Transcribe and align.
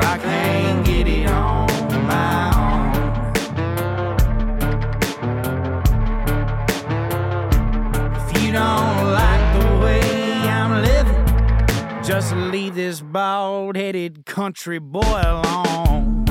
I 0.00 0.18
can't 0.18 0.86
get 0.86 1.08
it 1.08 1.28
on 1.28 1.66
my 2.06 2.52
own. 2.56 2.94
If 8.16 8.42
you 8.42 8.52
don't 8.52 9.12
like 9.12 9.60
the 9.60 9.68
way 9.84 10.00
I'm 10.48 10.82
living, 10.82 11.26
just 12.04 12.34
leave 12.34 12.74
this 12.74 13.00
bald 13.00 13.76
headed 13.76 14.24
country 14.26 14.78
boy 14.78 15.22
alone. 15.24 16.26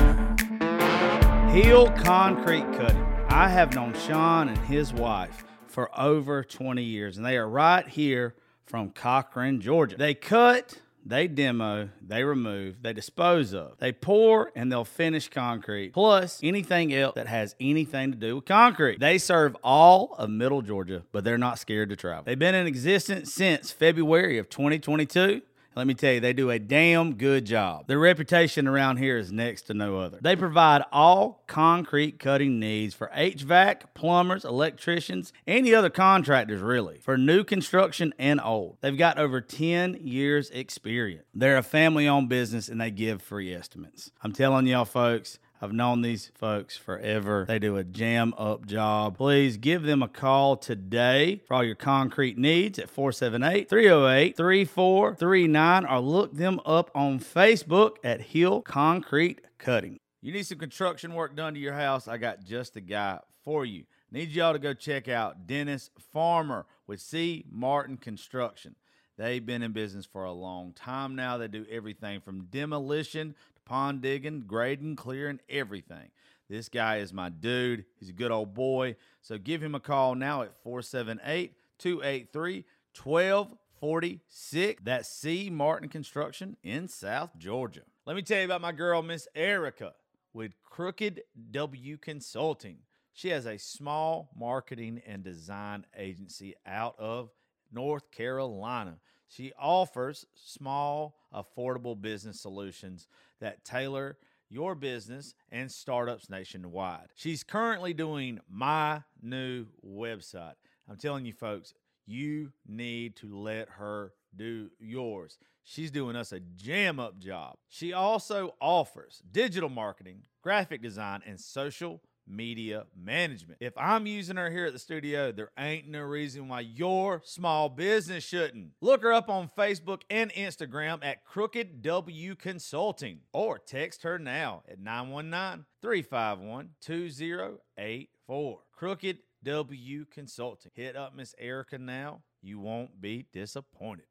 Hill 1.50 1.90
Concrete 1.92 2.70
Cutting. 2.72 3.04
I 3.30 3.48
have 3.48 3.74
known 3.74 3.94
Sean 3.94 4.48
and 4.48 4.58
his 4.58 4.92
wife 4.92 5.44
for 5.66 5.90
over 5.98 6.42
20 6.42 6.82
years, 6.82 7.16
and 7.16 7.26
they 7.26 7.36
are 7.36 7.48
right 7.48 7.86
here 7.86 8.34
from 8.66 8.90
Cochran, 8.90 9.60
Georgia. 9.60 9.96
They 9.96 10.14
cut, 10.14 10.78
they 11.08 11.26
demo, 11.26 11.88
they 12.06 12.22
remove, 12.22 12.82
they 12.82 12.92
dispose 12.92 13.54
of, 13.54 13.78
they 13.78 13.92
pour, 13.92 14.52
and 14.54 14.70
they'll 14.70 14.84
finish 14.84 15.28
concrete, 15.28 15.92
plus 15.92 16.40
anything 16.42 16.94
else 16.94 17.14
that 17.14 17.26
has 17.26 17.56
anything 17.58 18.12
to 18.12 18.16
do 18.18 18.36
with 18.36 18.44
concrete. 18.44 19.00
They 19.00 19.18
serve 19.18 19.56
all 19.64 20.14
of 20.18 20.28
Middle 20.30 20.62
Georgia, 20.62 21.02
but 21.12 21.24
they're 21.24 21.38
not 21.38 21.58
scared 21.58 21.88
to 21.88 21.96
travel. 21.96 22.24
They've 22.24 22.38
been 22.38 22.54
in 22.54 22.66
existence 22.66 23.32
since 23.32 23.72
February 23.72 24.38
of 24.38 24.50
2022. 24.50 25.42
Let 25.78 25.86
me 25.86 25.94
tell 25.94 26.14
you, 26.14 26.18
they 26.18 26.32
do 26.32 26.50
a 26.50 26.58
damn 26.58 27.14
good 27.14 27.44
job. 27.44 27.86
Their 27.86 28.00
reputation 28.00 28.66
around 28.66 28.96
here 28.96 29.16
is 29.16 29.30
next 29.30 29.62
to 29.68 29.74
no 29.74 30.00
other. 30.00 30.18
They 30.20 30.34
provide 30.34 30.82
all 30.90 31.44
concrete 31.46 32.18
cutting 32.18 32.58
needs 32.58 32.96
for 32.96 33.12
HVAC, 33.16 33.82
plumbers, 33.94 34.44
electricians, 34.44 35.32
any 35.46 35.72
other 35.72 35.88
contractors, 35.88 36.62
really, 36.62 36.98
for 36.98 37.16
new 37.16 37.44
construction 37.44 38.12
and 38.18 38.40
old. 38.40 38.78
They've 38.80 38.98
got 38.98 39.18
over 39.18 39.40
10 39.40 40.00
years' 40.02 40.50
experience. 40.50 41.28
They're 41.32 41.56
a 41.56 41.62
family 41.62 42.08
owned 42.08 42.28
business 42.28 42.68
and 42.68 42.80
they 42.80 42.90
give 42.90 43.22
free 43.22 43.54
estimates. 43.54 44.10
I'm 44.20 44.32
telling 44.32 44.66
y'all, 44.66 44.84
folks, 44.84 45.38
I've 45.60 45.72
known 45.72 46.02
these 46.02 46.30
folks 46.36 46.76
forever. 46.76 47.44
They 47.48 47.58
do 47.58 47.76
a 47.76 47.82
jam 47.82 48.32
up 48.38 48.64
job. 48.64 49.16
Please 49.16 49.56
give 49.56 49.82
them 49.82 50.04
a 50.04 50.08
call 50.08 50.56
today 50.56 51.42
for 51.48 51.54
all 51.54 51.64
your 51.64 51.74
concrete 51.74 52.38
needs 52.38 52.78
at 52.78 52.88
478 52.88 53.68
308 53.68 54.36
3439 54.36 55.86
or 55.86 55.98
look 55.98 56.32
them 56.32 56.60
up 56.64 56.92
on 56.94 57.18
Facebook 57.18 57.96
at 58.04 58.20
Hill 58.20 58.62
Concrete 58.62 59.40
Cutting. 59.58 59.98
You 60.22 60.32
need 60.32 60.46
some 60.46 60.58
construction 60.58 61.14
work 61.14 61.34
done 61.34 61.54
to 61.54 61.60
your 61.60 61.74
house? 61.74 62.06
I 62.06 62.18
got 62.18 62.44
just 62.44 62.74
the 62.74 62.80
guy 62.80 63.18
for 63.42 63.64
you. 63.64 63.84
Need 64.12 64.30
y'all 64.30 64.52
to 64.52 64.60
go 64.60 64.74
check 64.74 65.08
out 65.08 65.48
Dennis 65.48 65.90
Farmer 66.12 66.66
with 66.86 67.00
C. 67.00 67.44
Martin 67.50 67.96
Construction. 67.96 68.76
They've 69.16 69.44
been 69.44 69.62
in 69.64 69.72
business 69.72 70.06
for 70.06 70.22
a 70.22 70.32
long 70.32 70.72
time 70.72 71.16
now. 71.16 71.36
They 71.38 71.48
do 71.48 71.66
everything 71.68 72.20
from 72.20 72.44
demolition 72.44 73.34
pond 73.68 74.00
digging, 74.00 74.44
grading, 74.46 74.96
clearing, 74.96 75.40
everything. 75.48 76.10
This 76.48 76.68
guy 76.70 76.96
is 76.96 77.12
my 77.12 77.28
dude. 77.28 77.84
He's 77.98 78.08
a 78.08 78.14
good 78.14 78.30
old 78.30 78.54
boy. 78.54 78.96
So 79.20 79.36
give 79.36 79.62
him 79.62 79.74
a 79.74 79.80
call 79.80 80.14
now 80.14 80.42
at 80.42 80.56
478 80.62 81.52
283 81.78 82.64
1246. 83.00 84.82
That's 84.82 85.08
C. 85.08 85.50
Martin 85.50 85.88
Construction 85.90 86.56
in 86.62 86.88
South 86.88 87.36
Georgia. 87.36 87.82
Let 88.06 88.16
me 88.16 88.22
tell 88.22 88.38
you 88.38 88.46
about 88.46 88.62
my 88.62 88.72
girl, 88.72 89.02
Miss 89.02 89.28
Erica, 89.34 89.92
with 90.32 90.52
Crooked 90.64 91.22
W 91.50 91.98
Consulting. 91.98 92.78
She 93.12 93.28
has 93.28 93.46
a 93.46 93.58
small 93.58 94.30
marketing 94.34 95.02
and 95.06 95.22
design 95.22 95.84
agency 95.96 96.54
out 96.64 96.94
of 96.98 97.30
North 97.70 98.10
Carolina. 98.10 98.96
She 99.28 99.52
offers 99.58 100.26
small, 100.34 101.16
affordable 101.32 102.00
business 102.00 102.40
solutions 102.40 103.06
that 103.40 103.64
tailor 103.64 104.16
your 104.50 104.74
business 104.74 105.34
and 105.50 105.70
startups 105.70 106.30
nationwide. 106.30 107.08
She's 107.14 107.44
currently 107.44 107.92
doing 107.92 108.40
my 108.50 109.02
new 109.22 109.66
website. 109.86 110.54
I'm 110.88 110.96
telling 110.96 111.26
you, 111.26 111.34
folks, 111.34 111.74
you 112.06 112.52
need 112.66 113.16
to 113.16 113.36
let 113.36 113.68
her 113.68 114.14
do 114.34 114.70
yours. 114.80 115.38
She's 115.62 115.90
doing 115.90 116.16
us 116.16 116.32
a 116.32 116.40
jam 116.40 116.98
up 116.98 117.18
job. 117.18 117.56
She 117.68 117.92
also 117.92 118.54
offers 118.58 119.22
digital 119.30 119.68
marketing, 119.68 120.22
graphic 120.42 120.80
design, 120.80 121.20
and 121.26 121.38
social 121.38 122.00
media 122.28 122.84
management. 122.96 123.58
If 123.60 123.72
I'm 123.76 124.06
using 124.06 124.36
her 124.36 124.50
here 124.50 124.66
at 124.66 124.72
the 124.72 124.78
studio, 124.78 125.32
there 125.32 125.50
ain't 125.58 125.88
no 125.88 126.00
reason 126.00 126.48
why 126.48 126.60
your 126.60 127.22
small 127.24 127.68
business 127.68 128.24
shouldn't. 128.24 128.72
Look 128.80 129.02
her 129.02 129.12
up 129.12 129.28
on 129.28 129.50
Facebook 129.56 130.02
and 130.10 130.32
Instagram 130.32 131.04
at 131.04 131.24
Crooked 131.24 131.82
W 131.82 132.34
Consulting 132.34 133.20
or 133.32 133.58
text 133.58 134.02
her 134.02 134.18
now 134.18 134.62
at 134.68 134.78
919 134.80 135.64
351 135.80 136.70
2084. 136.80 138.58
Crooked 138.72 139.18
W 139.44 140.04
Consulting. 140.10 140.72
Hit 140.74 140.96
up 140.96 141.14
Miss 141.14 141.34
Erica 141.38 141.78
now. 141.78 142.22
You 142.42 142.60
won't 142.60 143.00
be 143.00 143.26
disappointed. 143.32 144.06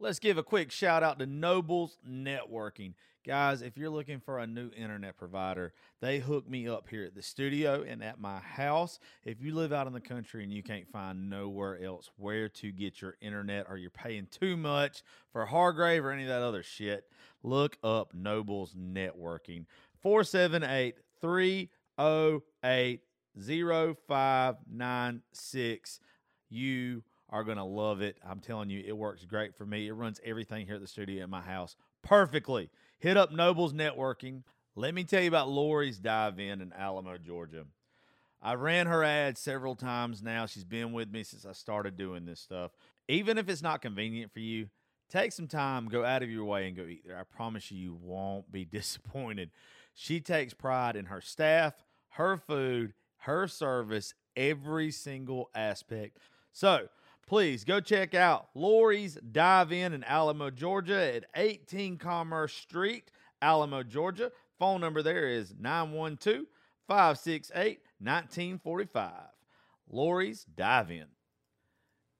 Let's 0.00 0.20
give 0.20 0.38
a 0.38 0.44
quick 0.44 0.70
shout 0.70 1.02
out 1.02 1.18
to 1.18 1.26
Nobles 1.26 1.98
Networking. 2.08 2.94
Guys, 3.26 3.62
if 3.62 3.76
you're 3.76 3.90
looking 3.90 4.20
for 4.20 4.38
a 4.38 4.46
new 4.46 4.70
internet 4.76 5.16
provider, 5.16 5.72
they 6.00 6.20
hook 6.20 6.48
me 6.48 6.68
up 6.68 6.86
here 6.88 7.04
at 7.04 7.16
the 7.16 7.22
studio 7.22 7.82
and 7.82 8.04
at 8.04 8.20
my 8.20 8.38
house. 8.38 9.00
If 9.24 9.42
you 9.42 9.56
live 9.56 9.72
out 9.72 9.88
in 9.88 9.92
the 9.92 10.00
country 10.00 10.44
and 10.44 10.52
you 10.52 10.62
can't 10.62 10.88
find 10.88 11.28
nowhere 11.28 11.82
else 11.82 12.12
where 12.16 12.48
to 12.48 12.70
get 12.70 13.02
your 13.02 13.16
internet 13.20 13.66
or 13.68 13.76
you're 13.76 13.90
paying 13.90 14.28
too 14.30 14.56
much 14.56 15.02
for 15.32 15.46
Hargrave 15.46 16.04
or 16.04 16.12
any 16.12 16.22
of 16.22 16.28
that 16.28 16.42
other 16.42 16.62
shit, 16.62 17.10
look 17.42 17.76
up 17.82 18.14
Nobles 18.14 18.74
Networking. 18.74 19.66
478 20.00 20.94
308 21.20 23.00
0596. 23.34 26.00
You 26.50 27.02
are 27.30 27.44
going 27.44 27.58
to 27.58 27.64
love 27.64 28.00
it. 28.00 28.16
I'm 28.26 28.40
telling 28.40 28.70
you, 28.70 28.82
it 28.86 28.96
works 28.96 29.24
great 29.24 29.54
for 29.54 29.66
me. 29.66 29.88
It 29.88 29.92
runs 29.92 30.20
everything 30.24 30.66
here 30.66 30.76
at 30.76 30.80
the 30.80 30.86
studio 30.86 31.24
in 31.24 31.30
my 31.30 31.42
house 31.42 31.76
perfectly. 32.02 32.70
Hit 32.98 33.16
up 33.16 33.32
Nobles 33.32 33.72
Networking. 33.72 34.42
Let 34.74 34.94
me 34.94 35.04
tell 35.04 35.22
you 35.22 35.28
about 35.28 35.48
Lori's 35.48 35.98
Dive 35.98 36.38
In 36.38 36.60
in 36.60 36.72
Alamo, 36.72 37.18
Georgia. 37.18 37.64
I 38.40 38.54
ran 38.54 38.86
her 38.86 39.02
ad 39.02 39.36
several 39.36 39.74
times 39.74 40.22
now. 40.22 40.46
She's 40.46 40.64
been 40.64 40.92
with 40.92 41.10
me 41.10 41.24
since 41.24 41.44
I 41.44 41.52
started 41.52 41.96
doing 41.96 42.24
this 42.24 42.40
stuff. 42.40 42.70
Even 43.08 43.36
if 43.36 43.48
it's 43.48 43.62
not 43.62 43.82
convenient 43.82 44.32
for 44.32 44.38
you, 44.40 44.68
take 45.10 45.32
some 45.32 45.48
time, 45.48 45.88
go 45.88 46.04
out 46.04 46.22
of 46.22 46.30
your 46.30 46.44
way 46.44 46.68
and 46.68 46.76
go 46.76 46.84
eat 46.84 47.02
there. 47.04 47.18
I 47.18 47.24
promise 47.24 47.70
you, 47.70 47.78
you 47.78 47.98
won't 48.00 48.50
be 48.50 48.64
disappointed. 48.70 49.50
She 49.94 50.20
takes 50.20 50.54
pride 50.54 50.94
in 50.94 51.06
her 51.06 51.20
staff, 51.20 51.74
her 52.10 52.36
food, 52.36 52.94
her 53.22 53.48
service, 53.48 54.14
every 54.36 54.92
single 54.92 55.50
aspect. 55.54 56.18
So 56.52 56.88
please 57.28 57.62
go 57.62 57.78
check 57.78 58.14
out 58.14 58.48
Lori's 58.54 59.16
Dive 59.16 59.70
In 59.70 59.92
in 59.92 60.02
Alamo, 60.04 60.50
Georgia 60.50 61.14
at 61.14 61.26
18 61.36 61.98
Commerce 61.98 62.54
Street, 62.54 63.10
Alamo, 63.42 63.82
Georgia. 63.82 64.32
Phone 64.58 64.80
number 64.80 65.02
there 65.02 65.28
is 65.28 65.54
912 65.60 66.46
568 66.88 67.80
1945. 68.00 69.12
Lori's 69.90 70.44
Dive 70.44 70.90
In. 70.90 71.06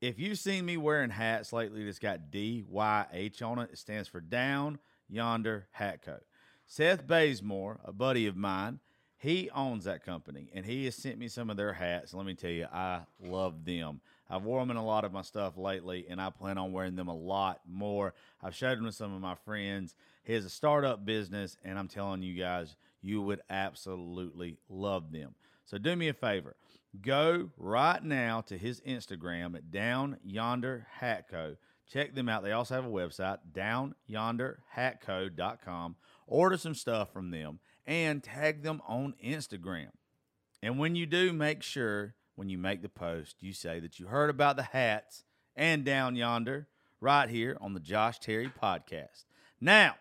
If 0.00 0.18
you've 0.18 0.38
seen 0.38 0.66
me 0.66 0.76
wearing 0.76 1.10
hats 1.10 1.52
lately 1.52 1.84
that's 1.84 1.98
got 1.98 2.30
DYH 2.30 3.42
on 3.42 3.58
it, 3.60 3.70
it 3.72 3.78
stands 3.78 4.08
for 4.08 4.20
Down 4.20 4.78
Yonder 5.08 5.68
Hat 5.72 6.02
Co. 6.04 6.18
Seth 6.66 7.06
Bazemore, 7.06 7.80
a 7.82 7.92
buddy 7.92 8.26
of 8.26 8.36
mine, 8.36 8.78
he 9.16 9.50
owns 9.50 9.84
that 9.84 10.04
company 10.04 10.50
and 10.54 10.64
he 10.64 10.84
has 10.84 10.94
sent 10.94 11.18
me 11.18 11.28
some 11.28 11.50
of 11.50 11.56
their 11.56 11.72
hats. 11.72 12.14
Let 12.14 12.26
me 12.26 12.34
tell 12.34 12.50
you, 12.50 12.66
I 12.72 13.00
love 13.20 13.64
them. 13.64 14.00
I've 14.30 14.42
worn 14.42 14.68
them 14.68 14.76
in 14.76 14.82
a 14.82 14.84
lot 14.84 15.04
of 15.04 15.12
my 15.12 15.22
stuff 15.22 15.56
lately 15.56 16.06
and 16.08 16.20
I 16.20 16.30
plan 16.30 16.58
on 16.58 16.72
wearing 16.72 16.96
them 16.96 17.08
a 17.08 17.16
lot 17.16 17.60
more. 17.66 18.14
I've 18.42 18.54
showed 18.54 18.78
them 18.78 18.86
to 18.86 18.92
some 18.92 19.14
of 19.14 19.20
my 19.20 19.34
friends. 19.34 19.94
He 20.24 20.34
has 20.34 20.44
a 20.44 20.50
startup 20.50 21.04
business 21.04 21.56
and 21.64 21.78
I'm 21.78 21.88
telling 21.88 22.22
you 22.22 22.34
guys, 22.34 22.76
you 23.00 23.22
would 23.22 23.40
absolutely 23.48 24.58
love 24.68 25.12
them. 25.12 25.34
So 25.64 25.78
do 25.78 25.96
me 25.96 26.08
a 26.08 26.14
favor. 26.14 26.56
Go 27.00 27.50
right 27.56 28.02
now 28.02 28.40
to 28.42 28.58
his 28.58 28.80
Instagram 28.80 29.54
at 29.54 29.70
Down 29.70 30.18
Yonder 30.24 30.86
Hat 30.90 31.28
Co. 31.30 31.56
Check 31.90 32.14
them 32.14 32.28
out. 32.28 32.42
They 32.42 32.52
also 32.52 32.74
have 32.74 32.84
a 32.84 32.88
website, 32.88 33.38
downyonderhatco.com. 33.52 35.96
Order 36.26 36.56
some 36.58 36.74
stuff 36.74 37.12
from 37.12 37.30
them 37.30 37.60
and 37.86 38.22
tag 38.22 38.62
them 38.62 38.82
on 38.86 39.14
Instagram. 39.24 39.88
And 40.62 40.78
when 40.78 40.94
you 40.96 41.06
do, 41.06 41.32
make 41.32 41.62
sure 41.62 42.14
when 42.38 42.48
you 42.48 42.56
make 42.56 42.82
the 42.82 42.88
post, 42.88 43.34
you 43.40 43.52
say 43.52 43.80
that 43.80 43.98
you 43.98 44.06
heard 44.06 44.30
about 44.30 44.54
the 44.54 44.62
hats 44.62 45.24
and 45.56 45.84
Down 45.84 46.14
Yonder 46.14 46.68
right 47.00 47.28
here 47.28 47.58
on 47.60 47.74
the 47.74 47.80
Josh 47.80 48.20
Terry 48.20 48.48
podcast. 48.62 49.24
Now, 49.60 49.96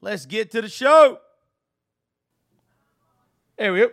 let's 0.00 0.26
get 0.26 0.50
to 0.50 0.60
the 0.60 0.68
show. 0.68 1.20
There 3.56 3.72
we 3.72 3.78
go. 3.78 3.92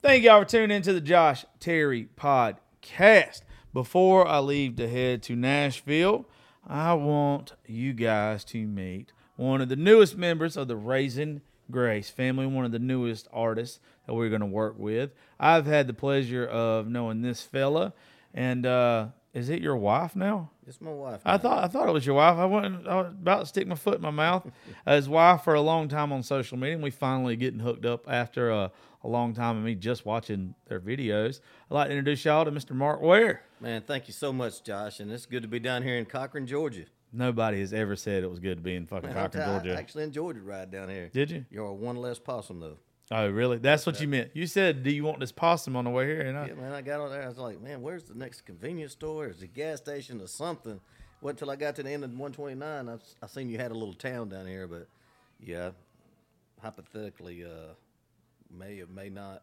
Thank 0.00 0.22
y'all 0.22 0.42
for 0.42 0.48
tuning 0.48 0.76
into 0.76 0.92
the 0.92 1.00
Josh 1.00 1.44
Terry 1.58 2.08
podcast. 2.16 3.42
Before 3.74 4.24
I 4.28 4.38
leave 4.38 4.76
to 4.76 4.88
head 4.88 5.24
to 5.24 5.34
Nashville, 5.34 6.26
I 6.64 6.94
want 6.94 7.54
you 7.66 7.92
guys 7.92 8.44
to 8.44 8.68
meet 8.68 9.12
one 9.34 9.60
of 9.60 9.68
the 9.68 9.74
newest 9.74 10.16
members 10.16 10.56
of 10.56 10.68
the 10.68 10.76
Raising 10.76 11.40
Grace 11.70 12.10
family, 12.10 12.46
one 12.46 12.64
of 12.64 12.72
the 12.72 12.78
newest 12.78 13.28
artists 13.32 13.80
that 14.06 14.14
we're 14.14 14.28
going 14.28 14.40
to 14.40 14.46
work 14.46 14.74
with. 14.78 15.12
I've 15.38 15.66
had 15.66 15.86
the 15.86 15.94
pleasure 15.94 16.46
of 16.46 16.88
knowing 16.88 17.22
this 17.22 17.42
fella, 17.42 17.92
and 18.34 18.66
uh, 18.66 19.08
is 19.34 19.48
it 19.48 19.62
your 19.62 19.76
wife 19.76 20.16
now? 20.16 20.50
It's 20.66 20.80
my 20.80 20.90
wife. 20.92 21.20
I 21.24 21.36
thought 21.36 21.64
I 21.64 21.68
thought 21.68 21.88
it 21.88 21.92
was 21.92 22.06
your 22.06 22.14
wife. 22.16 22.36
I 22.38 22.44
wasn't. 22.44 22.86
I 22.86 22.96
was 22.96 23.06
about 23.08 23.40
to 23.40 23.46
stick 23.46 23.66
my 23.66 23.74
foot 23.74 23.96
in 23.96 24.02
my 24.02 24.10
mouth. 24.10 24.46
Uh, 24.86 24.96
His 24.96 25.08
wife 25.08 25.42
for 25.42 25.54
a 25.54 25.60
long 25.60 25.88
time 25.88 26.12
on 26.12 26.22
social 26.22 26.56
media, 26.56 26.74
and 26.74 26.82
we 26.82 26.90
finally 26.90 27.36
getting 27.36 27.60
hooked 27.60 27.84
up 27.84 28.04
after 28.08 28.50
a, 28.50 28.70
a 29.04 29.08
long 29.08 29.34
time 29.34 29.58
of 29.58 29.62
me 29.64 29.74
just 29.74 30.06
watching 30.06 30.54
their 30.68 30.80
videos. 30.80 31.40
I'd 31.70 31.74
like 31.74 31.88
to 31.88 31.92
introduce 31.92 32.24
y'all 32.24 32.44
to 32.44 32.50
Mr. 32.52 32.70
Mark 32.70 33.00
Ware. 33.02 33.42
Man, 33.60 33.82
thank 33.82 34.06
you 34.08 34.14
so 34.14 34.32
much, 34.32 34.62
Josh. 34.62 35.00
And 35.00 35.10
it's 35.12 35.26
good 35.26 35.42
to 35.42 35.48
be 35.48 35.58
down 35.58 35.82
here 35.82 35.96
in 35.96 36.06
Cochran, 36.06 36.46
Georgia. 36.46 36.84
Nobody 37.12 37.60
has 37.60 37.72
ever 37.72 37.96
said 37.96 38.22
it 38.22 38.30
was 38.30 38.38
good 38.38 38.58
to 38.58 38.62
be 38.62 38.76
in 38.76 38.86
fucking 38.86 39.08
Man, 39.08 39.14
Cochran, 39.14 39.44
tell 39.44 39.54
Georgia. 39.54 39.76
I 39.76 39.78
actually 39.80 40.04
enjoyed 40.04 40.36
the 40.36 40.42
ride 40.42 40.70
down 40.70 40.88
here. 40.88 41.10
Did 41.12 41.30
you? 41.30 41.44
You're 41.50 41.72
one 41.72 41.96
less 41.96 42.18
possum, 42.18 42.60
though. 42.60 42.78
Oh, 43.12 43.28
really? 43.28 43.58
That's 43.58 43.86
what 43.86 44.00
you 44.00 44.06
meant. 44.06 44.30
You 44.34 44.46
said, 44.46 44.84
"Do 44.84 44.90
you 44.90 45.02
want 45.02 45.18
this 45.18 45.32
possum 45.32 45.74
on 45.74 45.84
the 45.84 45.90
way 45.90 46.06
here?" 46.06 46.20
And 46.20 46.38
I, 46.38 46.46
Yeah, 46.46 46.54
man, 46.54 46.72
I 46.72 46.80
got 46.80 47.00
on 47.00 47.10
there. 47.10 47.24
I 47.24 47.28
was 47.28 47.38
like, 47.38 47.60
man, 47.60 47.82
where's 47.82 48.04
the 48.04 48.14
next 48.14 48.42
convenience 48.42 48.92
store? 48.92 49.26
Is 49.26 49.40
the 49.40 49.48
gas 49.48 49.78
station 49.78 50.20
or 50.20 50.28
something? 50.28 50.80
Wait 51.20 51.30
until 51.32 51.50
I 51.50 51.56
got 51.56 51.74
to 51.76 51.82
the 51.82 51.90
end 51.90 52.04
of 52.04 52.10
129. 52.10 52.88
I, 52.88 52.98
I 53.22 53.26
seen 53.26 53.48
you 53.48 53.58
had 53.58 53.72
a 53.72 53.74
little 53.74 53.94
town 53.94 54.28
down 54.28 54.46
here, 54.46 54.68
but 54.68 54.86
yeah, 55.40 55.70
hypothetically, 56.62 57.44
uh, 57.44 57.74
may 58.56 58.80
or 58.80 58.86
may 58.86 59.10
not 59.10 59.42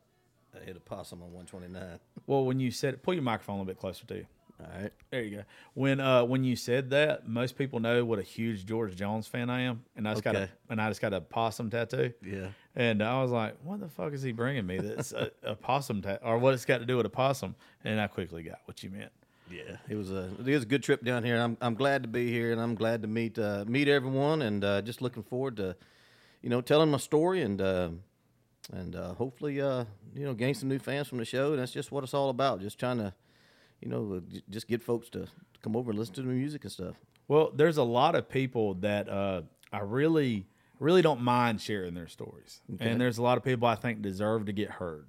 hit 0.65 0.77
a 0.77 0.79
possum 0.79 1.21
on 1.21 1.33
129. 1.33 1.99
well, 2.25 2.45
when 2.45 2.59
you 2.61 2.71
said, 2.71 3.03
pull 3.03 3.13
your 3.13 3.23
microphone 3.23 3.55
a 3.55 3.59
little 3.59 3.73
bit 3.73 3.79
closer 3.79 4.05
to 4.05 4.15
you. 4.15 4.25
All 4.59 4.81
right. 4.81 4.91
There 5.11 5.21
you 5.21 5.37
go. 5.37 5.43
When 5.75 5.99
uh 5.99 6.23
when 6.25 6.43
you 6.43 6.55
said 6.55 6.89
that, 6.89 7.27
most 7.27 7.57
people 7.57 7.79
know 7.79 8.03
what 8.03 8.17
a 8.17 8.23
huge 8.23 8.65
George 8.65 8.95
Jones 8.95 9.27
fan 9.27 9.49
I 9.51 9.61
am, 9.61 9.83
and 9.95 10.07
I 10.07 10.13
just 10.13 10.23
got 10.23 10.35
a 10.35 10.39
Okay. 10.43 10.51
and 10.69 10.81
I 10.81 10.89
just 10.89 10.99
got 11.01 11.13
a 11.13 11.21
possum 11.21 11.69
tattoo. 11.69 12.11
Yeah. 12.25 12.47
And 12.75 13.03
I 13.03 13.21
was 13.21 13.29
like, 13.31 13.55
"What 13.63 13.79
the 13.79 13.87
fuck 13.87 14.13
is 14.13 14.23
he 14.23 14.31
bringing 14.31 14.65
me? 14.65 14.77
That's 14.79 15.11
a, 15.11 15.29
a 15.43 15.55
possum 15.55 16.01
tattoo, 16.01 16.25
or 16.25 16.37
what 16.39 16.53
it's 16.55 16.65
got 16.65 16.79
to 16.79 16.85
do 16.85 16.97
with 16.97 17.05
a 17.05 17.09
possum?" 17.09 17.55
And 17.83 18.01
I 18.01 18.07
quickly 18.07 18.41
got 18.43 18.59
what 18.65 18.81
you 18.83 18.89
meant. 18.89 19.11
Yeah, 19.49 19.77
it 19.87 19.95
was 19.95 20.11
a 20.11 20.29
it 20.39 20.45
was 20.53 20.63
a 20.63 20.67
good 20.67 20.81
trip 20.83 21.03
down 21.03 21.23
here. 21.23 21.35
and 21.35 21.43
I'm 21.43 21.57
I'm 21.61 21.75
glad 21.75 22.01
to 22.03 22.09
be 22.09 22.29
here, 22.31 22.51
and 22.51 22.59
I'm 22.59 22.73
glad 22.75 23.03
to 23.03 23.07
meet 23.07 23.37
uh, 23.37 23.63
meet 23.67 23.87
everyone, 23.87 24.41
and 24.41 24.63
uh, 24.63 24.81
just 24.81 25.01
looking 25.03 25.23
forward 25.23 25.55
to, 25.57 25.75
you 26.41 26.49
know, 26.49 26.61
telling 26.61 26.89
my 26.89 26.97
story 26.97 27.43
and 27.43 27.61
uh, 27.61 27.89
and 28.73 28.95
uh, 28.95 29.13
hopefully 29.13 29.61
uh, 29.61 29.85
you 30.15 30.25
know 30.25 30.33
gain 30.33 30.53
some 30.55 30.67
new 30.67 30.79
fans 30.79 31.07
from 31.07 31.19
the 31.19 31.25
show. 31.25 31.51
And 31.51 31.59
that's 31.61 31.71
just 31.71 31.91
what 31.91 32.03
it's 32.03 32.13
all 32.15 32.29
about. 32.29 32.59
Just 32.59 32.77
trying 32.79 32.97
to, 32.97 33.13
you 33.81 33.89
know, 33.89 34.21
just 34.49 34.67
get 34.67 34.81
folks 34.81 35.09
to 35.09 35.27
come 35.61 35.75
over 35.75 35.91
and 35.91 35.99
listen 35.99 36.15
to 36.15 36.21
the 36.21 36.27
music 36.27 36.63
and 36.63 36.71
stuff. 36.71 36.95
Well, 37.27 37.51
there's 37.53 37.77
a 37.77 37.83
lot 37.83 38.15
of 38.15 38.29
people 38.29 38.75
that 38.75 39.09
uh, 39.09 39.41
I 39.71 39.79
really, 39.79 40.45
really 40.79 41.01
don't 41.01 41.21
mind 41.21 41.61
sharing 41.61 41.93
their 41.93 42.07
stories, 42.07 42.61
and 42.79 42.99
there's 43.01 43.17
a 43.17 43.23
lot 43.23 43.37
of 43.37 43.43
people 43.43 43.67
I 43.67 43.75
think 43.75 44.01
deserve 44.01 44.45
to 44.45 44.53
get 44.53 44.69
heard. 44.71 45.07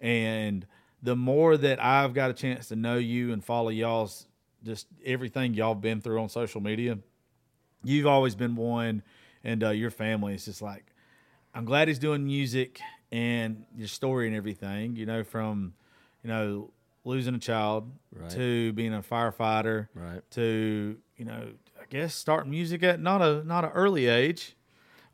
And 0.00 0.66
the 1.02 1.14
more 1.16 1.56
that 1.56 1.82
I've 1.82 2.14
got 2.14 2.30
a 2.30 2.34
chance 2.34 2.68
to 2.68 2.76
know 2.76 2.96
you 2.96 3.32
and 3.32 3.44
follow 3.44 3.68
y'all's 3.70 4.26
just 4.64 4.86
everything 5.04 5.54
y'all 5.54 5.74
been 5.74 6.00
through 6.00 6.20
on 6.20 6.28
social 6.28 6.60
media, 6.60 6.98
you've 7.84 8.06
always 8.06 8.34
been 8.34 8.56
one, 8.56 9.02
and 9.44 9.62
uh, 9.62 9.70
your 9.70 9.90
family 9.90 10.34
is 10.34 10.44
just 10.44 10.62
like, 10.62 10.84
I'm 11.54 11.64
glad 11.64 11.88
he's 11.88 11.98
doing 11.98 12.24
music 12.24 12.80
and 13.12 13.64
your 13.76 13.88
story 13.88 14.26
and 14.26 14.34
everything. 14.34 14.96
You 14.96 15.06
know, 15.06 15.22
from 15.22 15.74
you 16.24 16.28
know 16.30 16.70
losing 17.04 17.34
a 17.34 17.38
child 17.38 17.90
Right. 18.14 18.30
to 18.30 18.72
being 18.74 18.94
a 18.94 19.02
firefighter, 19.02 19.88
Right. 19.94 20.22
to 20.32 20.98
you 21.16 21.24
know, 21.24 21.48
I 21.80 21.84
guess 21.88 22.14
starting 22.14 22.50
music 22.50 22.82
at 22.82 23.00
not 23.00 23.22
a 23.22 23.42
not 23.44 23.64
an 23.64 23.70
early 23.72 24.06
age, 24.06 24.56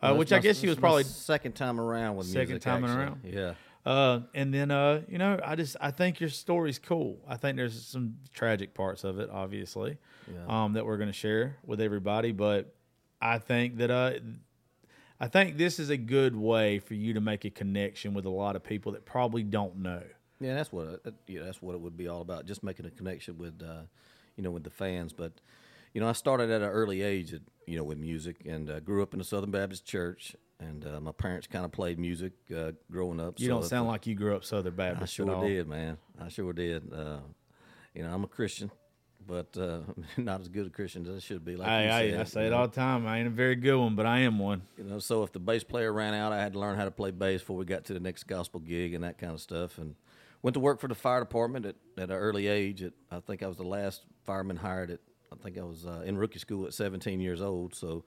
uh, 0.02 0.08
Well, 0.10 0.18
which 0.18 0.32
it's 0.32 0.38
I 0.38 0.40
guess 0.40 0.60
he 0.60 0.68
was 0.68 0.76
probably 0.78 1.04
second 1.04 1.52
time 1.54 1.80
around 1.80 2.16
with 2.16 2.26
Second 2.26 2.48
music. 2.50 2.62
time 2.62 2.84
actually. 2.84 2.98
around? 3.02 3.20
Yeah. 3.24 3.54
Uh, 3.86 4.20
and 4.34 4.52
then, 4.52 4.70
uh, 4.70 5.02
you 5.08 5.16
know, 5.18 5.38
I 5.42 5.54
just 5.56 5.76
I 5.80 5.90
think 5.90 6.20
your 6.20 6.28
story's 6.28 6.78
cool. 6.78 7.18
I 7.26 7.36
think 7.36 7.56
there's 7.56 7.80
some 7.86 8.16
tragic 8.34 8.74
parts 8.74 9.02
of 9.04 9.18
it, 9.18 9.30
obviously, 9.30 9.96
Yeah. 10.30 10.64
um, 10.64 10.74
that 10.74 10.84
we're 10.84 10.98
going 10.98 11.08
to 11.08 11.12
share 11.14 11.56
with 11.64 11.80
everybody. 11.80 12.32
But 12.32 12.74
I 13.22 13.38
think 13.38 13.78
that 13.78 13.90
uh, 13.90 14.12
I 15.20 15.26
think 15.28 15.56
this 15.56 15.78
is 15.78 15.90
a 15.90 15.96
good 15.96 16.36
way 16.36 16.78
for 16.80 16.94
you 16.94 17.14
to 17.14 17.20
make 17.20 17.44
a 17.44 17.50
connection 17.50 18.14
with 18.14 18.24
a 18.26 18.30
lot 18.30 18.56
of 18.56 18.62
people 18.62 18.92
that 18.92 19.04
probably 19.06 19.42
don't 19.42 19.76
know. 19.76 20.02
Yeah, 20.40 20.54
that's 20.54 20.72
what 20.72 21.00
it, 21.04 21.14
yeah, 21.26 21.42
that's 21.44 21.60
what 21.60 21.74
it 21.74 21.80
would 21.80 21.96
be 21.96 22.08
all 22.08 22.20
about. 22.20 22.46
Just 22.46 22.62
making 22.62 22.86
a 22.86 22.90
connection 22.90 23.38
with, 23.38 23.62
uh, 23.62 23.82
you 24.36 24.42
know, 24.42 24.50
with 24.50 24.64
the 24.64 24.70
fans. 24.70 25.12
But, 25.12 25.32
you 25.92 26.00
know, 26.00 26.08
I 26.08 26.12
started 26.12 26.50
at 26.50 26.62
an 26.62 26.68
early 26.68 27.02
age, 27.02 27.34
at, 27.34 27.42
you 27.66 27.76
know, 27.76 27.84
with 27.84 27.98
music, 27.98 28.42
and 28.46 28.70
uh, 28.70 28.80
grew 28.80 29.02
up 29.02 29.14
in 29.14 29.20
a 29.20 29.24
Southern 29.24 29.50
Baptist 29.50 29.84
Church. 29.84 30.36
And 30.60 30.84
uh, 30.86 31.00
my 31.00 31.12
parents 31.12 31.46
kind 31.46 31.64
of 31.64 31.70
played 31.70 31.98
music 31.98 32.32
uh, 32.56 32.72
growing 32.90 33.20
up. 33.20 33.38
You 33.38 33.46
so 33.46 33.52
don't 33.54 33.64
sound 33.64 33.88
like 33.88 34.06
you 34.06 34.14
grew 34.14 34.34
up 34.34 34.44
Southern 34.44 34.74
I 34.74 34.76
Baptist 34.76 35.02
at 35.20 35.26
sure 35.26 35.48
did, 35.48 35.68
man. 35.68 35.98
I 36.20 36.28
sure 36.28 36.52
did. 36.52 36.92
Uh, 36.92 37.18
you 37.94 38.02
know, 38.02 38.12
I'm 38.12 38.24
a 38.24 38.28
Christian, 38.28 38.70
but 39.24 39.56
uh, 39.56 39.80
not 40.16 40.40
as 40.40 40.48
good 40.48 40.66
a 40.66 40.70
Christian 40.70 41.06
as 41.06 41.16
I 41.16 41.18
should 41.20 41.44
be. 41.44 41.56
Like 41.56 41.68
I, 41.68 42.06
you 42.06 42.16
I, 42.16 42.20
I 42.20 42.24
say 42.24 42.46
it 42.46 42.50
know? 42.50 42.58
all 42.58 42.68
the 42.68 42.74
time. 42.74 43.06
I 43.06 43.18
ain't 43.18 43.28
a 43.28 43.30
very 43.30 43.54
good 43.54 43.76
one, 43.76 43.94
but 43.94 44.06
I 44.06 44.20
am 44.20 44.38
one. 44.38 44.62
You 44.76 44.84
know, 44.84 44.98
so 44.98 45.22
if 45.22 45.32
the 45.32 45.38
bass 45.38 45.62
player 45.62 45.92
ran 45.92 46.14
out, 46.14 46.32
I 46.32 46.40
had 46.40 46.54
to 46.54 46.58
learn 46.58 46.76
how 46.76 46.84
to 46.84 46.90
play 46.90 47.12
bass 47.12 47.40
before 47.40 47.56
we 47.56 47.64
got 47.64 47.84
to 47.84 47.94
the 47.94 48.00
next 48.00 48.24
gospel 48.24 48.58
gig 48.60 48.94
and 48.94 49.04
that 49.04 49.18
kind 49.18 49.32
of 49.32 49.40
stuff. 49.40 49.78
And 49.78 49.94
went 50.42 50.54
to 50.54 50.60
work 50.60 50.80
for 50.80 50.88
the 50.88 50.94
fire 50.94 51.20
department 51.20 51.66
at, 51.66 51.76
at 51.96 52.10
an 52.10 52.16
early 52.16 52.46
age. 52.46 52.82
At, 52.82 52.92
I 53.10 53.20
think 53.20 53.42
I 53.42 53.46
was 53.46 53.56
the 53.56 53.64
last 53.64 54.02
fireman 54.24 54.56
hired 54.56 54.90
at. 54.90 55.00
I 55.30 55.36
think 55.36 55.58
I 55.58 55.62
was 55.62 55.84
uh, 55.84 56.02
in 56.06 56.16
rookie 56.16 56.38
school 56.38 56.66
at 56.66 56.72
17 56.72 57.20
years 57.20 57.42
old. 57.42 57.74
So, 57.74 58.04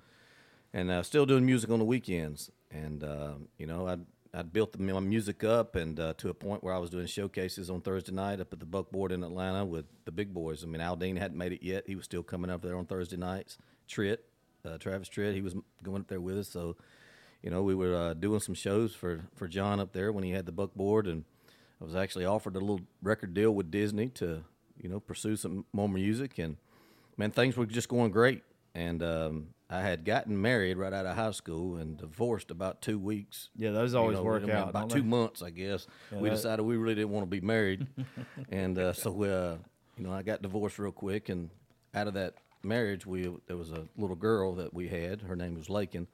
and 0.74 0.90
uh, 0.90 1.04
still 1.04 1.28
doing 1.28 1.46
music 1.46 1.70
on 1.70 1.78
the 1.78 1.86
weekends. 1.86 2.50
And 2.72 3.04
uh, 3.04 3.34
you 3.58 3.68
know, 3.68 3.88
I'd 3.88 4.06
I'd 4.34 4.54
built 4.54 4.80
my 4.80 5.00
music 5.02 5.44
up 5.44 5.76
and 5.76 6.00
uh, 6.00 6.14
to 6.18 6.30
a 6.30 6.34
point 6.34 6.64
where 6.64 6.74
I 6.74 6.78
was 6.78 6.90
doing 6.90 7.06
showcases 7.06 7.70
on 7.70 7.82
Thursday 7.82 8.14
night 8.14 8.40
up 8.40 8.54
at 8.54 8.60
the 8.60 8.66
Buckboard 8.66 9.12
in 9.12 9.24
Atlanta 9.24 9.66
with 9.66 9.86
the 10.06 10.12
big 10.12 10.34
boys. 10.34 10.64
I 10.64 10.68
mean, 10.68 10.82
Aldean 10.82 11.18
hadn't 11.18 11.38
made 11.38 11.52
it 11.52 11.62
yet; 11.62 11.84
he 11.86 11.96
was 11.96 12.06
still 12.06 12.24
coming 12.24 12.50
up 12.50 12.62
there 12.62 12.78
on 12.78 12.86
Thursday 12.86 13.18
nights. 13.18 13.58
Tritt, 13.90 14.20
uh, 14.64 14.78
Travis 14.78 15.10
Tritt, 15.10 15.34
he 15.34 15.42
was 15.42 15.56
going 15.84 16.02
up 16.02 16.08
there 16.08 16.22
with 16.22 16.38
us. 16.38 16.48
So, 16.48 16.78
you 17.44 17.50
know, 17.50 17.62
we 17.62 17.76
were 17.76 17.96
uh, 17.96 18.14
doing 18.14 18.40
some 18.40 18.56
shows 18.56 18.96
for 18.96 19.22
for 19.36 19.50
John 19.50 19.82
up 19.82 19.92
there 19.92 20.14
when 20.14 20.24
he 20.24 20.32
had 20.32 20.46
the 20.46 20.54
Buckboard, 20.54 21.08
and 21.08 21.26
I 21.82 21.84
was 21.86 21.96
actually 21.96 22.26
offered 22.26 22.56
a 22.56 22.60
little 22.60 22.82
record 23.02 23.34
deal 23.34 23.52
with 23.52 23.72
Disney 23.72 24.10
to 24.10 24.44
you 24.82 24.90
know 24.90 25.00
pursue 25.00 25.36
some 25.36 25.66
more 25.74 25.90
music, 25.90 26.38
and 26.38 26.58
man, 27.18 27.32
things 27.32 27.58
were 27.58 27.66
just 27.66 27.90
going 27.90 28.12
great. 28.12 28.44
and 28.76 29.02
um, 29.04 29.48
I 29.70 29.82
had 29.82 30.04
gotten 30.06 30.40
married 30.42 30.78
right 30.78 30.92
out 30.94 31.06
of 31.06 31.16
high 31.16 31.32
school 31.32 31.78
and 31.78 31.98
divorced 31.98 32.52
about 32.52 32.82
two 32.82 33.00
weeks. 33.00 33.50
Yeah, 33.56 33.72
those 33.72 33.94
you 33.94 34.00
always 34.00 34.18
know, 34.18 34.24
work 34.24 34.44
I 34.44 34.48
mean, 34.48 34.56
out. 34.56 34.70
About 34.70 34.90
two 34.90 35.02
they? 35.02 35.08
months, 35.08 35.42
I 35.42 35.50
guess. 35.50 35.88
we 36.12 36.30
that- 36.30 36.36
decided 36.36 36.64
we 36.64 36.78
really 36.78 36.96
didn't 36.96 37.12
want 37.12 37.24
to 37.24 37.30
be 37.30 37.42
married, 37.46 37.88
and 38.50 38.78
uh, 38.78 38.94
so 38.94 39.10
uh, 39.24 39.58
you 39.98 40.04
know 40.06 40.12
I 40.12 40.22
got 40.24 40.42
divorced 40.42 40.78
real 40.78 40.92
quick. 40.92 41.30
And 41.30 41.50
out 41.96 42.08
of 42.08 42.14
that 42.14 42.36
marriage, 42.64 43.06
we 43.06 43.30
there 43.48 43.58
was 43.58 43.72
a 43.72 43.88
little 43.98 44.16
girl 44.16 44.54
that 44.56 44.74
we 44.74 44.88
had. 44.88 45.22
Her 45.22 45.36
name 45.36 45.56
was 45.56 45.68
Lakyn, 45.68 46.06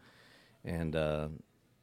and 0.63 0.95
uh, 0.95 1.27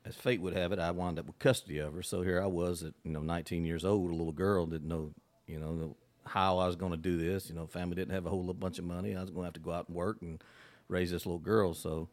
as 0.04 0.14
fate 0.14 0.40
would 0.40 0.54
have 0.54 0.72
it, 0.72 0.78
I 0.78 0.90
wound 0.90 1.18
up 1.18 1.26
with 1.26 1.38
custody 1.38 1.78
of 1.78 1.94
her. 1.94 2.02
So 2.02 2.22
here 2.22 2.42
I 2.42 2.46
was 2.46 2.82
at 2.82 2.94
you 3.04 3.12
know 3.12 3.22
19 3.22 3.64
years 3.64 3.84
old, 3.84 4.10
a 4.10 4.14
little 4.14 4.32
girl, 4.32 4.66
didn't 4.66 4.88
know 4.88 5.12
you 5.46 5.58
know 5.58 5.96
how 6.26 6.58
I 6.58 6.66
was 6.66 6.76
going 6.76 6.92
to 6.92 6.98
do 6.98 7.16
this. 7.16 7.48
You 7.48 7.54
know, 7.54 7.66
family 7.66 7.96
didn't 7.96 8.14
have 8.14 8.26
a 8.26 8.30
whole 8.30 8.52
bunch 8.52 8.78
of 8.78 8.84
money. 8.84 9.16
I 9.16 9.20
was 9.20 9.30
going 9.30 9.42
to 9.42 9.46
have 9.46 9.54
to 9.54 9.60
go 9.60 9.72
out 9.72 9.88
and 9.88 9.96
work 9.96 10.18
and 10.22 10.42
raise 10.88 11.10
this 11.10 11.26
little 11.26 11.38
girl. 11.38 11.74
So 11.74 12.08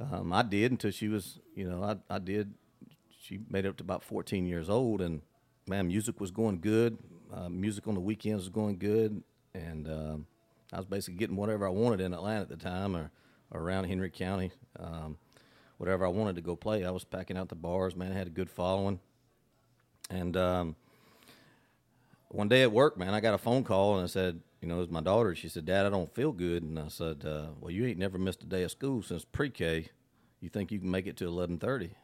um, 0.00 0.32
I 0.32 0.42
did 0.42 0.72
until 0.72 0.90
she 0.90 1.08
was, 1.08 1.38
you 1.54 1.68
know, 1.68 1.82
I, 1.82 2.14
I 2.14 2.18
did. 2.18 2.54
She 3.20 3.40
made 3.50 3.64
it 3.64 3.68
up 3.68 3.76
to 3.78 3.84
about 3.84 4.04
14 4.04 4.46
years 4.46 4.70
old, 4.70 5.00
and 5.00 5.20
man, 5.66 5.88
music 5.88 6.20
was 6.20 6.30
going 6.30 6.60
good. 6.60 6.98
Uh, 7.32 7.48
music 7.48 7.88
on 7.88 7.94
the 7.94 8.00
weekends 8.00 8.44
was 8.44 8.48
going 8.48 8.78
good, 8.78 9.22
and 9.52 9.88
um, 9.88 10.26
I 10.72 10.76
was 10.76 10.86
basically 10.86 11.18
getting 11.18 11.36
whatever 11.36 11.66
I 11.66 11.70
wanted 11.70 12.00
in 12.00 12.14
Atlanta 12.14 12.42
at 12.42 12.48
the 12.48 12.56
time, 12.56 12.96
or, 12.96 13.10
or 13.50 13.60
around 13.60 13.84
Henry 13.84 14.10
County. 14.10 14.52
Um, 14.78 15.18
whatever 15.78 16.06
I 16.06 16.08
wanted 16.08 16.36
to 16.36 16.42
go 16.42 16.56
play, 16.56 16.84
I 16.84 16.90
was 16.90 17.04
packing 17.04 17.36
out 17.36 17.48
the 17.48 17.54
bars. 17.54 17.96
Man, 17.96 18.12
I 18.12 18.16
had 18.16 18.26
a 18.26 18.30
good 18.30 18.50
following, 18.50 19.00
and 20.10 20.36
um, 20.36 20.76
one 22.28 22.48
day 22.48 22.62
at 22.62 22.72
work, 22.72 22.98
man, 22.98 23.14
I 23.14 23.20
got 23.20 23.34
a 23.34 23.38
phone 23.38 23.64
call 23.64 23.96
and 23.96 24.04
I 24.04 24.06
said, 24.06 24.40
you 24.60 24.68
know, 24.68 24.76
it 24.76 24.80
was 24.80 24.90
my 24.90 25.00
daughter. 25.00 25.34
She 25.34 25.48
said, 25.48 25.64
Dad, 25.64 25.86
I 25.86 25.90
don't 25.90 26.12
feel 26.14 26.32
good. 26.32 26.62
And 26.62 26.78
I 26.78 26.88
said, 26.88 27.24
uh, 27.24 27.48
well, 27.60 27.70
you 27.70 27.86
ain't 27.86 27.98
never 27.98 28.18
missed 28.18 28.42
a 28.42 28.46
day 28.46 28.62
of 28.62 28.70
school 28.70 29.02
since 29.02 29.24
pre-K. 29.24 29.88
You 30.40 30.48
think 30.48 30.70
you 30.70 30.78
can 30.78 30.90
make 30.90 31.06
it 31.06 31.16
to 31.18 31.26
1130? 31.26 31.94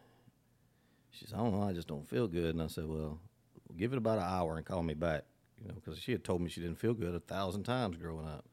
She 1.11 1.27
said, 1.27 1.39
I 1.39 1.43
don't 1.43 1.59
know. 1.59 1.67
I 1.67 1.73
just 1.73 1.89
don't 1.89 2.09
feel 2.09 2.29
good. 2.29 2.55
And 2.55 2.63
I 2.63 2.67
said, 2.69 2.87
well, 2.87 3.19
give 3.77 3.93
it 3.93 3.99
about 3.99 4.19
an 4.19 4.25
hour 4.25 4.57
and 4.57 4.65
call 4.65 4.83
me 4.83 4.95
back, 4.95 5.25
you 5.61 5.69
know, 5.69 5.75
because 5.75 5.99
she 5.99 6.13
had 6.13 6.25
told 6.25 6.41
me 6.41 6.49
she 6.49 6.61
didn't 6.61 6.79
feel 6.79 6.95
good 6.95 7.15
a 7.15 7.21
thousand 7.21 7.65
times 7.65 7.97
growing 7.97 8.27
up. 8.27 8.45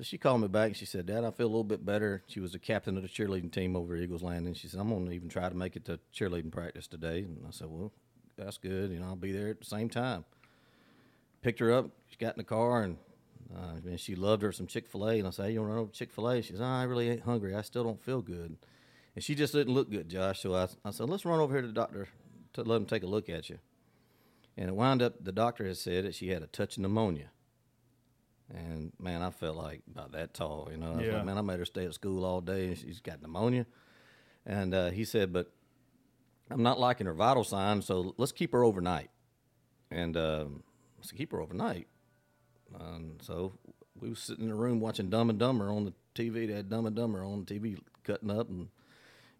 So 0.00 0.04
she 0.04 0.16
called 0.16 0.40
me 0.40 0.48
back 0.48 0.68
and 0.68 0.76
she 0.76 0.86
said, 0.86 1.04
Dad, 1.04 1.24
I 1.24 1.30
feel 1.30 1.44
a 1.44 1.48
little 1.48 1.62
bit 1.62 1.84
better. 1.84 2.22
She 2.26 2.40
was 2.40 2.52
the 2.52 2.58
captain 2.58 2.96
of 2.96 3.02
the 3.02 3.08
cheerleading 3.10 3.52
team 3.52 3.76
over 3.76 3.94
at 3.94 4.00
Eagles 4.00 4.22
Landing. 4.22 4.54
She 4.54 4.66
said, 4.66 4.80
I'm 4.80 4.88
going 4.88 5.04
to 5.04 5.12
even 5.12 5.28
try 5.28 5.46
to 5.46 5.54
make 5.54 5.76
it 5.76 5.84
to 5.84 6.00
cheerleading 6.14 6.50
practice 6.50 6.86
today. 6.86 7.18
And 7.18 7.44
I 7.46 7.50
said, 7.50 7.66
well, 7.68 7.92
that's 8.38 8.56
good. 8.56 8.92
You 8.92 9.00
know, 9.00 9.08
I'll 9.08 9.16
be 9.16 9.32
there 9.32 9.48
at 9.48 9.58
the 9.58 9.66
same 9.66 9.90
time 9.90 10.24
picked 11.42 11.60
her 11.60 11.72
up. 11.72 11.90
She 12.08 12.16
got 12.16 12.34
in 12.34 12.38
the 12.38 12.44
car 12.44 12.82
and 12.82 12.96
uh, 13.54 13.80
man, 13.82 13.96
she 13.96 14.14
loved 14.14 14.42
her 14.42 14.52
some 14.52 14.66
Chick 14.66 14.88
Fil 14.88 15.08
A. 15.08 15.18
And 15.18 15.26
I 15.26 15.30
said, 15.30 15.46
hey, 15.46 15.52
"You 15.52 15.60
want 15.60 15.70
to 15.70 15.74
run 15.74 15.82
over 15.82 15.92
Chick 15.92 16.12
Fil 16.12 16.28
A?" 16.28 16.42
She 16.42 16.52
said, 16.52 16.62
oh, 16.62 16.66
"I 16.66 16.84
really 16.84 17.10
ain't 17.10 17.22
hungry. 17.22 17.54
I 17.54 17.62
still 17.62 17.82
don't 17.82 18.00
feel 18.00 18.22
good." 18.22 18.56
And 19.14 19.24
she 19.24 19.34
just 19.34 19.52
didn't 19.52 19.74
look 19.74 19.90
good, 19.90 20.08
Josh. 20.08 20.40
So 20.40 20.54
I, 20.54 20.68
I 20.84 20.90
said, 20.90 21.08
"Let's 21.08 21.24
run 21.24 21.40
over 21.40 21.52
here 21.52 21.62
to 21.62 21.66
the 21.66 21.72
doctor 21.72 22.08
to 22.52 22.62
let 22.62 22.76
him 22.76 22.86
take 22.86 23.02
a 23.02 23.08
look 23.08 23.28
at 23.28 23.50
you." 23.50 23.58
And 24.56 24.68
it 24.68 24.76
wound 24.76 25.02
up 25.02 25.24
the 25.24 25.32
doctor 25.32 25.66
had 25.66 25.78
said 25.78 26.04
that 26.04 26.14
she 26.14 26.28
had 26.28 26.42
a 26.42 26.46
touch 26.46 26.76
of 26.76 26.82
pneumonia. 26.82 27.30
And 28.52 28.92
man, 28.98 29.22
I 29.22 29.30
felt 29.30 29.56
like 29.56 29.82
about 29.90 30.12
that 30.12 30.34
tall. 30.34 30.68
You 30.70 30.76
know, 30.78 30.94
I 30.98 31.02
Yeah. 31.02 31.14
like, 31.16 31.24
man, 31.24 31.38
I 31.38 31.42
made 31.42 31.58
her 31.58 31.64
stay 31.64 31.84
at 31.84 31.94
school 31.94 32.24
all 32.24 32.40
day, 32.40 32.68
and 32.68 32.78
she's 32.78 33.00
got 33.00 33.22
pneumonia. 33.22 33.66
And 34.44 34.74
uh, 34.74 34.90
he 34.90 35.04
said, 35.04 35.32
but 35.32 35.52
I'm 36.50 36.62
not 36.62 36.80
liking 36.80 37.06
her 37.06 37.14
vital 37.14 37.44
signs, 37.44 37.86
so 37.86 38.14
let's 38.16 38.32
keep 38.32 38.52
her 38.52 38.64
overnight. 38.64 39.10
And 39.90 40.16
um, 40.16 40.62
I 41.00 41.06
said, 41.06 41.16
keep 41.18 41.30
her 41.32 41.40
overnight. 41.40 41.86
And 42.78 43.20
so 43.22 43.52
we 44.00 44.08
was 44.08 44.18
sitting 44.18 44.44
in 44.44 44.50
the 44.50 44.56
room 44.56 44.80
watching 44.80 45.10
Dumb 45.10 45.30
and 45.30 45.38
Dumber 45.38 45.70
on 45.70 45.84
the 45.84 45.92
TV. 46.14 46.46
They 46.46 46.54
had 46.54 46.68
Dumb 46.68 46.86
and 46.86 46.96
Dumber 46.96 47.22
on 47.24 47.44
the 47.44 47.54
TV, 47.54 47.78
cutting 48.04 48.30
up 48.30 48.48
and 48.48 48.68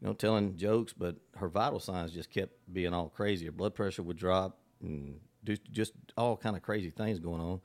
you 0.01 0.07
know 0.07 0.13
telling 0.13 0.57
jokes. 0.57 0.93
But 0.93 1.17
her 1.37 1.49
vital 1.49 1.81
signs 1.81 2.13
just 2.13 2.31
kept 2.31 2.53
being 2.73 2.93
all 2.95 3.09
crazy. 3.09 3.47
Her 3.47 3.53
blood 3.53 3.75
pressure 3.75 4.03
would 4.03 4.17
drop, 4.17 4.59
and 4.83 5.21
just 5.45 5.63
just 5.71 5.93
all 6.17 6.37
kind 6.37 6.57
of 6.57 6.63
crazy 6.63 6.91
things 6.91 7.19
going 7.21 7.41
on. 7.41 7.61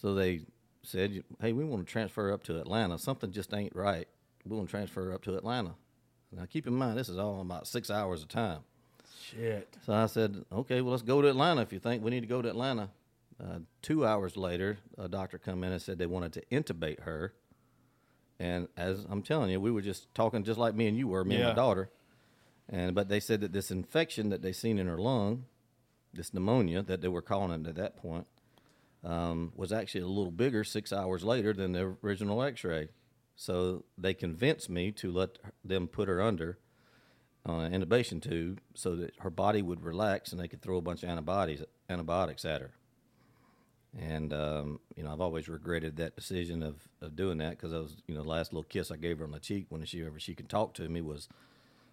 So 0.00 0.14
they 0.14 0.42
said, 0.82 1.24
"Hey, 1.40 1.52
we 1.52 1.64
want 1.64 1.86
to 1.86 1.90
transfer 1.90 2.32
up 2.32 2.42
to 2.44 2.60
Atlanta. 2.60 2.98
Something 2.98 3.32
just 3.32 3.54
ain't 3.54 3.74
right. 3.74 4.08
We 4.44 4.56
want 4.56 4.68
to 4.68 4.70
transfer 4.70 5.12
up 5.12 5.22
to 5.24 5.36
Atlanta." 5.36 5.74
Now, 6.34 6.46
keep 6.46 6.66
in 6.66 6.74
mind, 6.74 6.98
this 6.98 7.08
is 7.08 7.18
all 7.18 7.40
about 7.40 7.66
six 7.66 7.90
hours 7.90 8.22
of 8.22 8.28
time. 8.28 8.60
Shit. 9.22 9.76
So 9.84 9.92
I 9.92 10.06
said, 10.06 10.44
okay, 10.50 10.80
well, 10.80 10.92
let's 10.92 11.02
go 11.02 11.20
to 11.20 11.28
Atlanta 11.28 11.60
if 11.60 11.72
you 11.72 11.78
think 11.78 12.02
we 12.02 12.10
need 12.10 12.20
to 12.20 12.26
go 12.26 12.42
to 12.42 12.48
Atlanta. 12.48 12.88
Uh, 13.42 13.58
two 13.82 14.06
hours 14.06 14.36
later, 14.36 14.78
a 14.98 15.08
doctor 15.08 15.38
come 15.38 15.64
in 15.64 15.72
and 15.72 15.82
said 15.82 15.98
they 15.98 16.06
wanted 16.06 16.32
to 16.34 16.44
intubate 16.50 17.00
her. 17.00 17.34
And 18.38 18.68
as 18.76 19.04
I'm 19.08 19.22
telling 19.22 19.50
you, 19.50 19.60
we 19.60 19.70
were 19.70 19.82
just 19.82 20.12
talking 20.14 20.42
just 20.42 20.58
like 20.58 20.74
me 20.74 20.88
and 20.88 20.96
you 20.96 21.08
were, 21.08 21.24
me 21.24 21.36
and 21.36 21.44
my 21.44 21.54
daughter. 21.54 21.90
And 22.68 22.94
but 22.94 23.08
they 23.08 23.20
said 23.20 23.40
that 23.42 23.52
this 23.52 23.70
infection 23.70 24.30
that 24.30 24.42
they 24.42 24.52
seen 24.52 24.78
in 24.78 24.86
her 24.86 24.98
lung, 24.98 25.44
this 26.14 26.32
pneumonia 26.32 26.82
that 26.82 27.00
they 27.00 27.08
were 27.08 27.22
calling 27.22 27.60
it 27.60 27.68
at 27.68 27.76
that 27.76 27.96
point, 27.96 28.26
um, 29.04 29.52
was 29.56 29.72
actually 29.72 30.02
a 30.02 30.06
little 30.06 30.30
bigger 30.30 30.64
six 30.64 30.92
hours 30.92 31.24
later 31.24 31.52
than 31.52 31.72
the 31.72 31.96
original 32.02 32.42
X-ray. 32.42 32.88
So 33.34 33.84
they 33.98 34.14
convinced 34.14 34.70
me 34.70 34.92
to 34.92 35.10
let 35.10 35.38
them 35.64 35.88
put 35.88 36.08
her 36.08 36.20
under 36.20 36.58
uh, 37.44 37.68
intubation 37.68 38.22
tube 38.22 38.60
so 38.74 38.94
that 38.96 39.14
her 39.20 39.30
body 39.30 39.62
would 39.62 39.82
relax 39.82 40.32
and 40.32 40.40
they 40.40 40.48
could 40.48 40.62
throw 40.62 40.76
a 40.76 40.82
bunch 40.82 41.02
of 41.02 41.08
antibodies 41.08 41.62
antibiotics 41.88 42.44
at 42.44 42.60
her. 42.60 42.70
And 43.98 44.32
um, 44.32 44.80
you 44.96 45.02
know, 45.02 45.12
I've 45.12 45.20
always 45.20 45.48
regretted 45.48 45.96
that 45.96 46.16
decision 46.16 46.62
of, 46.62 46.76
of 47.00 47.16
doing 47.16 47.38
that 47.38 47.50
because 47.50 47.72
I 47.72 47.78
was, 47.78 47.96
you 48.06 48.14
know, 48.14 48.22
the 48.22 48.28
last 48.28 48.52
little 48.52 48.62
kiss 48.64 48.90
I 48.90 48.96
gave 48.96 49.18
her 49.18 49.24
on 49.24 49.32
the 49.32 49.40
cheek 49.40 49.66
when 49.68 49.84
she 49.84 50.04
ever 50.04 50.18
she 50.18 50.34
could 50.34 50.48
talk 50.48 50.72
to 50.74 50.88
me 50.88 51.00
was 51.00 51.28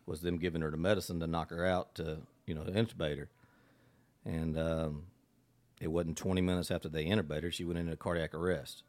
was 0.05 0.21
them 0.21 0.37
giving 0.37 0.61
her 0.61 0.71
the 0.71 0.77
medicine 0.77 1.19
to 1.19 1.27
knock 1.27 1.49
her 1.49 1.65
out 1.65 1.95
to 1.95 2.19
you 2.45 2.53
know 2.53 2.63
to 2.63 2.71
intubate 2.71 3.17
her. 3.17 3.29
And 4.23 4.57
um, 4.57 5.03
it 5.79 5.87
wasn't 5.87 6.17
20 6.17 6.41
minutes 6.41 6.71
after 6.71 6.89
they 6.89 7.05
intubated 7.05 7.43
her, 7.43 7.51
she 7.51 7.63
went 7.63 7.79
into 7.79 7.95
cardiac 7.95 8.33
arrest. 8.33 8.83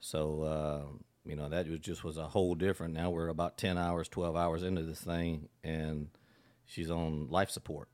So 0.00 0.42
uh, 0.42 0.82
you 1.24 1.36
know 1.36 1.48
that 1.48 1.68
was 1.68 1.78
just 1.80 2.02
was 2.04 2.18
a 2.18 2.28
whole 2.28 2.54
different. 2.54 2.94
Now 2.94 3.10
we're 3.10 3.28
about 3.28 3.56
10 3.56 3.78
hours, 3.78 4.08
12 4.08 4.36
hours 4.36 4.62
into 4.62 4.82
this 4.82 5.00
thing, 5.00 5.48
and 5.62 6.08
she's 6.66 6.90
on 6.90 7.28
life 7.30 7.50
support. 7.50 7.88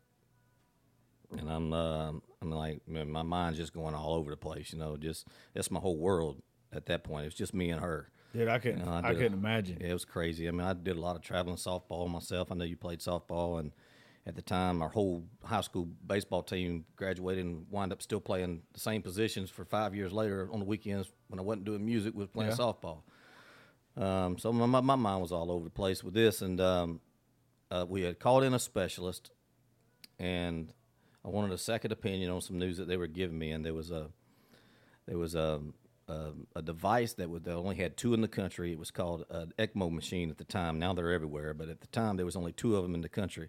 And 1.36 1.50
I'm 1.50 1.72
uh, 1.74 2.12
I'm 2.40 2.50
like 2.50 2.86
man, 2.88 3.10
my 3.10 3.22
mind's 3.22 3.58
just 3.58 3.74
going 3.74 3.94
all 3.94 4.14
over 4.14 4.30
the 4.30 4.36
place. 4.36 4.72
You 4.72 4.78
know, 4.78 4.96
just 4.96 5.26
that's 5.52 5.70
my 5.70 5.80
whole 5.80 5.98
world 5.98 6.40
at 6.72 6.86
that 6.86 7.04
point. 7.04 7.26
It's 7.26 7.34
just 7.34 7.52
me 7.52 7.70
and 7.70 7.80
her. 7.82 8.08
Dude, 8.32 8.48
I 8.48 8.58
couldn't. 8.58 8.80
You 8.80 8.86
know, 8.86 8.92
I, 8.92 9.10
a- 9.10 9.14
couldn't 9.14 9.34
imagine. 9.34 9.78
Yeah, 9.80 9.88
it 9.88 9.92
was 9.92 10.04
crazy. 10.06 10.48
I 10.48 10.50
mean, 10.50 10.60
I 10.66 10.72
did 10.72 10.96
a 10.96 11.00
lot 11.00 11.16
of 11.16 11.22
traveling 11.22 11.56
softball 11.56 12.08
myself. 12.10 12.50
I 12.50 12.54
know 12.54 12.64
you 12.64 12.76
played 12.76 13.00
softball, 13.00 13.58
and 13.60 13.72
at 14.28 14.36
the 14.36 14.42
time, 14.42 14.82
our 14.82 14.90
whole 14.90 15.24
high 15.42 15.62
school 15.62 15.88
baseball 16.06 16.42
team 16.42 16.84
graduated 16.96 17.44
and 17.46 17.66
wound 17.70 17.92
up 17.92 18.02
still 18.02 18.20
playing 18.20 18.60
the 18.74 18.80
same 18.80 19.00
positions 19.00 19.48
for 19.48 19.64
five 19.64 19.94
years 19.94 20.12
later 20.12 20.48
on 20.52 20.58
the 20.58 20.66
weekends 20.66 21.10
when 21.28 21.40
I 21.40 21.42
wasn't 21.42 21.64
doing 21.64 21.84
music, 21.84 22.14
was 22.14 22.28
playing 22.28 22.50
Yeah. 22.50 22.56
softball. 22.56 23.02
Um, 23.96 24.36
so 24.38 24.52
my, 24.52 24.80
my 24.80 24.96
mind 24.96 25.22
was 25.22 25.32
all 25.32 25.50
over 25.50 25.64
the 25.64 25.70
place 25.70 26.04
with 26.04 26.12
this, 26.14 26.42
and 26.42 26.60
um, 26.60 27.00
uh, 27.70 27.86
we 27.88 28.02
had 28.02 28.20
called 28.20 28.44
in 28.44 28.52
a 28.52 28.58
specialist, 28.58 29.30
and 30.18 30.72
I 31.24 31.28
wanted 31.28 31.52
a 31.52 31.58
second 31.58 31.90
opinion 31.92 32.30
on 32.30 32.40
some 32.42 32.58
news 32.58 32.76
that 32.76 32.86
they 32.86 32.96
were 32.98 33.06
giving 33.08 33.38
me, 33.38 33.50
and 33.50 33.64
there 33.64 33.74
was 33.74 33.90
a 33.90 34.10
there 35.06 35.18
was 35.18 35.34
a 35.34 35.60
a, 36.06 36.32
a 36.56 36.62
device 36.62 37.14
that 37.14 37.28
would, 37.28 37.44
they 37.44 37.52
only 37.52 37.76
had 37.76 37.96
two 37.96 38.14
in 38.14 38.20
the 38.20 38.28
country. 38.28 38.72
It 38.72 38.78
was 38.78 38.90
called 38.90 39.24
an 39.30 39.52
ECMO 39.58 39.90
machine 39.92 40.30
at 40.30 40.38
the 40.38 40.44
time. 40.44 40.78
Now 40.78 40.94
they're 40.94 41.12
everywhere, 41.12 41.52
but 41.52 41.68
at 41.68 41.80
the 41.82 41.86
time 41.88 42.16
there 42.16 42.24
was 42.26 42.36
only 42.36 42.52
two 42.52 42.76
of 42.76 42.82
them 42.82 42.94
in 42.94 43.00
the 43.02 43.08
country, 43.10 43.48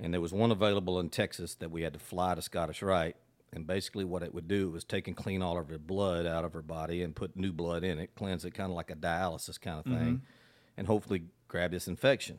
and 0.00 0.12
there 0.14 0.20
was 0.20 0.32
one 0.32 0.50
available 0.50 0.98
in 0.98 1.10
Texas 1.10 1.54
that 1.56 1.70
we 1.70 1.82
had 1.82 1.92
to 1.92 1.98
fly 1.98 2.34
to 2.34 2.42
Scottish 2.42 2.82
Rite. 2.82 3.16
And 3.52 3.66
basically, 3.66 4.04
what 4.04 4.22
it 4.22 4.32
would 4.32 4.46
do 4.46 4.70
was 4.70 4.84
take 4.84 5.08
and 5.08 5.16
clean 5.16 5.42
all 5.42 5.58
of 5.58 5.68
her 5.68 5.78
blood 5.78 6.24
out 6.24 6.44
of 6.44 6.52
her 6.52 6.62
body 6.62 7.02
and 7.02 7.14
put 7.14 7.36
new 7.36 7.52
blood 7.52 7.82
in 7.82 7.98
it, 7.98 8.14
cleanse 8.14 8.44
it, 8.44 8.52
kind 8.52 8.70
of 8.70 8.76
like 8.76 8.90
a 8.90 8.94
dialysis 8.94 9.60
kind 9.60 9.80
of 9.80 9.84
thing, 9.84 10.22
and 10.76 10.86
hopefully 10.86 11.24
grab 11.48 11.72
this 11.72 11.88
infection. 11.88 12.38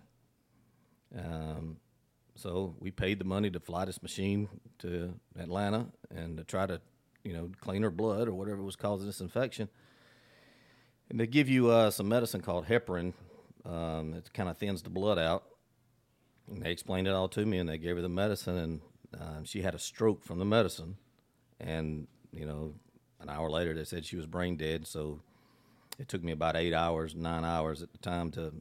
Um, 1.17 1.77
so 2.35 2.75
we 2.79 2.91
paid 2.91 3.19
the 3.19 3.25
money 3.25 3.49
to 3.51 3.59
fly 3.59 3.83
this 3.83 4.01
machine 4.01 4.47
to 4.79 5.13
Atlanta 5.37 5.87
and 6.09 6.37
to 6.37 6.45
try 6.45 6.65
to, 6.65 6.79
you 7.25 7.33
know, 7.33 7.51
clean 7.59 7.83
her 7.83 7.91
blood 7.91 8.29
or 8.29 8.33
whatever 8.33 8.61
was 8.63 8.77
causing 8.77 9.05
this 9.05 9.19
infection. 9.19 9.67
And 11.09 11.19
they 11.19 11.27
give 11.27 11.49
you 11.49 11.69
uh, 11.69 11.91
some 11.91 12.07
medicine 12.07 12.39
called 12.39 12.67
heparin. 12.67 13.13
Um, 13.65 14.13
it 14.13 14.33
kind 14.33 14.47
of 14.47 14.57
thins 14.57 14.81
the 14.81 14.89
blood 14.89 15.19
out. 15.19 15.43
And 16.51 16.61
they 16.61 16.71
explained 16.71 17.07
it 17.07 17.13
all 17.13 17.29
to 17.29 17.45
me, 17.45 17.57
and 17.57 17.69
they 17.69 17.77
gave 17.77 17.95
her 17.95 18.01
the 18.01 18.09
medicine, 18.09 18.57
and 18.57 18.81
uh, 19.19 19.43
she 19.43 19.61
had 19.61 19.73
a 19.73 19.79
stroke 19.79 20.23
from 20.23 20.39
the 20.39 20.45
medicine. 20.45 20.97
And 21.59 22.07
you 22.31 22.45
know, 22.45 22.73
an 23.19 23.29
hour 23.29 23.49
later, 23.49 23.73
they 23.73 23.83
said 23.83 24.05
she 24.05 24.17
was 24.17 24.25
brain 24.25 24.57
dead. 24.57 24.87
So 24.87 25.21
it 25.97 26.07
took 26.07 26.23
me 26.23 26.31
about 26.31 26.55
eight 26.55 26.73
hours, 26.73 27.15
nine 27.15 27.45
hours 27.45 27.81
at 27.81 27.91
the 27.91 27.97
time 27.99 28.31
to 28.31 28.53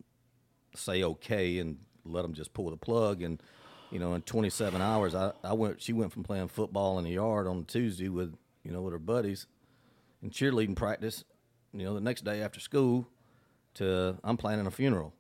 say 0.75 1.03
okay 1.03 1.59
and 1.59 1.79
let 2.05 2.23
them 2.23 2.35
just 2.35 2.53
pull 2.55 2.71
the 2.71 2.77
plug. 2.77 3.23
And 3.23 3.43
you 3.91 3.99
know, 3.99 4.15
in 4.15 4.23
27 4.23 4.81
hours, 4.81 5.15
I, 5.15 5.33
I 5.43 5.53
went. 5.53 5.83
She 5.83 5.93
went 5.93 6.13
from 6.13 6.23
playing 6.23 6.49
football 6.49 6.99
in 6.99 7.05
the 7.05 7.13
yard 7.13 7.47
on 7.47 7.65
Tuesday 7.65 8.09
with 8.09 8.37
you 8.63 8.71
know 8.71 8.83
with 8.83 8.93
her 8.93 8.99
buddies 8.99 9.47
and 10.23 10.31
cheerleading 10.31 10.77
practice. 10.77 11.25
You 11.73 11.85
know, 11.85 11.95
the 11.95 12.01
next 12.01 12.25
day 12.25 12.43
after 12.43 12.61
school, 12.61 13.09
to 13.75 14.17
I'm 14.23 14.37
planning 14.37 14.67
a 14.67 14.71
funeral. 14.71 15.13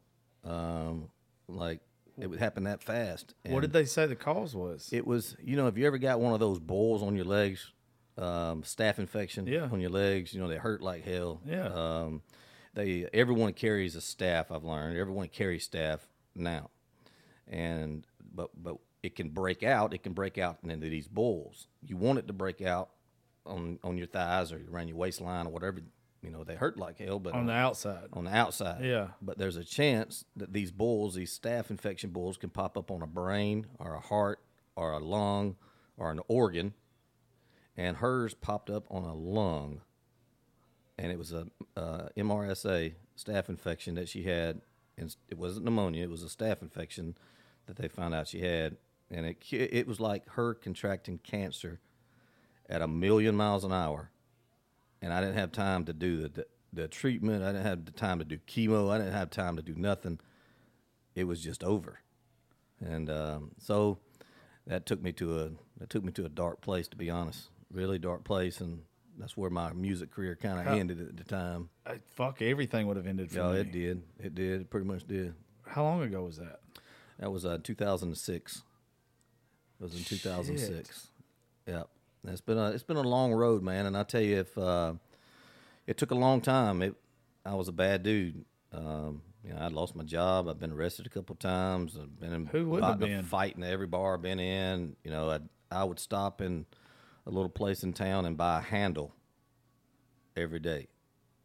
Um, 0.45 1.11
like 1.49 1.81
it 2.21 2.29
would 2.29 2.39
happen 2.39 2.65
that 2.65 2.83
fast. 2.83 3.35
What 3.47 3.61
did 3.61 3.73
they 3.73 3.85
say 3.85 4.07
the 4.07 4.17
cause 4.17 4.55
was? 4.55 4.89
It 4.93 5.07
was, 5.07 5.37
you 5.43 5.57
know, 5.57 5.67
if 5.67 5.77
you 5.79 5.87
ever 5.87 5.99
got 5.99 6.21
one 6.21 6.33
of 6.35 6.41
those 6.41 6.59
boils 6.59 7.03
on 7.03 7.17
your 7.17 7.25
legs, 7.25 7.73
um, 8.19 8.62
staph 8.62 8.99
infection 8.99 9.47
Yeah. 9.47 9.69
on 9.73 9.81
your 9.81 9.91
legs, 9.91 10.35
you 10.35 10.41
know, 10.41 10.49
they 10.49 10.57
hurt 10.57 10.83
like 10.83 11.05
hell. 11.05 11.41
Yeah. 11.47 11.67
Um, 11.69 12.23
they 12.75 13.09
everyone 13.12 13.53
carries 13.55 13.97
a 13.97 14.00
staph. 14.00 14.47
I've 14.55 14.65
learned 14.65 14.97
everyone 14.99 15.29
carries 15.29 15.69
staph 15.69 16.00
now, 16.35 16.71
and 17.49 18.07
but 18.35 18.50
but 18.62 18.77
it 19.03 19.17
can 19.17 19.31
break 19.31 19.62
out. 19.62 19.95
It 19.95 20.03
can 20.03 20.12
break 20.12 20.39
out 20.39 20.59
into 20.62 20.89
these 20.89 21.09
boils. 21.09 21.67
You 21.83 21.97
want 21.97 22.19
it 22.19 22.27
to 22.29 22.33
break 22.33 22.61
out 22.62 22.91
on 23.47 23.79
on 23.83 23.97
your 23.99 24.07
thighs 24.07 24.53
or 24.53 24.61
around 24.71 24.89
your 24.89 24.97
waistline 24.99 25.47
or 25.47 25.50
whatever. 25.50 25.81
You 26.23 26.31
know, 26.31 26.45
they 26.45 26.55
hurt 26.55 26.79
like 26.79 26.99
hell, 26.99 27.19
but 27.19 27.35
on 27.35 27.47
the 27.47 27.53
outside. 27.53 28.09
on 28.12 28.25
the 28.25 28.35
outside. 28.35 28.85
Yeah. 28.85 29.09
But 29.23 29.39
there's 29.39 29.57
a 29.57 29.65
chance 29.65 30.25
that 30.37 30.53
these 30.53 30.71
bulls, 30.71 31.15
these 31.15 31.37
staph 31.37 31.71
infection 31.71 32.11
bulls, 32.11 32.37
can 32.37 32.50
pop 32.50 32.77
up 32.77 32.91
on 32.91 33.00
a 33.00 33.07
brain 33.07 33.67
or 33.79 33.95
a 33.95 34.00
heart 34.00 34.41
or 34.77 34.93
a 34.93 34.99
lung 34.99 35.57
or 35.97 36.11
an 36.11 36.21
organ. 36.29 36.75
And 37.77 37.99
hers 37.99 38.35
popped 38.35 38.69
up 38.69 38.85
on 38.91 39.05
a 39.05 39.15
lung. 39.15 39.81
And 40.99 41.11
it 41.11 41.17
was 41.17 41.33
a 41.33 41.47
uh, 41.75 42.09
MRSA 42.17 42.93
staph 43.17 43.49
infection 43.49 43.95
that 43.95 44.09
she 44.09 44.25
had. 44.25 44.61
And 44.99 45.15
it 45.31 45.39
wasn't 45.39 45.65
pneumonia, 45.65 46.05
it 46.05 46.11
was 46.11 46.23
a 46.23 46.27
staph 46.27 46.61
infection 46.61 47.17
that 47.67 47.77
they 47.77 47.89
found 47.89 48.15
out 48.15 48.29
she 48.29 48.41
had. 48.41 48.77
And 49.11 49.25
it, 49.25 49.39
it 49.50 49.87
was 49.87 49.99
like 50.00 50.29
her 50.31 50.53
contracting 50.53 51.19
cancer 51.19 51.81
at 52.69 52.83
a 52.83 52.87
million 52.87 53.35
miles 53.35 53.65
an 53.65 53.73
hour 53.73 54.11
and 55.02 55.12
I 55.12 55.21
didn't 55.21 55.37
have 55.37 55.52
time 55.52 55.85
to 55.87 55.92
do 55.92 56.23
the, 56.23 56.28
the 56.28 56.47
the 56.73 56.88
treatment. 56.88 57.42
I 57.42 57.52
didn't 57.52 57.66
have 57.66 57.85
the 57.85 57.90
time 57.92 58.19
to 58.21 58.25
do 58.25 58.38
chemo. 58.47 58.90
I 58.92 58.99
didn't 58.99 59.12
have 59.14 59.30
time 59.30 59.57
to 59.57 59.62
do 59.62 59.75
nothing. 59.75 60.21
It 61.14 61.25
was 61.25 61.42
just 61.42 61.64
over, 61.64 61.99
and 62.80 63.11
um, 63.11 63.50
so 63.59 63.99
that 64.66 64.87
took 64.87 65.02
me 65.02 65.12
to 65.12 65.40
a 65.40 65.50
that 65.78 65.90
took 65.90 66.04
me 66.04 66.12
to 66.12 66.25
a 66.25 66.28
dark 66.28 66.61
place, 66.61 66.87
to 66.88 66.97
be 66.97 67.11
honest, 67.11 67.49
really 67.73 67.99
dark 67.99 68.23
place, 68.25 68.61
and 68.61 68.83
that's 69.19 69.37
where 69.37 69.50
my 69.50 69.73
music 69.73 70.11
career 70.12 70.37
kind 70.37 70.61
of 70.61 70.66
ended 70.69 71.00
at 71.00 71.16
the 71.16 71.25
time. 71.25 71.69
Uh, 71.85 71.95
fuck, 72.14 72.40
everything 72.40 72.87
would 72.87 72.97
have 72.97 73.07
ended 73.09 73.30
for 73.33 73.38
Yeah, 73.38 73.50
me. 73.52 73.59
it 73.61 73.73
did. 73.73 74.02
It 74.21 74.35
did. 74.37 74.61
It 74.62 74.71
pretty 74.71 74.87
much 74.87 75.07
did. 75.07 75.35
How 75.66 75.83
long 75.83 76.02
ago 76.02 76.23
was 76.23 76.37
that? 76.37 76.61
That 77.19 77.30
was 77.30 77.45
uh, 77.45 77.59
2006. 77.62 78.57
It 78.57 78.62
was 79.83 79.95
in 79.95 80.04
2006. 80.04 81.09
Yep. 81.66 81.88
It's 82.27 82.41
been 82.41 82.59
a 82.59 82.71
it's 82.71 82.83
been 82.83 82.97
a 82.97 83.03
long 83.03 83.33
road, 83.33 83.62
man. 83.62 83.87
And 83.87 83.97
I 83.97 84.03
tell 84.03 84.21
you, 84.21 84.39
if 84.39 84.57
uh, 84.59 84.95
it 85.87 85.97
took 85.97 86.11
a 86.11 86.15
long 86.17 86.41
time, 86.41 86.83
it 86.83 86.95
I 87.45 87.55
was 87.55 87.69
a 87.69 87.73
bad 87.73 88.03
dude. 88.03 88.45
Um, 88.73 89.23
you 89.45 89.55
know, 89.55 89.61
I 89.61 89.69
lost 89.69 89.97
my 89.97 90.05
job. 90.05 90.49
I've 90.49 90.61
been 90.61 90.73
arrested 90.73 91.07
a 91.07 91.09
couple 91.09 91.35
times. 91.37 91.97
I've 92.00 92.21
been 92.21 92.33
in 92.33 92.47
Who 92.47 92.77
have 92.77 92.99
been? 92.99 93.25
fight 93.25 93.57
in 93.57 93.65
every 93.65 93.87
bar 93.87 94.15
I've 94.15 94.23
been 94.23 94.39
in. 94.39 94.97
You 95.03 95.11
know, 95.11 95.31
I 95.31 95.41
I 95.71 95.85
would 95.85 95.99
stop 95.99 96.41
in 96.41 96.67
a 97.27 97.31
little 97.31 97.49
place 97.49 97.83
in 97.83 97.93
town 97.93 98.27
and 98.27 98.37
buy 98.37 98.59
a 98.59 98.62
handle 98.62 99.15
every 100.37 100.61
day, 100.61 100.89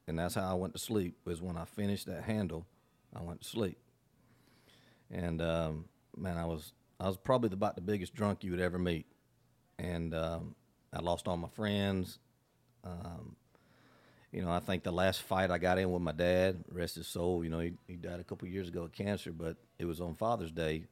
and 0.08 0.20
that's 0.20 0.36
how 0.36 0.50
I 0.50 0.53
went 0.55 0.74
to 0.74 0.79
sleep. 0.79 1.17
Was 1.24 1.41
when 1.41 1.58
I 1.58 1.65
finished 1.65 2.05
that 2.08 2.24
handle, 2.24 2.65
I 3.15 3.22
went 3.22 3.41
to 3.41 3.48
sleep. 3.48 3.77
And 5.10 5.41
um, 5.41 5.86
man, 6.17 6.38
I 6.38 6.46
was 6.46 6.74
I 7.00 7.08
was 7.08 7.17
probably 7.17 7.51
about 7.53 7.75
the 7.75 7.82
biggest 7.82 8.13
drunk 8.13 8.44
you 8.44 8.51
would 8.51 8.60
ever 8.60 8.77
meet, 8.77 9.05
and 9.79 10.13
um, 10.13 10.55
I 10.95 11.01
lost 11.01 11.27
all 11.27 11.37
my 11.37 11.49
friends. 11.49 12.19
Um, 12.83 13.35
you 14.31 14.41
know, 14.41 14.51
I 14.51 14.59
think 14.59 14.83
the 14.83 14.91
last 14.91 15.21
fight 15.21 15.51
I 15.51 15.57
got 15.57 15.77
in 15.77 15.91
with 15.91 16.01
my 16.01 16.11
dad, 16.11 16.63
rest 16.69 16.95
his 16.95 17.07
soul. 17.07 17.43
You 17.43 17.49
know, 17.49 17.59
he, 17.59 17.73
he 17.87 17.95
died 17.95 18.19
a 18.19 18.23
couple 18.23 18.47
years 18.47 18.67
ago 18.67 18.83
of 18.83 18.91
cancer, 18.91 19.31
but 19.31 19.57
it 19.79 19.85
was 19.85 20.01
on 20.01 20.15
Father's 20.15 20.51
Day. 20.51 20.85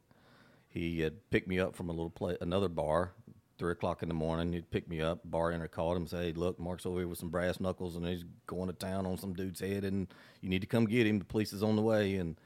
He 0.70 1.02
had 1.02 1.30
picked 1.30 1.48
me 1.48 1.60
up 1.60 1.76
from 1.76 1.90
a 1.90 1.92
little 1.92 2.10
play, 2.10 2.38
another 2.42 2.70
bar, 2.70 3.14
three 3.58 3.72
o'clock 3.72 4.02
in 4.02 4.10
the 4.10 4.16
morning. 4.16 4.54
He'd 4.54 4.72
pick 4.72 4.90
me 4.90 5.02
up. 5.02 5.20
Bar 5.24 5.54
owner 5.54 5.68
called 5.68 5.98
him, 5.98 6.04
and 6.04 6.10
say, 6.10 6.28
"Hey, 6.28 6.34
look, 6.34 6.60
Mark's 6.60 6.86
over 6.86 7.00
here 7.00 7.08
with 7.08 7.20
some 7.20 7.30
brass 7.30 7.60
knuckles, 7.60 7.96
and 7.96 8.06
he's 8.06 8.26
going 8.48 8.68
to 8.68 8.74
town 8.74 9.06
on 9.06 9.18
some 9.18 9.34
dude's 9.34 9.60
head, 9.60 9.84
and 9.84 10.08
you 10.42 10.50
need 10.50 10.62
to 10.62 10.68
come 10.68 10.86
get 10.86 11.06
him. 11.06 11.20
The 11.20 11.26
police 11.26 11.54
is 11.54 11.64
on 11.64 11.76
the 11.76 11.82
way." 11.82 12.16
And 12.16 12.40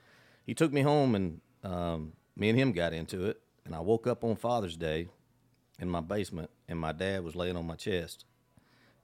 he 0.45 0.53
took 0.53 0.73
me 0.73 0.82
home, 0.82 1.15
and 1.15 1.41
um, 1.63 2.13
me 2.36 2.49
and 2.49 2.60
him 2.60 2.71
got 2.71 2.93
into 2.93 3.25
it. 3.25 3.39
And 3.65 3.75
I 3.75 3.79
woke 3.79 4.08
up 4.08 4.23
on 4.23 4.36
Father's 4.36 4.77
Day 4.77 5.10
in 5.79 5.89
my 5.89 6.01
basement, 6.01 6.49
and 6.67 6.79
my 6.79 6.91
dad 6.91 7.23
was 7.23 7.35
laying 7.35 7.55
on 7.55 7.67
my 7.67 7.75
chest. 7.75 8.25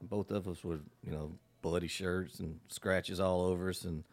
And 0.00 0.08
both 0.08 0.30
of 0.30 0.48
us 0.48 0.64
were, 0.64 0.80
you 1.02 1.12
know, 1.12 1.32
bloody 1.62 1.88
shirts 1.88 2.40
and 2.40 2.60
scratches 2.68 3.20
all 3.20 3.42
over 3.42 3.70
us. 3.70 3.84
And 3.84 4.04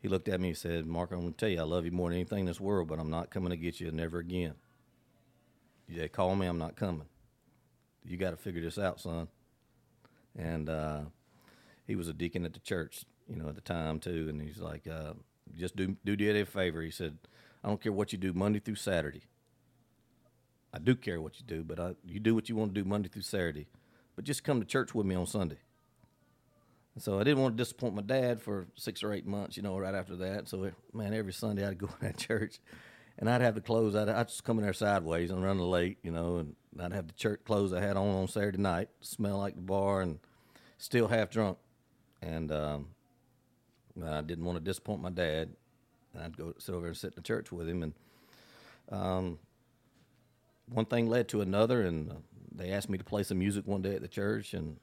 he 0.00 0.08
looked 0.08 0.28
at 0.28 0.40
me 0.40 0.48
and 0.48 0.56
said, 0.56 0.86
Mark, 0.86 1.10
I'm 1.10 1.20
going 1.20 1.32
to 1.32 1.36
tell 1.38 1.48
you, 1.48 1.60
I 1.60 1.64
love 1.64 1.84
you 1.84 1.90
more 1.90 2.08
than 2.08 2.18
anything 2.18 2.40
in 2.40 2.46
this 2.46 2.60
world, 2.60 2.88
but 2.88 2.98
I'm 2.98 3.10
not 3.10 3.30
coming 3.30 3.50
to 3.50 3.56
get 3.56 3.80
you 3.80 3.90
never 3.90 4.18
again. 4.18 4.54
You 5.88 6.08
call 6.08 6.36
me, 6.36 6.46
I'm 6.46 6.58
not 6.58 6.76
coming. 6.76 7.06
You 8.04 8.16
got 8.16 8.30
to 8.30 8.36
figure 8.36 8.62
this 8.62 8.78
out, 8.78 9.00
son. 9.00 9.28
And 10.36 10.68
uh, 10.68 11.00
he 11.86 11.96
was 11.96 12.08
a 12.08 12.12
deacon 12.12 12.44
at 12.44 12.52
the 12.52 12.60
church, 12.60 13.04
you 13.28 13.36
know, 13.36 13.48
at 13.48 13.54
the 13.54 13.60
time 13.60 13.98
too. 13.98 14.26
And 14.28 14.40
he's 14.40 14.58
like, 14.58 14.86
uh, 14.86 15.14
just 15.56 15.76
do 15.76 15.96
do 16.04 16.14
daddy 16.14 16.40
a 16.40 16.46
favor. 16.46 16.82
He 16.82 16.90
said, 16.90 17.18
I 17.64 17.68
don't 17.68 17.82
care 17.82 17.92
what 17.92 18.12
you 18.12 18.18
do 18.18 18.32
Monday 18.32 18.60
through 18.60 18.76
Saturday. 18.76 19.22
I 20.72 20.78
do 20.78 20.94
care 20.94 21.20
what 21.20 21.38
you 21.38 21.46
do, 21.46 21.64
but 21.64 21.80
I, 21.80 21.94
you 22.04 22.20
do 22.20 22.34
what 22.34 22.48
you 22.48 22.56
want 22.56 22.74
to 22.74 22.80
do 22.82 22.88
Monday 22.88 23.08
through 23.08 23.22
Saturday. 23.22 23.66
But 24.16 24.24
just 24.24 24.44
come 24.44 24.60
to 24.60 24.66
church 24.66 24.94
with 24.94 25.06
me 25.06 25.14
on 25.14 25.26
Sunday. 25.26 25.58
And 26.94 27.02
so 27.02 27.20
I 27.20 27.24
didn't 27.24 27.42
want 27.42 27.56
to 27.56 27.62
disappoint 27.62 27.94
my 27.94 28.02
dad 28.02 28.42
for 28.42 28.66
six 28.74 29.02
or 29.02 29.12
eight 29.12 29.26
months, 29.26 29.56
you 29.56 29.62
know, 29.62 29.78
right 29.78 29.94
after 29.94 30.16
that. 30.16 30.48
So, 30.48 30.70
man, 30.92 31.14
every 31.14 31.32
Sunday 31.32 31.66
I'd 31.66 31.78
go 31.78 31.86
to 31.86 32.00
that 32.00 32.16
church 32.18 32.58
and 33.18 33.30
I'd 33.30 33.40
have 33.40 33.54
the 33.54 33.60
clothes. 33.60 33.94
I'd, 33.94 34.08
I'd 34.08 34.28
just 34.28 34.44
come 34.44 34.58
in 34.58 34.64
there 34.64 34.72
sideways 34.72 35.30
and 35.30 35.42
running 35.42 35.62
late, 35.62 35.98
you 36.02 36.10
know, 36.10 36.38
and 36.38 36.56
I'd 36.80 36.92
have 36.92 37.06
the 37.06 37.14
church 37.14 37.40
clothes 37.44 37.72
I 37.72 37.80
had 37.80 37.96
on 37.96 38.08
on 38.08 38.28
Saturday 38.28 38.58
night, 38.58 38.88
smell 39.00 39.38
like 39.38 39.54
the 39.54 39.60
bar, 39.60 40.00
and 40.00 40.18
still 40.78 41.08
half 41.08 41.30
drunk. 41.30 41.58
And 42.20 42.50
um, 42.50 42.88
I 44.04 44.20
didn't 44.20 44.44
want 44.44 44.58
to 44.58 44.64
disappoint 44.64 45.00
my 45.00 45.10
dad. 45.10 45.50
And 46.14 46.22
I'd 46.22 46.36
go 46.36 46.54
sit 46.58 46.74
over 46.74 46.88
and 46.88 46.96
sit 46.96 47.12
in 47.12 47.16
the 47.16 47.22
church 47.22 47.52
with 47.52 47.68
him. 47.68 47.82
And 47.82 47.94
um, 48.90 49.38
one 50.70 50.84
thing 50.84 51.08
led 51.08 51.28
to 51.28 51.40
another, 51.40 51.82
and 51.82 52.10
uh, 52.10 52.14
they 52.54 52.70
asked 52.70 52.88
me 52.88 52.98
to 52.98 53.04
play 53.04 53.22
some 53.22 53.38
music 53.38 53.66
one 53.66 53.82
day 53.82 53.94
at 53.94 54.02
the 54.02 54.08
church, 54.08 54.54
and 54.54 54.76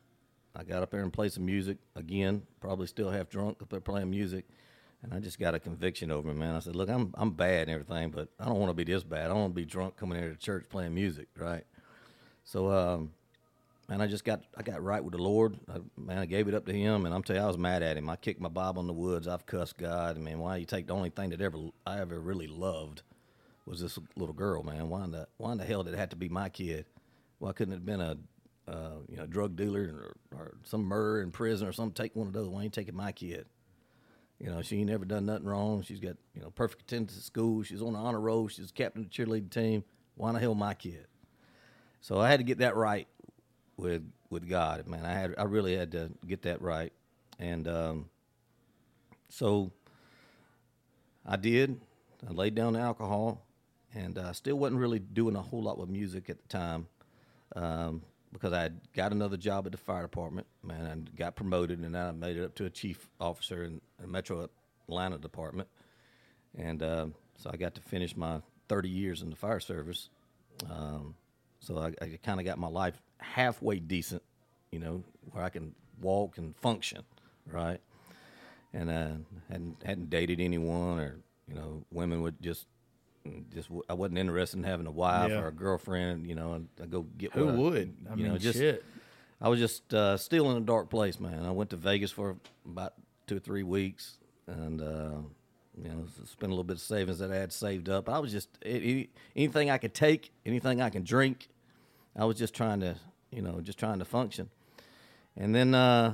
I 0.56 0.64
got 0.64 0.84
up 0.84 0.92
there 0.92 1.02
and 1.02 1.12
played 1.12 1.34
some 1.34 1.46
music 1.46 1.78
again. 1.96 2.44
Probably 2.60 2.88
still 2.88 3.10
half 3.10 3.30
drunk 3.30 3.62
up 3.62 3.70
there 3.70 3.82
playing 3.82 4.10
music, 4.10 4.46
and 5.04 5.14
I 5.14 5.20
just 5.20 5.40
got 5.40 5.54
a 5.56 5.60
conviction 5.60 6.12
over 6.12 6.30
me, 6.30 6.34
man. 6.36 6.56
I 6.56 6.60
said, 6.60 6.76
"Look, 6.76 6.90
I'm 6.90 7.14
I'm 7.16 7.32
bad 7.32 7.68
and 7.68 7.72
everything, 7.72 8.12
but 8.12 8.30
I 8.40 8.46
don't 8.46 8.60
want 8.60 8.70
to 8.70 8.74
be 8.74 8.84
this 8.84 9.04
bad. 9.04 9.26
I 9.26 9.28
don't 9.30 9.42
want 9.42 9.52
to 9.52 9.62
be 9.62 9.66
drunk 9.66 9.98
coming 9.98 10.20
here 10.20 10.30
to 10.30 10.38
church 10.38 10.66
playing 10.70 10.94
music, 10.94 11.28
right?" 11.38 11.66
So, 12.44 12.72
um, 12.72 13.12
man, 13.90 14.02
I 14.02 14.08
just 14.08 14.24
got 14.24 14.44
I 14.56 14.62
got 14.62 14.82
right 14.84 15.04
with 15.04 15.14
the 15.14 15.22
Lord. 15.22 15.58
I, 15.70 15.80
man, 15.98 16.20
I 16.20 16.26
gave 16.26 16.48
it 16.48 16.54
up 16.54 16.66
to 16.68 16.74
Him, 16.74 17.06
and 17.06 17.14
I'm 17.14 17.24
telling 17.24 17.42
you, 17.42 17.46
I 17.46 17.48
was 17.48 17.58
mad 17.58 17.84
at 17.84 17.98
Him. 17.98 18.10
I 18.10 18.16
kicked 18.16 18.40
my 18.40 18.50
Bible 18.50 18.82
in 18.82 18.88
the 18.88 18.94
woods. 18.94 19.28
I've 19.28 19.46
cussed 19.46 19.78
God. 19.78 20.16
I 20.16 20.20
mean, 20.20 20.40
why 20.40 20.58
you 20.58 20.66
take 20.66 20.88
the 20.88 20.94
only 20.94 21.10
thing 21.10 21.32
that 21.32 21.42
ever 21.42 21.58
I 21.86 22.00
ever 22.00 22.20
really 22.20 22.48
loved 22.48 23.04
was 23.66 23.82
this 23.82 23.98
little 24.16 24.34
girl, 24.34 24.64
man. 24.64 24.90
Why 24.90 25.04
in 25.04 25.12
the 25.12 25.28
why 25.38 25.52
in 25.52 25.58
the 25.58 25.66
hell 25.66 25.84
did 25.84 25.94
it 25.94 25.98
have 25.98 26.10
to 26.10 26.16
be 26.16 26.30
my 26.30 26.50
kid? 26.50 26.86
Why 27.40 27.52
couldn't 27.52 27.74
it 27.74 27.78
have 27.78 27.86
been 27.86 28.02
a 28.02 28.18
uh, 28.68 28.98
you 29.10 29.18
know 29.18 29.26
drug 29.26 29.56
dealer 29.56 30.16
or, 30.32 30.38
or 30.38 30.58
some 30.64 30.84
murderer 30.84 31.22
in 31.22 31.32
prison 31.32 31.68
or 31.68 31.74
something? 31.74 31.94
Take 31.94 32.16
one 32.16 32.28
of 32.28 32.34
those. 32.34 32.48
Why 32.48 32.64
ain't 32.64 32.74
taking 32.74 32.96
my 32.96 33.12
kid? 33.12 33.46
You 34.40 34.52
know, 34.52 34.62
she 34.62 34.78
ain't 34.80 34.90
never 34.90 35.06
done 35.06 35.26
nothing 35.26 35.46
wrong. 35.46 35.82
She's 35.82 36.00
got 36.00 36.18
you 36.34 36.42
know 36.42 36.52
perfect 36.52 36.84
attendance 36.84 37.18
at 37.18 37.24
school. 37.24 37.64
She's 37.64 37.82
on 37.82 37.94
the 37.94 38.00
honor 38.00 38.20
roll. 38.20 38.48
She's 38.48 38.72
captain 38.72 39.04
of 39.04 39.10
the 39.10 39.16
cheerleading 39.16 39.50
team. 39.50 39.84
Why 40.16 40.32
the 40.32 40.40
hell 40.40 40.56
my 40.56 40.74
kid? 40.74 41.08
So 42.02 42.20
I 42.20 42.30
had 42.30 42.40
to 42.40 42.44
get 42.44 42.60
that 42.60 42.76
right 42.76 43.08
with 43.78 44.04
with 44.30 44.48
God, 44.48 44.86
man. 44.88 45.06
I 45.06 45.14
had 45.14 45.36
I 45.38 45.44
really 45.44 45.76
had 45.76 45.92
to 45.94 46.12
get 46.28 46.44
that 46.44 46.62
right, 46.62 46.94
and 47.40 47.68
um, 47.68 48.10
so 49.30 49.72
I 51.26 51.36
did. 51.38 51.80
I 52.28 52.32
laid 52.32 52.56
down 52.56 52.74
the 52.74 52.80
alcohol, 52.80 53.42
and 53.96 54.20
I 54.20 54.34
still 54.34 54.58
wasn't 54.58 54.82
really 54.82 55.00
doing 55.00 55.36
a 55.36 55.42
whole 55.42 55.64
lot 55.64 55.78
with 55.78 55.90
music 55.90 56.30
at 56.30 56.42
the 56.42 56.48
time 56.50 56.88
um, 57.56 58.02
because 58.34 58.52
I 58.52 58.70
got 58.94 59.14
another 59.14 59.38
job 59.38 59.66
at 59.66 59.72
the 59.72 59.78
fire 59.78 60.02
department, 60.02 60.46
man, 60.62 60.86
and 60.86 61.16
got 61.16 61.36
promoted, 61.36 61.80
and 61.80 61.98
I 61.98 62.12
made 62.12 62.36
it 62.36 62.44
up 62.44 62.56
to 62.56 62.66
a 62.66 62.70
chief 62.70 63.10
officer 63.20 63.64
in 63.64 63.80
the 64.00 64.08
Metro 64.08 64.50
Atlanta 64.88 65.18
department, 65.18 65.70
and 66.58 66.84
um, 66.84 67.14
so 67.38 67.50
I 67.52 67.58
got 67.58 67.76
to 67.76 67.82
finish 67.82 68.16
my 68.16 68.42
30 68.68 68.90
years 68.90 69.22
in 69.22 69.30
the 69.30 69.36
fire 69.36 69.60
service. 69.62 70.10
Um, 70.70 71.16
so 71.60 71.78
I, 71.78 71.94
I 72.04 72.20
kind 72.24 72.40
of 72.40 72.46
got 72.46 72.58
my 72.58 72.68
life 72.68 73.02
halfway 73.20 73.80
decent, 73.80 74.22
you 74.72 74.80
know, 74.80 75.04
where 75.32 75.44
I 75.44 75.50
can 75.50 75.74
walk 76.02 76.38
and 76.38 76.56
function, 76.58 77.04
right? 77.50 77.80
And 78.74 78.90
uh, 78.90 79.12
hadn't 79.50 79.82
hadn't 79.86 80.10
dated 80.10 80.42
anyone, 80.42 81.00
or 81.00 81.20
you 81.48 81.56
know, 81.56 81.86
women 81.92 82.22
would 82.22 82.42
just 82.42 82.68
just 83.54 83.70
I 83.90 83.94
wasn't 83.94 84.18
interested 84.20 84.58
in 84.58 84.64
having 84.64 84.88
a 84.88 84.92
wife 84.92 85.30
Yeah. 85.32 85.40
or 85.42 85.48
a 85.48 85.52
girlfriend, 85.52 86.28
you 86.28 86.36
know. 86.36 86.54
And 86.54 86.68
I 86.82 86.86
go 86.86 87.04
get 87.18 87.34
Who 87.34 87.50
I- 87.50 87.52
would? 87.54 87.96
I 88.08 88.12
you 88.16 88.24
mean, 88.24 88.34
know, 88.34 88.38
just 88.38 88.58
shit. 88.60 88.84
I 89.42 89.50
was 89.50 89.60
just 89.60 89.94
uh, 89.94 90.18
still 90.18 90.50
in 90.52 90.58
a 90.58 90.62
dark 90.66 90.90
place, 90.90 91.20
man. 91.20 91.46
I 91.46 91.52
went 91.52 91.70
to 91.72 91.76
Vegas 91.76 92.12
for 92.12 92.38
about 92.66 92.94
two 93.28 93.36
or 93.38 93.40
three 93.40 93.64
weeks. 93.64 94.18
and 94.48 94.82
uh, 94.82 95.18
you 95.82 95.90
know, 95.90 96.06
spend 96.26 96.52
a 96.52 96.54
little 96.54 96.64
bit 96.64 96.78
of 96.78 96.82
savings 96.82 97.20
that 97.20 97.32
I 97.32 97.36
had 97.36 97.52
saved 97.52 97.90
up. 97.90 98.08
I 98.08 98.20
was 98.20 98.32
just 98.32 98.48
any, 98.66 99.10
anything 99.36 99.70
I 99.70 99.78
could 99.78 99.94
take, 99.94 100.32
anything 100.46 100.82
I 100.82 100.90
can 100.90 101.04
drink. 101.04 101.50
I 102.16 102.24
was 102.24 102.38
just 102.38 102.54
trying 102.54 102.80
to, 102.80 102.96
you 103.30 103.42
know, 103.42 103.60
just 103.60 103.78
trying 103.78 104.00
to 104.00 104.06
function. 104.06 104.50
And 105.36 105.54
then, 105.54 105.76
uh, 105.76 106.14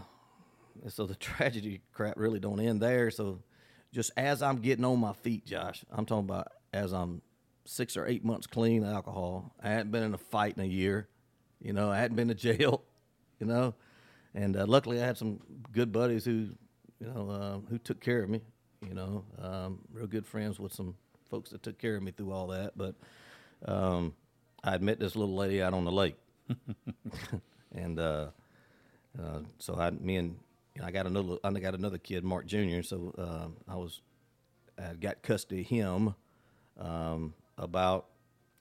so 0.88 1.06
the 1.06 1.14
tragedy 1.30 1.82
crap 1.94 2.18
really 2.18 2.40
don't 2.40 2.60
end 2.60 2.82
there. 2.82 3.12
So, 3.12 3.40
just 3.94 4.10
as 4.18 4.42
I'm 4.42 4.58
getting 4.62 4.84
on 4.86 4.98
my 5.00 5.14
feet, 5.14 5.46
Josh, 5.46 5.84
I'm 5.92 6.06
talking 6.08 6.26
about 6.28 6.48
as 6.74 6.94
I'm 6.94 7.22
six 7.66 7.96
or 7.98 8.08
eight 8.08 8.24
months 8.24 8.48
clean 8.48 8.84
of 8.84 8.94
alcohol. 8.94 9.54
I 9.62 9.70
hadn't 9.70 9.92
been 9.92 10.04
in 10.04 10.14
a 10.14 10.18
fight 10.18 10.58
in 10.58 10.64
a 10.64 10.68
year. 10.68 11.08
You 11.62 11.74
know, 11.74 11.92
I 11.92 11.98
hadn't 11.98 12.16
been 12.16 12.30
to 12.30 12.36
jail. 12.36 12.84
You 13.40 13.48
know, 13.48 13.74
and 14.36 14.56
uh, 14.56 14.68
luckily 14.68 15.02
I 15.02 15.04
had 15.08 15.18
some 15.18 15.40
good 15.72 15.92
buddies 15.92 16.24
who, 16.26 16.50
you 17.00 17.08
know, 17.08 17.28
uh, 17.32 17.70
who 17.72 17.80
took 17.80 18.00
care 18.00 18.22
of 18.22 18.30
me. 18.30 18.40
You 18.88 18.94
know, 18.94 19.26
um, 19.42 19.80
real 19.92 20.06
good 20.06 20.28
friends 20.28 20.60
with 20.60 20.72
some 20.72 20.94
folks 21.28 21.50
that 21.50 21.64
took 21.64 21.80
care 21.80 21.96
of 21.96 22.04
me 22.04 22.12
through 22.12 22.32
all 22.32 22.46
that. 22.50 22.78
But 22.78 22.94
um, 23.66 24.14
I 24.64 24.78
met 24.78 25.00
this 25.00 25.16
little 25.16 25.36
lady 25.36 25.60
out 25.60 25.74
on 25.74 25.86
the 25.86 25.92
lake, 25.92 26.18
and 27.74 28.00
uh, 28.00 28.28
uh, 29.20 29.40
so 29.58 29.74
I, 29.74 29.90
me 29.90 30.18
and 30.18 30.36
you 30.76 30.84
know, 30.84 30.88
I 30.88 30.92
got 30.92 31.08
another, 31.08 31.38
I 31.44 31.52
got 31.54 31.74
another 31.74 31.98
kid, 31.98 32.24
Mark 32.24 32.46
Jr. 32.46 32.84
So 32.84 33.12
uh, 33.18 33.72
I 33.72 33.76
was, 33.76 34.02
I 34.78 34.94
got 34.94 35.24
custody 35.24 35.62
of 35.62 35.68
him 35.68 36.14
um, 36.82 37.34
about 37.58 38.08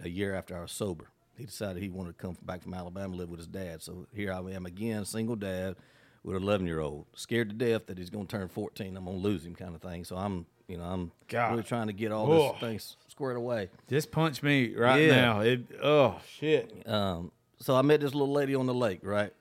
a 0.03 0.09
year 0.09 0.35
after 0.35 0.57
I 0.57 0.61
was 0.63 0.73
sober. 0.73 1.07
He 1.37 1.47
decided 1.47 1.83
he 1.83 1.89
wanted 1.89 2.19
to 2.19 2.23
come 2.23 2.37
back 2.43 2.63
from 2.63 2.75
Alabama, 2.75 3.17
live 3.17 3.31
with 3.31 3.41
his 3.41 3.47
dad. 3.47 3.83
So 3.83 4.07
here 4.15 4.33
I 4.33 4.39
am 4.53 4.67
again, 4.67 5.05
single 5.05 5.37
dad 5.37 5.77
with 6.23 6.37
an 6.37 6.43
11 6.43 6.67
year 6.67 6.81
old, 6.81 7.07
scared 7.15 7.49
to 7.49 7.55
death 7.55 7.87
that 7.87 7.97
he's 7.97 8.11
going 8.11 8.27
to 8.27 8.37
turn 8.37 8.49
14. 8.49 8.95
I'm 8.97 9.05
going 9.07 9.17
to 9.17 9.23
lose 9.23 9.45
him, 9.47 9.55
kind 9.55 9.75
of 9.75 9.81
thing. 9.81 10.05
So 10.05 10.17
I'm, 10.17 10.45
you 10.69 10.77
know, 10.77 10.85
I'm 10.85 11.13
God. 11.29 11.53
really 11.53 11.63
trying 11.63 11.87
to 11.87 11.95
get 11.95 12.13
all 12.13 12.27
Whoa. 12.27 12.53
this 12.53 12.61
things 12.61 12.97
squared 13.09 13.37
away. 13.37 13.71
Just 13.89 14.11
punch 14.11 14.43
me 14.43 14.75
right 14.75 14.99
Yeah. 15.01 15.17
now. 15.17 15.41
It, 15.41 15.61
oh 15.83 16.21
shit. 16.29 16.87
Um, 16.87 17.33
so 17.59 17.75
I 17.75 17.81
met 17.83 18.01
this 18.01 18.13
little 18.13 18.33
lady 18.33 18.55
on 18.55 18.67
the 18.67 18.75
lake, 18.75 19.01
right? 19.03 19.33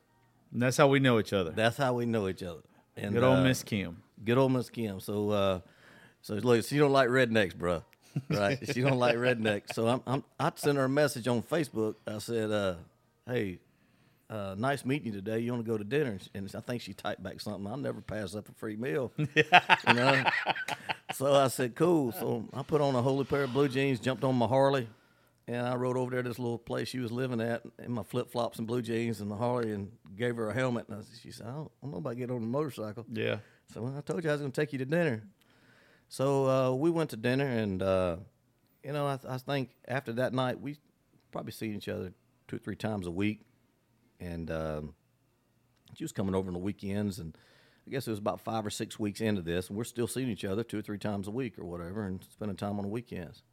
And 0.54 0.62
that's 0.62 0.78
how 0.78 0.88
we 0.88 1.00
know 1.00 1.20
each 1.20 1.34
other. 1.34 1.52
That's 1.52 1.78
how 1.78 1.94
we 1.96 2.06
know 2.06 2.28
each 2.30 2.44
other. 2.44 2.62
And 2.96 3.14
Good 3.14 3.24
old 3.24 3.40
uh, 3.40 3.44
Miss 3.44 3.62
Kim. 3.62 4.02
Good 4.24 4.38
old 4.38 4.52
Miss 4.54 4.70
Kim. 4.70 5.00
So, 5.02 5.30
uh, 5.32 5.60
so 6.22 6.36
look, 6.36 6.66
she 6.66 6.78
don't 6.78 6.92
like 6.92 7.10
rednecks, 7.10 7.54
bruh. 7.56 7.84
Right? 8.30 8.60
she 8.74 8.82
don't 8.82 9.00
like 9.00 9.16
rednecks. 9.16 9.74
So 9.74 9.88
I'm, 9.88 10.02
I'm, 10.06 10.24
I 10.40 10.52
sent 10.56 10.78
her 10.78 10.86
a 10.86 10.90
message 10.90 11.28
on 11.28 11.42
Facebook. 11.42 11.96
I 12.08 12.18
said, 12.20 12.52
uh, 12.52 12.76
"Hey, 13.28 13.60
uh, 14.30 14.56
nice 14.58 14.86
meeting 14.86 15.08
you 15.08 15.14
today. 15.14 15.40
You 15.40 15.52
want 15.52 15.66
to 15.66 15.72
go 15.72 15.78
to 15.78 15.84
dinner?" 15.84 16.18
And, 16.34 16.52
I 16.56 16.60
think 16.62 16.82
she 16.82 16.94
typed 16.94 17.24
back 17.24 17.40
something. 17.42 17.66
I'll 17.68 17.78
never 17.78 18.02
pass 18.02 18.36
up 18.36 18.50
a 18.50 18.52
free 18.54 18.76
meal. 18.76 19.12
you 19.18 19.94
know. 19.94 20.24
So 21.14 21.34
I 21.34 21.48
said, 21.48 21.76
"Cool." 21.76 22.12
So 22.14 22.46
I 22.54 22.64
put 22.64 22.82
on 22.82 22.96
a 22.96 23.02
holy 23.02 23.26
pair 23.26 23.44
of 23.44 23.54
blue 23.54 23.68
jeans, 23.68 24.00
jumped 24.00 24.24
on 24.24 24.36
my 24.36 24.48
Harley, 24.48 24.88
and 25.48 25.66
I 25.66 25.76
rode 25.76 25.98
over 25.98 26.12
there 26.12 26.24
to 26.24 26.30
this 26.30 26.40
little 26.40 26.60
place 26.60 26.88
she 26.88 27.00
was 27.00 27.12
living 27.12 27.42
at 27.42 27.64
in 27.80 27.92
my 27.92 28.04
flip 28.04 28.32
flops 28.32 28.60
and 28.60 28.68
blue 28.68 28.82
jeans 28.82 29.22
and 29.22 29.30
the 29.32 29.36
Harley, 29.36 29.72
and 29.72 29.92
gave 30.16 30.36
her 30.36 30.50
a 30.50 30.54
helmet. 30.54 30.88
And 30.90 31.00
I, 31.00 31.04
she 31.22 31.32
said, 31.32 31.48
"I 31.48 31.52
don't, 31.52 31.72
I 31.82 31.86
don't 31.86 31.92
know 31.92 31.98
about 31.98 32.18
getting 32.18 32.36
on 32.36 32.44
a 32.44 32.46
motorcycle." 32.46 33.06
Yeah. 33.12 33.38
So 33.74 33.94
I 33.96 34.02
told 34.02 34.24
you 34.24 34.30
I 34.30 34.34
was 34.34 34.42
going 34.42 34.52
to 34.52 34.62
take 34.62 34.74
you 34.74 34.80
to 34.80 34.86
dinner. 34.86 35.24
So 36.10 36.50
uh, 36.50 36.74
we 36.74 36.90
went 36.90 37.12
to 37.12 37.18
dinner, 37.18 37.46
and 37.46 37.82
uh, 37.82 38.18
you 38.84 38.92
know, 38.92 39.06
I, 39.06 39.20
I 39.28 39.38
think 39.38 39.70
after 39.88 40.12
that 40.14 40.34
night 40.34 40.60
we 40.60 40.78
probably 41.32 41.52
seen 41.52 41.76
each 41.76 41.88
other 41.88 42.12
two 42.48 42.56
or 42.56 42.60
three 42.60 42.76
times 42.76 43.06
a 43.06 43.12
week, 43.12 43.46
and 44.20 44.50
um, 44.50 44.96
she 45.94 46.04
was 46.04 46.12
coming 46.12 46.34
over 46.34 46.50
on 46.50 46.54
the 46.54 46.60
weekends, 46.60 47.20
and 47.20 47.38
I 47.88 47.92
guess 47.92 48.08
it 48.08 48.10
was 48.10 48.20
about 48.20 48.42
five 48.42 48.66
or 48.66 48.72
six 48.72 48.98
weeks 48.98 49.22
into 49.22 49.44
this, 49.44 49.70
and 49.70 49.78
we're 49.78 49.84
still 49.84 50.08
seeing 50.08 50.30
each 50.30 50.44
other 50.44 50.64
two 50.64 50.80
or 50.80 50.82
three 50.82 50.98
times 50.98 51.28
a 51.28 51.32
week 51.32 51.60
or 51.60 51.66
whatever, 51.66 52.04
and 52.04 52.24
spending 52.34 52.58
time 52.58 52.80
on 52.80 52.84
the 52.84 52.92
weekends. 52.92 53.44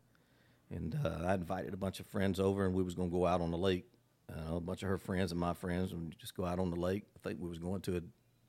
And 0.71 0.99
uh, 1.05 1.27
I 1.27 1.35
invited 1.35 1.75
a 1.75 1.77
bunch 1.77 2.01
of 2.01 2.07
friends 2.07 2.40
over, 2.40 2.64
and 2.64 2.75
we 2.75 2.83
was 2.83 2.95
going 2.95 3.11
to 3.11 3.16
go 3.16 3.27
out 3.27 3.42
on 3.42 3.51
the 3.51 3.59
lake. 3.59 3.87
Uh, 4.33 4.57
a 4.57 4.61
bunch 4.61 4.83
of 4.83 4.88
her 4.88 4.99
friends 4.99 5.31
and 5.31 5.38
my 5.38 5.53
friends, 5.53 5.92
and 5.92 6.12
just 6.19 6.35
go 6.35 6.47
out 6.47 6.59
on 6.59 6.71
the 6.71 6.81
lake. 6.81 7.05
I 7.16 7.29
think 7.29 7.38
we 7.38 7.49
was 7.51 7.59
going 7.59 7.83
to 7.83 7.99
a 7.99 8.01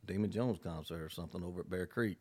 Damon 0.05 0.31
Jones 0.31 0.59
concert 0.63 1.01
or 1.03 1.09
something 1.09 1.43
over 1.43 1.59
at 1.59 1.69
Bear 1.69 1.85
Creek. 1.85 2.17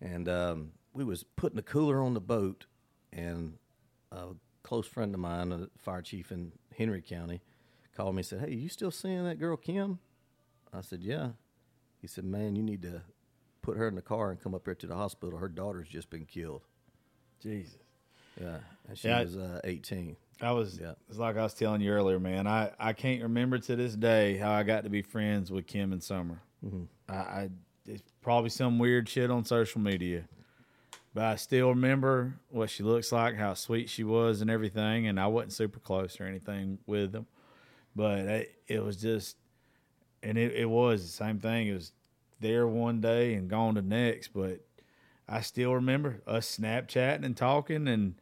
And 0.00 0.28
um, 0.28 0.72
we 0.92 1.04
was 1.04 1.24
putting 1.24 1.58
a 1.58 1.62
cooler 1.62 2.02
on 2.02 2.14
the 2.14 2.20
boat, 2.20 2.66
and 3.12 3.54
a 4.12 4.28
close 4.62 4.86
friend 4.86 5.12
of 5.14 5.20
mine, 5.20 5.52
a 5.52 5.68
fire 5.78 6.02
chief 6.02 6.30
in 6.30 6.52
Henry 6.76 7.02
County, 7.02 7.40
called 7.96 8.14
me 8.14 8.20
and 8.20 8.26
said, 8.26 8.40
"Hey, 8.40 8.54
you 8.54 8.68
still 8.68 8.90
seeing 8.90 9.24
that 9.24 9.38
girl 9.38 9.56
Kim?" 9.56 9.98
I 10.72 10.82
said, 10.82 11.02
"Yeah." 11.02 11.30
He 12.00 12.06
said, 12.06 12.24
"Man, 12.24 12.54
you 12.54 12.62
need 12.62 12.82
to 12.82 13.02
put 13.62 13.76
her 13.76 13.88
in 13.88 13.96
the 13.96 14.02
car 14.02 14.30
and 14.30 14.40
come 14.40 14.54
up 14.54 14.66
here 14.66 14.74
to 14.76 14.86
the 14.86 14.94
hospital. 14.94 15.38
Her 15.38 15.48
daughter's 15.48 15.88
just 15.88 16.10
been 16.10 16.24
killed." 16.26 16.62
Jesus. 17.40 17.78
Yeah, 18.40 18.58
and 18.88 18.96
she 18.96 19.08
Yeah. 19.08 19.22
was 19.22 19.36
uh, 19.36 19.60
18. 19.64 20.16
I 20.40 20.52
was 20.52 20.78
Yeah. 20.80 20.92
it's 21.08 21.18
like 21.18 21.36
I 21.36 21.42
was 21.42 21.54
telling 21.54 21.80
you 21.80 21.90
earlier, 21.90 22.20
man. 22.20 22.46
I, 22.46 22.70
I 22.78 22.92
can't 22.92 23.22
remember 23.22 23.58
to 23.58 23.74
this 23.74 23.96
day 23.96 24.36
how 24.36 24.52
I 24.52 24.62
got 24.62 24.84
to 24.84 24.90
be 24.90 25.02
friends 25.02 25.50
with 25.50 25.66
Kim 25.66 25.92
and 25.92 26.00
Summer. 26.02 26.40
Mm-hmm. 26.64 26.84
I, 27.08 27.14
I 27.14 27.48
it's 27.88 28.12
probably 28.22 28.50
some 28.50 28.78
weird 28.78 29.08
shit 29.08 29.30
on 29.30 29.44
social 29.44 29.80
media, 29.80 30.24
but 31.14 31.24
I 31.24 31.36
still 31.36 31.70
remember 31.70 32.34
what 32.50 32.70
she 32.70 32.82
looks 32.82 33.10
like, 33.12 33.36
how 33.36 33.54
sweet 33.54 33.88
she 33.88 34.04
was, 34.04 34.40
and 34.40 34.50
everything. 34.50 35.06
And 35.06 35.18
I 35.18 35.26
wasn't 35.26 35.52
super 35.52 35.80
close 35.80 36.20
or 36.20 36.24
anything 36.24 36.78
with 36.86 37.12
them, 37.12 37.26
but 37.96 38.18
it, 38.20 38.54
it 38.66 38.82
was 38.84 38.96
just, 38.96 39.36
and 40.22 40.36
it, 40.36 40.52
it 40.54 40.68
was 40.68 41.02
the 41.02 41.08
same 41.08 41.38
thing. 41.38 41.68
It 41.68 41.74
was 41.74 41.92
there 42.40 42.66
one 42.66 43.00
day 43.00 43.34
and 43.34 43.48
gone 43.48 43.74
the 43.74 43.82
next, 43.82 44.28
but 44.28 44.60
I 45.28 45.40
still 45.40 45.74
remember 45.74 46.20
us 46.26 46.58
Snapchatting 46.58 47.24
and 47.24 47.36
talking 47.36 47.88
and. 47.88 48.14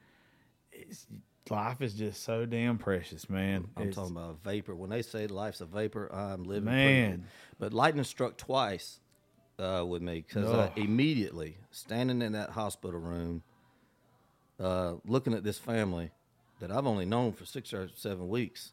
It's, 0.73 1.07
life 1.49 1.81
is 1.81 1.95
just 1.95 2.23
so 2.25 2.45
damn 2.45 2.77
precious, 2.77 3.31
man. 3.31 3.69
I'm 3.77 3.85
It's- 3.85 3.95
talking 3.95 4.17
about 4.17 4.43
vapor. 4.43 4.75
When 4.75 4.91
they 4.91 5.01
say 5.03 5.27
life's 5.27 5.61
a 5.61 5.65
vapor, 5.67 6.13
I'm 6.13 6.45
living. 6.45 6.65
Man. 6.65 7.19
proof. 7.19 7.31
But 7.59 7.73
lightning 7.73 8.05
struck 8.05 8.37
twice 8.37 9.01
uh, 9.59 9.85
with 9.87 10.03
me 10.03 10.25
because 10.27 10.49
immediately 10.77 11.57
standing 11.71 12.23
in 12.23 12.33
that 12.33 12.51
hospital 12.51 13.01
room, 13.01 13.43
uh, 14.61 14.95
looking 15.07 15.35
at 15.35 15.45
this 15.45 15.59
family 15.59 16.11
that 16.61 16.71
I've 16.71 16.87
only 16.87 17.05
known 17.07 17.33
for 17.33 17.45
six 17.45 17.73
or 17.73 17.89
seven 17.95 18.29
weeks, 18.29 18.73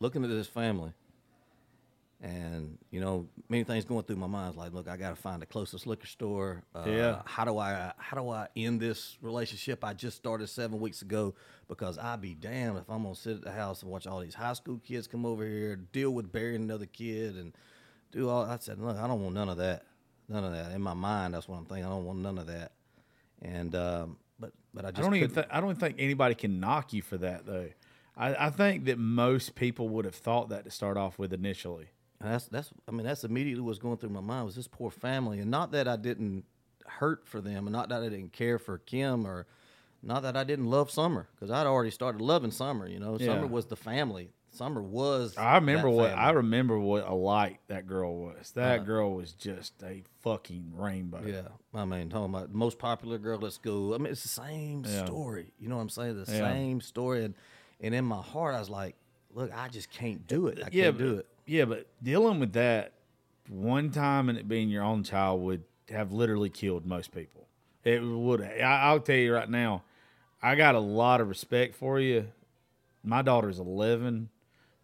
looking 0.00 0.24
at 0.24 0.30
this 0.30 0.46
family, 0.48 0.92
and 2.20 2.78
you 2.90 3.00
know 3.00 3.28
many 3.48 3.64
things 3.64 3.84
going 3.84 4.04
through 4.04 4.16
my 4.16 4.26
mind. 4.28 4.56
Like, 4.56 4.72
look, 4.72 4.88
I 4.88 4.96
got 4.96 5.10
to 5.10 5.16
find 5.16 5.42
the 5.42 5.46
closest 5.46 5.86
liquor 5.86 6.06
store. 6.06 6.62
Uh, 6.74 6.84
Yeah. 6.86 7.22
How 7.24 7.44
do 7.44 7.58
I 7.58 7.92
how 7.98 8.16
do 8.16 8.28
I 8.28 8.46
end 8.56 8.80
this 8.80 9.18
relationship 9.22 9.84
I 9.84 9.92
just 9.92 10.16
started 10.16 10.48
seven 10.48 10.78
weeks 10.80 11.02
ago? 11.02 11.34
Because 11.68 11.98
I'd 11.98 12.20
be 12.20 12.34
damned 12.34 12.78
if 12.78 12.88
I'm 12.88 13.02
gonna 13.02 13.14
sit 13.16 13.36
at 13.36 13.42
the 13.42 13.52
house 13.52 13.82
and 13.82 13.90
watch 13.90 14.06
all 14.06 14.20
these 14.20 14.34
high 14.34 14.52
school 14.52 14.80
kids 14.84 15.06
come 15.08 15.26
over 15.26 15.44
here, 15.44 15.76
deal 15.76 16.10
with 16.10 16.30
burying 16.30 16.62
another 16.62 16.86
kid, 16.86 17.36
and 17.36 17.52
do 18.12 18.28
all. 18.28 18.44
I 18.44 18.58
said, 18.58 18.78
look, 18.78 18.96
I 18.96 19.06
don't 19.08 19.20
want 19.22 19.34
none 19.34 19.48
of 19.48 19.56
that. 19.56 19.84
None 20.32 20.44
of 20.44 20.52
that. 20.52 20.72
In 20.72 20.80
my 20.80 20.94
mind, 20.94 21.34
that's 21.34 21.46
what 21.46 21.56
I'm 21.58 21.64
thinking. 21.66 21.84
I 21.84 21.88
don't 21.90 22.04
want 22.04 22.20
none 22.20 22.38
of 22.38 22.46
that. 22.46 22.72
And 23.42 23.74
um, 23.74 24.16
but 24.38 24.52
but 24.72 24.84
I 24.84 24.90
just 24.90 25.00
I 25.00 25.02
don't 25.02 25.14
even. 25.16 25.30
Th- 25.30 25.46
I 25.50 25.60
don't 25.60 25.78
think 25.78 25.96
anybody 25.98 26.34
can 26.34 26.58
knock 26.60 26.92
you 26.92 27.02
for 27.02 27.18
that, 27.18 27.44
though. 27.44 27.68
I, 28.16 28.46
I 28.46 28.50
think 28.50 28.84
that 28.86 28.98
most 28.98 29.54
people 29.54 29.88
would 29.90 30.04
have 30.04 30.14
thought 30.14 30.50
that 30.50 30.64
to 30.64 30.70
start 30.70 30.96
off 30.96 31.18
with 31.18 31.32
initially. 31.32 31.88
And 32.20 32.30
That's 32.30 32.46
that's 32.46 32.70
I 32.88 32.92
mean 32.92 33.04
that's 33.04 33.24
immediately 33.24 33.62
what's 33.62 33.78
going 33.78 33.96
through 33.98 34.10
my 34.10 34.20
mind 34.20 34.46
was 34.46 34.54
this 34.54 34.68
poor 34.68 34.90
family, 34.90 35.38
and 35.40 35.50
not 35.50 35.72
that 35.72 35.88
I 35.88 35.96
didn't 35.96 36.44
hurt 36.86 37.26
for 37.26 37.40
them, 37.40 37.66
and 37.66 37.72
not 37.72 37.88
that 37.90 38.02
I 38.02 38.08
didn't 38.08 38.32
care 38.32 38.58
for 38.58 38.78
Kim, 38.78 39.26
or 39.26 39.46
not 40.02 40.22
that 40.22 40.36
I 40.36 40.44
didn't 40.44 40.66
love 40.66 40.90
Summer 40.90 41.28
because 41.34 41.50
I'd 41.50 41.66
already 41.66 41.90
started 41.90 42.20
loving 42.20 42.50
Summer. 42.50 42.86
You 42.86 43.00
know, 43.00 43.16
Yeah. 43.18 43.26
Summer 43.26 43.46
was 43.46 43.66
the 43.66 43.76
family. 43.76 44.30
Summer 44.52 44.82
was. 44.82 45.34
I 45.38 45.54
remember 45.54 45.88
what 45.88 46.10
family. 46.10 46.24
I 46.24 46.30
remember 46.30 46.78
what 46.78 47.08
a 47.08 47.14
light 47.14 47.60
that 47.68 47.86
girl 47.86 48.14
was. 48.14 48.52
That 48.52 48.76
uh-huh. 48.76 48.84
girl 48.84 49.14
was 49.14 49.32
just 49.32 49.82
a 49.82 50.02
fucking 50.20 50.72
rainbow. 50.76 51.22
Yeah, 51.26 51.48
I 51.74 51.86
mean, 51.86 52.10
talking 52.10 52.34
about 52.34 52.52
the 52.52 52.58
most 52.58 52.78
popular 52.78 53.16
girl 53.16 53.44
at 53.46 53.52
school. 53.54 53.94
I 53.94 53.98
mean, 53.98 54.12
it's 54.12 54.22
the 54.22 54.28
same 54.28 54.84
Yeah. 54.84 55.06
story. 55.06 55.54
You 55.58 55.70
know 55.70 55.76
what 55.76 55.82
I'm 55.82 55.88
saying? 55.88 56.22
The 56.22 56.30
Yeah. 56.30 56.52
same 56.52 56.80
story, 56.82 57.24
and 57.24 57.34
and 57.80 57.94
in 57.94 58.04
my 58.04 58.20
heart, 58.20 58.54
I 58.54 58.60
was 58.60 58.68
like, 58.68 58.94
look, 59.34 59.50
I 59.56 59.68
just 59.68 59.90
can't 59.90 60.26
do 60.26 60.46
it. 60.48 60.58
I 60.58 60.68
yeah, 60.70 60.84
can't 60.84 60.98
but, 60.98 61.04
do 61.04 61.16
it. 61.16 61.26
Yeah, 61.46 61.64
but 61.64 61.86
dealing 62.02 62.38
with 62.38 62.52
that 62.52 62.92
one 63.48 63.90
time 63.90 64.28
and 64.28 64.38
it 64.38 64.46
being 64.46 64.68
your 64.68 64.84
own 64.84 65.02
child 65.02 65.40
would 65.42 65.64
have 65.88 66.12
literally 66.12 66.50
killed 66.50 66.84
most 66.86 67.10
people. 67.12 67.48
It 67.84 68.02
would. 68.02 68.42
I, 68.42 68.58
I'll 68.60 69.00
tell 69.00 69.16
you 69.16 69.32
right 69.32 69.48
now, 69.48 69.82
I 70.42 70.56
got 70.56 70.74
a 70.74 70.80
lot 70.80 71.22
of 71.22 71.28
respect 71.28 71.74
for 71.74 71.98
you. 71.98 72.28
My 73.02 73.22
daughter's 73.22 73.58
eleven. 73.58 74.28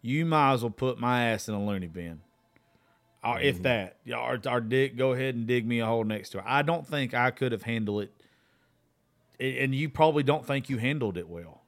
You 0.01 0.25
might 0.25 0.53
as 0.53 0.61
well 0.63 0.69
put 0.71 0.99
my 0.99 1.25
ass 1.25 1.47
in 1.47 1.53
a 1.55 1.63
loony 1.63 1.87
bin. 1.87 2.21
Or 3.23 3.35
Mm-hmm. 3.35 3.43
if 3.47 3.61
that, 3.63 3.97
Yeah, 4.05 4.17
or, 4.19 4.39
or 4.49 4.61
dig, 4.61 4.97
go 4.97 5.11
ahead 5.11 5.35
and 5.35 5.45
dig 5.45 5.67
me 5.67 5.79
a 5.79 5.85
hole 5.85 6.05
next 6.05 6.29
to 6.29 6.37
her. 6.41 6.43
I 6.47 6.61
don't 6.61 6.87
think 6.87 7.13
I 7.13 7.31
could 7.31 7.51
have 7.51 7.63
handled 7.63 8.03
it, 8.03 8.13
and 9.61 9.75
you 9.75 9.89
probably 9.89 10.23
don't 10.23 10.45
think 10.45 10.69
you 10.69 10.77
handled 10.77 11.17
it 11.17 11.27
well. 11.27 11.61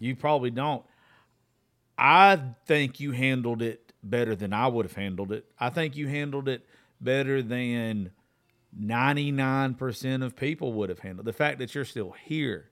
You 0.00 0.14
probably 0.14 0.50
don't. 0.50 0.84
I 1.96 2.38
think 2.66 3.00
you 3.00 3.12
handled 3.12 3.62
it 3.62 3.90
better 4.02 4.36
than 4.36 4.52
I 4.52 4.66
would 4.66 4.84
have 4.84 4.94
handled 4.96 5.32
it. 5.32 5.46
I 5.58 5.70
think 5.70 5.96
you 5.96 6.08
handled 6.08 6.46
it 6.46 6.66
better 7.00 7.40
than 7.42 8.10
99% 8.78 10.22
of 10.24 10.36
people 10.36 10.74
would 10.74 10.90
have 10.90 10.98
handled. 10.98 11.26
The 11.26 11.32
fact 11.32 11.58
that 11.60 11.74
you're 11.74 11.86
still 11.86 12.12
here 12.24 12.68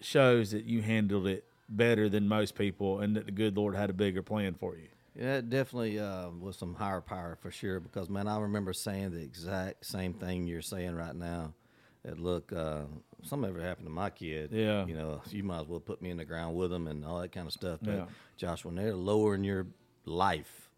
shows 0.00 0.50
that 0.50 0.64
you 0.64 0.82
handled 0.82 1.26
it 1.26 1.44
better 1.68 2.08
than 2.08 2.28
most 2.28 2.54
people 2.54 3.00
and 3.00 3.16
that 3.16 3.26
the 3.26 3.32
good 3.32 3.56
Lord 3.56 3.74
had 3.74 3.90
a 3.90 3.92
bigger 3.94 4.22
plan 4.22 4.54
for 4.54 4.76
you. 4.76 4.88
Yeah, 5.18 5.36
it 5.36 5.50
definitely 5.50 5.98
uh, 5.98 6.30
was 6.30 6.56
some 6.56 6.74
higher 6.74 7.00
power 7.02 7.36
for 7.40 7.50
sure. 7.50 7.80
Because 7.80 8.08
man, 8.08 8.26
I 8.26 8.38
remember 8.40 8.72
saying 8.72 9.10
the 9.10 9.20
exact 9.22 9.84
same 9.84 10.14
thing 10.14 10.46
you're 10.46 10.62
saying 10.62 10.94
right 10.94 11.14
now. 11.14 11.52
That 12.04 12.18
look, 12.18 12.52
uh, 12.52 12.82
something 13.22 13.48
ever 13.48 13.60
happened 13.60 13.86
to 13.86 13.92
my 13.92 14.10
kid, 14.10 14.50
Yeah. 14.52 14.84
you 14.86 14.94
know, 14.94 15.20
you 15.30 15.44
might 15.44 15.60
as 15.60 15.66
well 15.68 15.78
put 15.78 16.02
me 16.02 16.10
in 16.10 16.16
the 16.16 16.24
ground 16.24 16.56
with 16.56 16.70
them 16.72 16.88
and 16.88 17.04
all 17.04 17.20
that 17.20 17.30
kind 17.30 17.46
of 17.46 17.52
stuff. 17.52 17.78
But 17.80 17.94
Yeah. 17.94 18.06
Josh, 18.36 18.64
when 18.64 18.74
they're 18.74 18.94
lowering 18.94 19.44
your 19.44 19.66
life, 20.04 20.68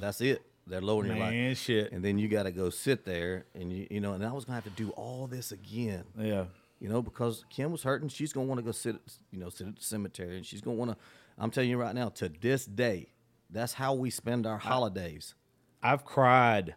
that's 0.00 0.20
it. 0.20 0.42
They're 0.66 0.80
lowering 0.82 1.10
your 1.12 1.18
life, 1.20 1.32
Man, 1.32 1.54
shit. 1.54 1.92
and 1.92 2.04
then 2.04 2.18
you 2.18 2.28
got 2.28 2.42
to 2.42 2.50
go 2.52 2.68
sit 2.70 3.04
there 3.06 3.44
and 3.54 3.72
you, 3.72 3.86
you 3.90 4.00
know, 4.00 4.12
and 4.14 4.24
I 4.24 4.32
was 4.32 4.44
gonna 4.44 4.56
have 4.56 4.64
to 4.64 4.70
do 4.70 4.90
all 4.90 5.26
this 5.26 5.52
again 5.52 6.04
Yeah. 6.18 6.44
You 6.84 6.90
know, 6.90 7.00
because 7.00 7.46
Kim 7.48 7.72
was 7.72 7.82
hurting. 7.82 8.10
She's 8.10 8.34
gonna 8.34 8.46
want 8.46 8.58
to 8.58 8.62
go 8.62 8.70
sit, 8.70 8.96
you 9.30 9.38
know, 9.38 9.48
sit 9.48 9.66
at 9.66 9.76
the 9.76 9.82
cemetery, 9.82 10.36
and 10.36 10.44
she's 10.44 10.60
gonna 10.60 10.76
want 10.76 10.90
to. 10.90 10.98
I'm 11.38 11.50
telling 11.50 11.70
you 11.70 11.78
right 11.78 11.94
now, 11.94 12.10
to 12.10 12.28
this 12.28 12.66
day, 12.66 13.14
that's 13.48 13.72
how 13.72 13.94
we 13.94 14.10
spend 14.10 14.46
our 14.46 14.58
holidays. 14.58 15.34
I've 15.82 16.04
cried 16.04 16.74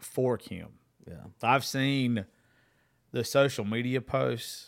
for 0.00 0.38
Kim. 0.38 0.68
Yeah, 1.04 1.24
I've 1.42 1.64
seen 1.64 2.26
the 3.10 3.24
social 3.24 3.64
media 3.64 4.00
posts. 4.00 4.67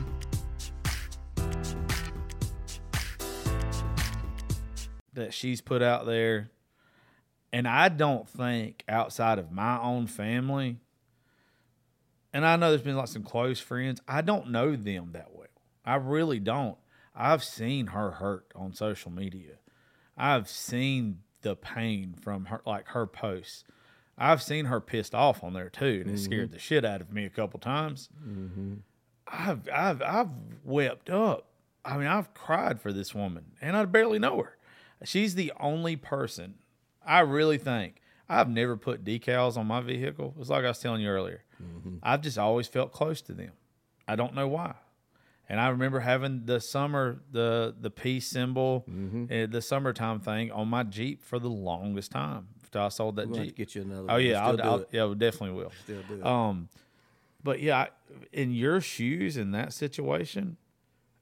That 5.31 5.35
she's 5.35 5.61
put 5.61 5.81
out 5.81 6.05
there. 6.05 6.51
And 7.53 7.67
I 7.67 7.89
don't 7.89 8.27
think 8.27 8.83
outside 8.87 9.39
of 9.39 9.51
my 9.51 9.79
own 9.79 10.07
family, 10.07 10.77
and 12.33 12.45
I 12.45 12.55
know 12.55 12.69
there's 12.69 12.81
been 12.81 12.97
like 12.97 13.07
some 13.07 13.23
close 13.23 13.59
friends, 13.59 14.01
I 14.07 14.21
don't 14.21 14.49
know 14.49 14.75
them 14.75 15.11
that 15.13 15.29
well. 15.33 15.47
I 15.85 15.95
really 15.95 16.39
don't. 16.39 16.77
I've 17.15 17.43
seen 17.43 17.87
her 17.87 18.11
hurt 18.11 18.51
on 18.55 18.73
social 18.73 19.11
media. 19.11 19.55
I've 20.17 20.47
seen 20.47 21.19
the 21.41 21.55
pain 21.55 22.15
from 22.21 22.45
her, 22.45 22.61
like 22.65 22.89
her 22.89 23.07
posts. 23.07 23.63
I've 24.17 24.41
seen 24.41 24.65
her 24.65 24.79
pissed 24.79 25.15
off 25.15 25.43
on 25.43 25.53
there 25.53 25.69
too, 25.69 25.85
and 25.85 26.11
it 26.11 26.15
mm-hmm. 26.15 26.15
scared 26.17 26.51
the 26.51 26.59
shit 26.59 26.85
out 26.85 27.01
of 27.01 27.11
me 27.11 27.25
a 27.25 27.29
couple 27.29 27.59
times. 27.59 28.09
Mm-hmm. 28.25 28.75
I've 29.27 29.67
I've 29.73 30.01
I've 30.01 30.29
wept 30.63 31.09
up. 31.09 31.47
I 31.83 31.97
mean, 31.97 32.07
I've 32.07 32.33
cried 32.33 32.79
for 32.79 32.93
this 32.93 33.15
woman, 33.15 33.53
and 33.61 33.75
I 33.75 33.85
barely 33.85 34.19
know 34.19 34.37
her. 34.37 34.57
She's 35.03 35.35
the 35.35 35.51
only 35.59 35.95
person 35.95 36.55
I 37.05 37.19
really 37.21 37.57
think 37.57 38.01
I've 38.29 38.49
never 38.49 38.77
put 38.77 39.03
decals 39.03 39.57
on 39.57 39.67
my 39.67 39.81
vehicle. 39.81 40.35
It's 40.39 40.49
like 40.49 40.63
I 40.63 40.69
was 40.69 40.79
telling 40.79 41.01
you 41.01 41.09
earlier. 41.09 41.43
I've 42.01 42.21
just 42.21 42.37
always 42.37 42.67
felt 42.67 42.91
close 42.91 43.21
to 43.23 43.33
them. 43.33 43.51
I 44.07 44.15
don't 44.15 44.33
know 44.33 44.47
why. 44.47 44.75
And 45.49 45.59
I 45.59 45.67
remember 45.69 45.99
having 45.99 46.45
the 46.45 46.59
summer, 46.61 47.19
the 47.31 47.75
the 47.79 47.89
peace 47.91 48.25
symbol, 48.27 48.85
uh, 48.87 49.47
the 49.47 49.61
summertime 49.61 50.19
thing 50.21 50.51
on 50.51 50.69
my 50.69 50.83
Jeep 50.83 51.21
for 51.23 51.39
the 51.39 51.49
longest 51.49 52.11
time. 52.11 52.47
Until 52.63 52.83
I 52.83 52.89
sold 52.89 53.17
that 53.17 53.33
Jeep. 53.33 53.55
get 53.57 53.75
you 53.75 53.81
another. 53.81 54.07
Oh 54.09 54.13
one. 54.13 54.23
yeah, 54.25 54.45
I'll, 54.45 54.61
I'll, 54.61 54.85
yeah, 54.91 55.05
we 55.07 55.15
definitely 55.15 55.57
will. 55.57 55.71
Still 55.83 56.01
do 56.07 56.13
it. 56.21 56.25
Um, 56.25 56.69
but 57.43 57.59
yeah, 57.59 57.77
I- 57.79 57.89
in 58.31 58.53
your 58.53 58.79
shoes 58.79 59.35
in 59.35 59.51
that 59.51 59.73
situation, 59.73 60.55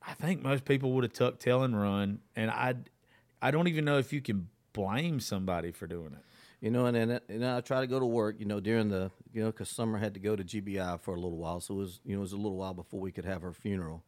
I 0.06 0.14
think 0.14 0.44
most 0.44 0.64
people 0.64 0.92
would 0.94 1.04
have 1.06 1.14
tucked 1.14 1.40
tail 1.42 1.64
and 1.64 1.80
run, 1.80 2.20
and 2.36 2.52
I, 2.52 2.76
I 3.42 3.52
don't 3.52 3.68
even 3.68 3.86
know 3.86 3.98
if 3.98 4.12
you 4.14 4.22
can 4.22 4.50
blame 4.74 5.20
somebody 5.20 5.72
for 5.72 5.88
doing 5.88 6.14
it. 6.14 6.20
You 6.62 6.72
know, 6.72 6.88
and 6.88 6.96
then 6.96 7.20
and 7.30 7.46
I 7.46 7.62
try 7.62 7.80
to 7.82 7.88
go 7.88 8.00
to 8.00 8.06
work. 8.06 8.36
You 8.40 8.46
know, 8.46 8.60
during 8.60 8.90
the 8.90 9.12
you 9.34 9.42
know 9.42 9.48
because 9.48 9.70
Summer 9.70 9.98
had 9.98 10.14
to 10.16 10.20
go 10.20 10.36
to 10.36 10.44
GBI 10.44 11.00
for 11.00 11.14
a 11.16 11.20
little 11.20 11.38
while, 11.38 11.62
so 11.62 11.74
it 11.76 11.78
was 11.78 12.02
you 12.04 12.14
know 12.16 12.20
it 12.20 12.22
was 12.22 12.34
a 12.34 12.38
little 12.38 12.58
while 12.58 12.74
before 12.74 13.00
we 13.00 13.12
could 13.14 13.26
have 13.26 13.42
her 13.44 13.54
funeral. 13.54 14.04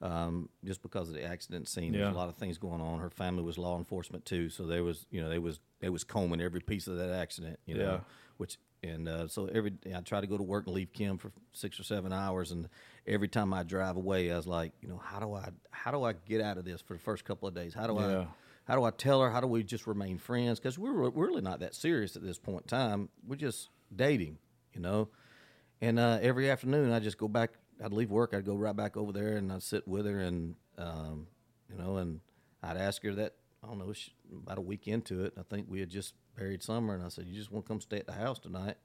Um, 0.00 0.48
just 0.64 0.82
because 0.82 1.08
of 1.10 1.14
the 1.14 1.22
accident 1.22 1.68
scene, 1.68 1.92
there's 1.92 2.02
Yeah. 2.08 2.12
a 2.12 2.16
lot 2.16 2.28
of 2.28 2.34
things 2.36 2.58
going 2.58 2.80
on. 2.80 2.98
Her 2.98 3.10
family 3.10 3.44
was 3.44 3.56
law 3.56 3.78
enforcement 3.78 4.24
too, 4.24 4.48
so 4.48 4.64
there 4.66 4.82
was 4.82 5.06
you 5.10 5.20
know 5.20 5.28
they 5.28 5.38
was 5.38 5.60
they 5.80 5.90
was 5.90 6.02
combing 6.02 6.40
every 6.40 6.60
piece 6.60 6.86
of 6.88 6.96
that 6.96 7.10
accident. 7.12 7.60
You 7.66 7.76
know, 7.76 7.84
Yeah. 7.84 8.00
which 8.38 8.56
and 8.82 9.06
uh, 9.06 9.28
so 9.28 9.46
every 9.52 9.74
I 9.94 10.00
try 10.00 10.20
to 10.22 10.26
go 10.26 10.36
to 10.38 10.42
work 10.42 10.66
and 10.66 10.74
leave 10.74 10.92
Kim 10.92 11.18
for 11.18 11.30
six 11.52 11.78
or 11.78 11.84
seven 11.84 12.12
hours, 12.12 12.50
and 12.50 12.68
every 13.06 13.28
time 13.28 13.52
I 13.54 13.62
drive 13.62 13.96
away, 13.96 14.32
I 14.32 14.36
was 14.36 14.46
like, 14.48 14.72
you 14.80 14.88
know, 14.88 14.96
how 14.98 15.20
do 15.20 15.34
I 15.34 15.50
how 15.70 15.90
do 15.92 16.02
I 16.02 16.14
get 16.14 16.40
out 16.40 16.56
of 16.58 16.64
this 16.64 16.80
for 16.80 16.94
the 16.94 17.00
first 17.00 17.24
couple 17.24 17.46
of 17.46 17.54
days? 17.54 17.72
How 17.74 17.86
do 17.86 17.94
Yeah. 17.94 18.20
I 18.22 18.26
how 18.64 18.76
do 18.76 18.84
I 18.84 18.90
tell 18.90 19.20
her? 19.20 19.30
How 19.30 19.40
do 19.40 19.46
we 19.46 19.62
just 19.62 19.86
remain 19.86 20.18
friends? 20.18 20.60
Because 20.60 20.78
we're, 20.78 21.10
we're 21.10 21.26
really 21.26 21.42
not 21.42 21.60
that 21.60 21.74
serious 21.74 22.16
at 22.16 22.22
this 22.22 22.38
point 22.38 22.62
in 22.62 22.68
time. 22.68 23.08
We're 23.26 23.36
just 23.36 23.70
dating, 23.94 24.38
you 24.72 24.80
know. 24.80 25.08
And 25.80 25.98
uh, 25.98 26.18
every 26.22 26.50
afternoon, 26.50 26.92
I 26.92 27.00
just 27.00 27.18
go 27.18 27.28
back. 27.28 27.50
I'd 27.82 27.92
leave 27.92 28.10
work. 28.10 28.34
I'd 28.34 28.44
go 28.44 28.54
right 28.54 28.76
back 28.76 28.96
over 28.96 29.12
there, 29.12 29.36
and 29.36 29.52
I'd 29.52 29.62
sit 29.62 29.88
with 29.88 30.06
her, 30.06 30.20
and 30.20 30.54
um, 30.78 31.26
you 31.68 31.76
know, 31.76 31.96
and 31.96 32.20
I'd 32.62 32.76
ask 32.76 33.02
her 33.02 33.12
that. 33.14 33.34
I 33.64 33.68
don't 33.68 33.78
know, 33.78 33.92
she, 33.92 34.12
about 34.32 34.58
a 34.58 34.62
week 34.62 34.88
into 34.88 35.24
it, 35.24 35.34
I 35.38 35.42
think 35.42 35.66
we 35.68 35.78
had 35.78 35.88
just 35.88 36.14
buried 36.36 36.64
Summer, 36.64 36.94
and 36.94 37.04
I 37.04 37.08
said, 37.08 37.26
"You 37.26 37.36
just 37.36 37.52
want 37.52 37.64
to 37.64 37.68
come 37.68 37.80
stay 37.80 37.98
at 37.98 38.06
the 38.06 38.12
house 38.12 38.40
tonight?" 38.40 38.76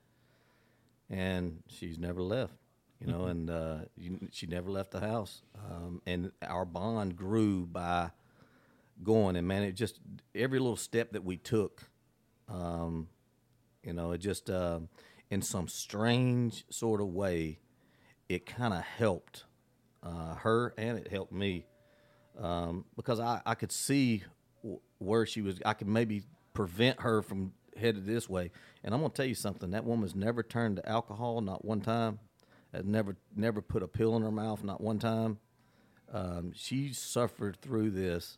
And 1.09 1.63
she's 1.67 1.97
never 1.97 2.21
left, 2.21 2.53
you 2.99 3.07
know, 3.07 3.25
and 3.25 3.49
uh, 3.49 3.77
you, 3.95 4.19
she 4.31 4.45
never 4.45 4.69
left 4.69 4.91
the 4.91 4.99
house. 4.99 5.41
Um, 5.55 6.01
and 6.05 6.31
our 6.43 6.65
bond 6.65 7.15
grew 7.15 7.65
by 7.65 8.11
going 9.03 9.35
and 9.35 9.47
man 9.47 9.63
it 9.63 9.73
just 9.73 9.99
every 10.33 10.59
little 10.59 10.75
step 10.75 11.11
that 11.11 11.23
we 11.23 11.37
took 11.37 11.83
um 12.49 13.07
you 13.83 13.93
know 13.93 14.11
it 14.11 14.17
just 14.17 14.49
uh, 14.49 14.79
in 15.29 15.41
some 15.41 15.67
strange 15.67 16.65
sort 16.69 17.01
of 17.01 17.07
way 17.07 17.59
it 18.29 18.45
kind 18.45 18.73
of 18.73 18.81
helped 18.81 19.45
uh, 20.03 20.35
her 20.35 20.73
and 20.77 20.97
it 20.97 21.09
helped 21.09 21.31
me 21.31 21.65
um, 22.39 22.85
because 22.95 23.19
I, 23.19 23.41
I 23.45 23.55
could 23.55 23.71
see 23.71 24.23
w- 24.61 24.79
where 24.99 25.25
she 25.25 25.41
was 25.41 25.59
i 25.65 25.73
could 25.73 25.87
maybe 25.87 26.23
prevent 26.53 27.01
her 27.01 27.21
from 27.21 27.53
headed 27.77 28.05
this 28.05 28.27
way. 28.29 28.51
And 28.83 28.93
i'm 28.93 29.01
to 29.01 29.09
tell 29.09 29.25
you 29.25 29.35
something 29.35 29.71
that 29.71 29.85
woman's 29.85 30.15
never 30.15 30.43
turned 30.43 30.77
to 30.77 30.89
alcohol 30.89 31.41
not 31.41 31.63
one 31.63 31.81
time. 31.81 32.19
Has 32.73 32.83
never 32.83 33.15
never 33.35 33.61
put 33.61 33.81
a 33.81 33.87
pill 33.87 34.15
in 34.17 34.23
her 34.23 34.31
mouth 34.31 34.63
not 34.63 34.81
one 34.81 34.99
time. 34.99 35.39
Um, 36.11 36.51
she 36.53 36.93
suffered 36.93 37.57
through 37.61 37.91
this 37.91 38.37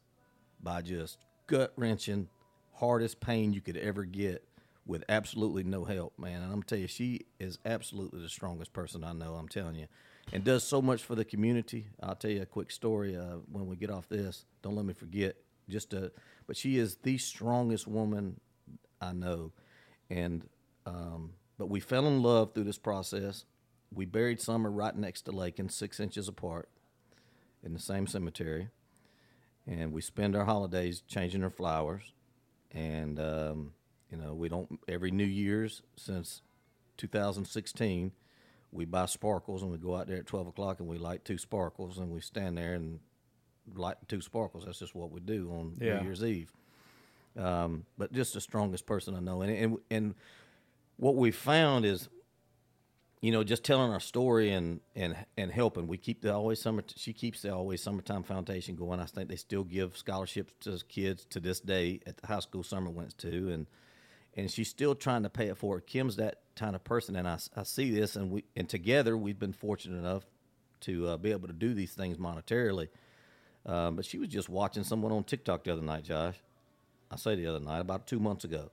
by 0.62 0.82
just 0.82 1.18
gut 1.48 1.74
wrenching, 1.76 2.28
hardest 2.74 3.20
pain 3.20 3.54
you 3.54 3.62
could 3.62 3.78
ever 3.78 4.04
get 4.04 4.44
with 4.86 5.04
absolutely 5.08 5.64
no 5.64 5.86
help, 5.86 6.18
man. 6.18 6.38
And 6.42 6.46
I'm 6.46 6.52
gonna 6.52 6.64
tell 6.64 6.80
you, 6.80 6.88
she 6.88 7.28
is 7.40 7.60
absolutely 7.66 8.22
the 8.22 8.30
strongest 8.30 8.74
person 8.74 9.04
I 9.04 9.14
know. 9.14 9.36
I'm 9.36 9.48
telling 9.48 9.76
you, 9.76 9.88
and 10.34 10.44
does 10.44 10.64
so 10.64 10.82
much 10.82 11.04
for 11.04 11.16
the 11.16 11.26
community. 11.26 11.88
I'll 12.02 12.16
tell 12.16 12.32
you 12.32 12.42
a 12.42 12.48
quick 12.48 12.72
story 12.72 13.16
uh, 13.16 13.38
when 13.52 13.68
we 13.68 13.76
get 13.76 13.92
off 13.92 14.10
this. 14.10 14.46
Don't 14.62 14.76
let 14.76 14.86
me 14.86 14.94
forget. 14.94 15.36
Just 15.70 15.94
uh, 15.94 16.10
but 16.48 16.58
she 16.58 16.78
is 16.78 16.96
the 17.04 17.18
strongest 17.18 17.88
woman 17.88 18.40
I 19.00 19.14
know, 19.14 19.52
and 20.10 20.48
um, 20.86 21.34
but 21.58 21.70
we 21.70 21.80
fell 21.80 22.08
in 22.08 22.24
love 22.24 22.54
through 22.54 22.64
this 22.64 22.80
process. 22.80 23.46
We 23.94 24.06
buried 24.06 24.42
Summer 24.42 24.70
right 24.72 24.96
next 24.96 25.24
to 25.24 25.32
Lakyn, 25.32 25.72
six 25.72 26.00
inches 26.00 26.28
apart, 26.28 26.70
in 27.64 27.74
the 27.74 27.80
same 27.80 28.08
cemetery 28.08 28.70
and 29.70 29.94
we 29.94 30.02
spend 30.02 30.36
our 30.36 30.46
holidays 30.46 31.02
changing 31.08 31.42
her 31.42 31.50
flowers. 31.50 32.02
And 32.72 33.20
um, 33.20 33.74
you 34.12 34.18
know, 34.18 34.34
we 34.34 34.50
don't 34.50 34.80
every 34.88 35.12
New 35.12 35.24
Year's 35.26 35.82
since 35.96 36.42
2016, 36.98 38.12
we 38.72 38.86
buy 38.86 39.06
sparkles 39.06 39.62
and 39.64 39.72
we 39.72 39.78
go 39.78 39.96
out 39.96 40.08
there 40.08 40.18
at 40.18 40.26
twelve 40.26 40.48
o'clock 40.48 40.80
and 40.80 40.88
we 40.90 40.98
light 40.98 41.24
two 41.26 41.38
sparkles 41.38 41.98
and 41.98 42.10
we 42.12 42.20
stand 42.22 42.58
there 42.58 42.74
and 42.74 43.00
light 43.76 43.98
two 44.08 44.22
sparkles. 44.22 44.66
That's 44.66 44.80
just 44.80 44.96
what 44.96 45.12
we 45.12 45.20
do 45.20 45.52
on 45.52 45.78
Yeah. 45.80 46.00
New 46.00 46.06
Year's 46.06 46.24
Eve. 46.24 46.52
Um, 47.38 47.86
but 47.98 48.12
just 48.12 48.34
the 48.34 48.42
strongest 48.42 48.86
person 48.86 49.16
I 49.16 49.20
know, 49.20 49.42
and 49.42 49.52
and 49.52 49.78
and 49.92 50.16
what 50.98 51.16
we 51.16 51.32
found 51.32 51.86
is 51.86 52.10
you 53.22 53.32
know, 53.32 53.44
just 53.44 53.64
telling 53.64 53.92
our 53.92 54.00
story 54.00 54.52
and 54.52 54.80
and 54.96 55.16
and 55.38 55.52
helping. 55.52 55.88
We 55.88 55.98
keep 55.98 56.22
the 56.22 56.34
always 56.34 56.62
summer. 56.62 56.84
She 56.96 57.14
keeps 57.14 57.42
the 57.42 57.54
always 57.54 57.82
summertime 57.84 58.24
foundation 58.24 58.76
going. 58.76 59.00
I 59.00 59.06
think 59.06 59.30
they 59.30 59.36
still 59.36 59.64
give 59.64 59.98
scholarships 59.98 60.54
to 60.62 60.80
kids 60.88 61.26
to 61.32 61.40
this 61.40 61.60
day 61.60 62.00
at 62.08 62.18
the 62.18 62.28
high 62.28 62.40
school 62.40 62.64
summer 62.64 62.90
went 62.90 63.18
to, 63.20 63.52
and 63.52 63.68
and 64.38 64.50
she's 64.50 64.70
still 64.70 64.96
trying 64.96 65.24
to 65.24 65.30
pay 65.30 65.48
it 65.48 65.58
forward. 65.58 65.86
Kim's 65.86 66.16
that 66.16 66.42
kind 66.56 66.76
of 66.76 66.84
person, 66.84 67.16
and 67.16 67.28
I, 67.28 67.38
I 67.56 67.64
see 67.64 67.92
this, 67.92 68.16
and 68.16 68.32
we 68.32 68.46
and 68.56 68.70
together 68.70 69.18
we've 69.18 69.40
been 69.40 69.54
fortunate 69.54 69.98
enough 69.98 70.24
to 70.82 71.10
uh, 71.10 71.18
be 71.18 71.32
able 71.32 71.48
to 71.48 71.54
do 71.54 71.74
these 71.74 71.94
things 71.94 72.18
monetarily. 72.18 72.88
Um, 73.66 73.98
but 73.98 74.06
she 74.06 74.18
was 74.18 74.30
just 74.30 74.48
watching 74.48 74.86
someone 74.86 75.12
on 75.12 75.26
TikTok 75.26 75.66
the 75.66 75.74
other 75.74 75.82
night, 75.82 76.06
Josh. 76.06 76.36
I 77.12 77.18
say 77.18 77.36
the 77.36 77.48
other 77.48 77.60
night, 77.60 77.80
about 77.80 78.08
two 78.08 78.20
months 78.20 78.46
ago, 78.46 78.72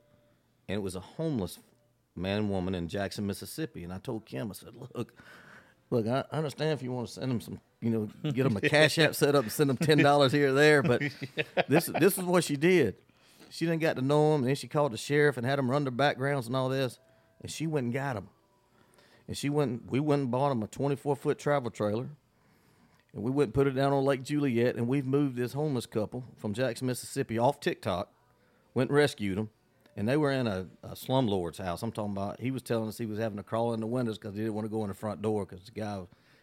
and 0.68 0.76
it 0.76 0.82
was 0.82 0.94
a 0.94 1.00
homeless 1.00 1.58
man 2.16 2.38
and 2.38 2.50
woman 2.50 2.74
in 2.74 2.88
Jackson, 2.88 3.26
Mississippi. 3.26 3.84
And 3.84 3.92
I 3.92 3.98
told 3.98 4.26
Kim, 4.26 4.50
I 4.50 4.54
said, 4.54 4.70
"Look, 4.94 5.14
look, 5.90 6.06
I 6.06 6.24
understand 6.32 6.72
if 6.72 6.82
you 6.82 6.92
want 6.92 7.08
to 7.08 7.12
send 7.14 7.30
them 7.30 7.40
some, 7.40 7.60
you 7.80 7.90
know, 7.90 8.30
get 8.32 8.44
them 8.44 8.56
a 8.56 8.60
cash 8.60 8.98
app 8.98 9.14
set 9.14 9.34
up 9.34 9.44
and 9.44 9.52
send 9.52 9.70
them 9.70 9.76
ten 9.76 9.98
dollars 9.98 10.32
here 10.32 10.48
or 10.48 10.52
there, 10.52 10.82
but 10.82 11.02
this 11.68 11.86
this 11.86 12.18
is 12.18 12.24
what 12.24 12.44
she 12.44 12.56
did. 12.56 12.96
She 13.50 13.64
didn't 13.64 13.80
got 13.80 13.96
to 13.96 14.02
know 14.02 14.32
them, 14.32 14.40
and 14.40 14.48
then 14.48 14.56
she 14.56 14.68
called 14.68 14.92
the 14.92 14.98
sheriff 14.98 15.36
and 15.36 15.46
had 15.46 15.58
them 15.58 15.70
run 15.70 15.84
their 15.84 15.92
backgrounds 15.92 16.46
and 16.46 16.56
all 16.56 16.68
this, 16.68 16.98
and 17.40 17.50
she 17.50 17.66
went 17.66 17.84
and 17.84 17.94
got 17.94 18.14
them. 18.14 18.28
And 19.28 19.36
she 19.36 19.48
went, 19.48 19.90
we 19.90 20.00
went 20.00 20.22
and 20.22 20.30
bought 20.30 20.50
them 20.50 20.62
a 20.62 20.66
24 20.66 21.16
foot 21.16 21.38
travel 21.38 21.70
trailer, 21.70 22.08
and 23.12 23.22
we 23.22 23.30
went 23.30 23.48
and 23.48 23.54
put 23.54 23.66
it 23.66 23.72
down 23.72 23.92
on 23.92 24.04
Lake 24.04 24.22
Juliette, 24.22 24.76
and 24.76 24.88
we've 24.88 25.06
moved 25.06 25.36
this 25.36 25.52
homeless 25.52 25.86
couple 25.86 26.24
from 26.36 26.54
Jackson, 26.54 26.86
Mississippi, 26.86 27.38
off 27.38 27.60
TikTok, 27.60 28.12
went 28.74 28.90
and 28.90 28.96
rescued 28.96 29.38
them, 29.38 29.50
and 29.96 30.06
they 30.06 30.16
were 30.16 30.30
in 30.30 30.46
a, 30.46 30.66
a 30.82 30.94
slumlord's 30.94 31.58
house. 31.58 31.82
I'm 31.82 31.90
talking 31.90 32.12
about. 32.12 32.38
He 32.38 32.50
was 32.50 32.62
telling 32.62 32.88
us 32.88 32.98
he 32.98 33.06
was 33.06 33.18
having 33.18 33.38
to 33.38 33.42
crawl 33.42 33.72
in 33.72 33.80
the 33.80 33.86
windows 33.86 34.18
because 34.18 34.34
he 34.34 34.42
didn't 34.42 34.54
want 34.54 34.66
to 34.66 34.70
go 34.70 34.82
in 34.82 34.88
the 34.88 34.94
front 34.94 35.22
door 35.22 35.46
because 35.46 35.64
the 35.64 35.72
guy, 35.72 36.02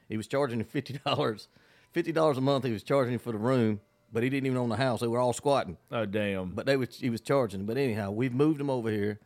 he 0.10 0.18
was 0.18 0.28
charging 0.28 0.60
him 0.60 0.66
fifty 0.66 1.00
dollars, 1.06 1.48
fifty 1.92 2.12
dollars 2.12 2.38
a 2.38 2.42
month. 2.42 2.66
He 2.66 2.72
was 2.72 2.84
charging 2.84 3.14
him 3.14 3.20
for 3.20 3.32
the 3.32 3.38
room, 3.38 3.80
but 4.12 4.24
he 4.24 4.30
didn't 4.30 4.48
even 4.48 4.58
own 4.58 4.70
the 4.70 4.76
house. 4.76 5.02
They 5.02 5.08
were 5.08 5.20
all 5.20 5.34
squatting. 5.34 5.78
Oh 5.92 6.06
damn! 6.06 6.50
But 6.50 6.66
they 6.66 6.76
was 6.76 6.98
he 6.98 7.12
was 7.12 7.22
charging. 7.22 7.66
But 7.66 7.78
anyhow, 7.78 8.12
we've 8.12 8.34
moved 8.34 8.60
them 8.60 8.72
over 8.72 8.90
here, 8.90 9.20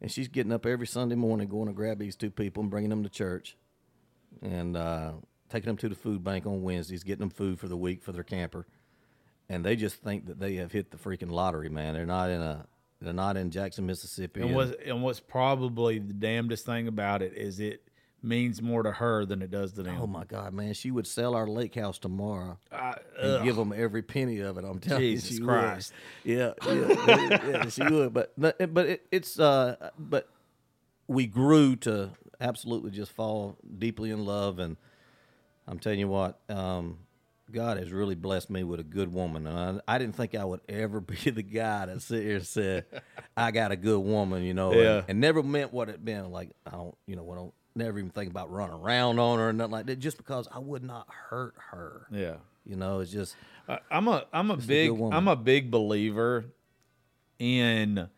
and 0.00 0.10
she's 0.10 0.28
getting 0.28 0.52
up 0.52 0.64
every 0.64 0.86
Sunday 0.86 1.16
morning, 1.16 1.48
going 1.48 1.68
to 1.68 1.74
grab 1.74 1.98
these 1.98 2.16
two 2.16 2.30
people 2.30 2.62
and 2.62 2.70
bringing 2.70 2.90
them 2.90 3.02
to 3.02 3.10
church, 3.10 3.56
and 4.40 4.74
uh, 4.74 5.12
taking 5.50 5.66
them 5.66 5.76
to 5.76 5.90
the 5.90 5.94
food 5.94 6.24
bank 6.24 6.46
on 6.46 6.62
Wednesdays, 6.62 7.04
getting 7.04 7.20
them 7.20 7.30
food 7.30 7.60
for 7.60 7.68
the 7.68 7.76
week 7.76 8.02
for 8.02 8.12
their 8.12 8.24
camper, 8.24 8.66
and 9.50 9.62
they 9.62 9.76
just 9.76 9.96
think 9.96 10.26
that 10.26 10.40
they 10.40 10.54
have 10.54 10.72
hit 10.72 10.90
the 10.90 10.96
freaking 10.96 11.30
lottery, 11.30 11.68
man. 11.68 11.92
They're 11.92 12.06
not 12.06 12.30
in 12.30 12.40
a 12.40 12.66
they're 13.00 13.12
not 13.12 13.36
in 13.36 13.50
Jackson, 13.50 13.86
Mississippi. 13.86 14.40
and 14.40 14.54
what's 14.54 14.72
and 14.84 15.02
what's 15.02 15.20
probably 15.20 15.98
the 15.98 16.12
damnedest 16.14 16.64
thing 16.66 16.88
about 16.88 17.22
it 17.22 17.34
is 17.34 17.60
it 17.60 17.82
means 18.22 18.60
more 18.62 18.82
to 18.82 18.90
her 18.90 19.24
than 19.24 19.42
it 19.42 19.50
does 19.50 19.72
to 19.74 19.82
them. 19.82 19.98
Oh 20.00 20.06
my 20.06 20.24
God, 20.24 20.52
man! 20.54 20.72
She 20.74 20.90
would 20.90 21.06
sell 21.06 21.34
our 21.34 21.46
lake 21.46 21.74
house 21.74 21.98
tomorrow 21.98 22.58
I- 22.72 22.96
and 23.20 23.44
give 23.44 23.56
them 23.56 23.72
every 23.76 24.02
penny 24.02 24.40
of 24.40 24.56
it. 24.58 24.64
I'm 24.64 24.78
telling 24.80 25.02
Jesus 25.02 25.30
you, 25.32 25.36
she 25.38 25.42
Christ. 25.44 25.92
would. 26.24 26.34
Yeah, 26.34 26.52
yeah, 26.66 27.48
yeah, 27.50 27.68
she 27.68 27.84
would. 27.84 28.12
But 28.14 28.32
but 28.38 28.56
it, 28.86 29.06
it's 29.12 29.38
uh, 29.38 29.90
but 29.98 30.28
we 31.06 31.26
grew 31.26 31.76
to 31.76 32.10
absolutely 32.40 32.90
just 32.90 33.12
fall 33.12 33.56
deeply 33.78 34.10
in 34.10 34.24
love, 34.24 34.58
and 34.58 34.76
I'm 35.68 35.78
telling 35.78 35.98
you 36.00 36.08
what, 36.08 36.40
um, 36.48 36.98
God 37.52 37.78
has 37.78 37.92
really 37.92 38.14
blessed 38.16 38.50
me 38.50 38.64
with 38.64 38.80
a 38.80 38.84
good 38.84 39.12
woman, 39.12 39.46
and 39.46 39.80
I, 39.86 39.94
I 39.94 39.98
didn't 39.98 40.16
think 40.16 40.34
I 40.34 40.44
would 40.44 40.60
ever 40.68 41.00
be 41.00 41.30
the 41.30 41.42
guy 41.42 41.86
that 41.86 42.02
sit 42.02 42.22
here 42.24 42.36
and 42.36 42.46
said, 42.46 42.84
"I 43.36 43.50
got 43.52 43.70
a 43.72 43.76
good 43.76 44.00
woman," 44.00 44.42
you 44.42 44.54
know, 44.54 44.72
and- 44.72 44.80
Yeah. 44.80 45.02
and, 45.08 45.20
never 45.20 45.42
meant 45.42 45.72
what 45.72 45.88
it 45.88 46.02
meant. 46.02 46.30
Like 46.30 46.50
I 46.66 46.70
don't, 46.72 46.96
you 47.06 47.14
know, 47.16 47.30
I 47.30 47.36
don't 47.36 47.54
never 47.74 47.98
even 47.98 48.10
think 48.10 48.30
about 48.30 48.50
running 48.50 48.74
around 48.76 49.18
on 49.18 49.38
her 49.38 49.48
or 49.50 49.52
nothing 49.52 49.72
like 49.72 49.86
that, 49.86 49.96
just 50.00 50.16
because 50.16 50.48
I 50.52 50.58
would 50.58 50.82
not 50.82 51.06
hurt 51.08 51.54
her. 51.70 52.06
Yeah. 52.10 52.36
You 52.64 52.74
know, 52.76 52.98
it's 53.00 53.12
just 53.12 53.36
I- 53.68 53.78
I'm 53.90 54.08
a 54.08 54.24
I'm 54.32 54.50
a 54.50 54.54
a 54.54 54.56
big 54.56 54.90
woman. 54.90 55.16
I'm 55.16 55.28
a 55.28 55.36
big 55.36 55.70
believer 55.70 56.46
in 57.38 58.08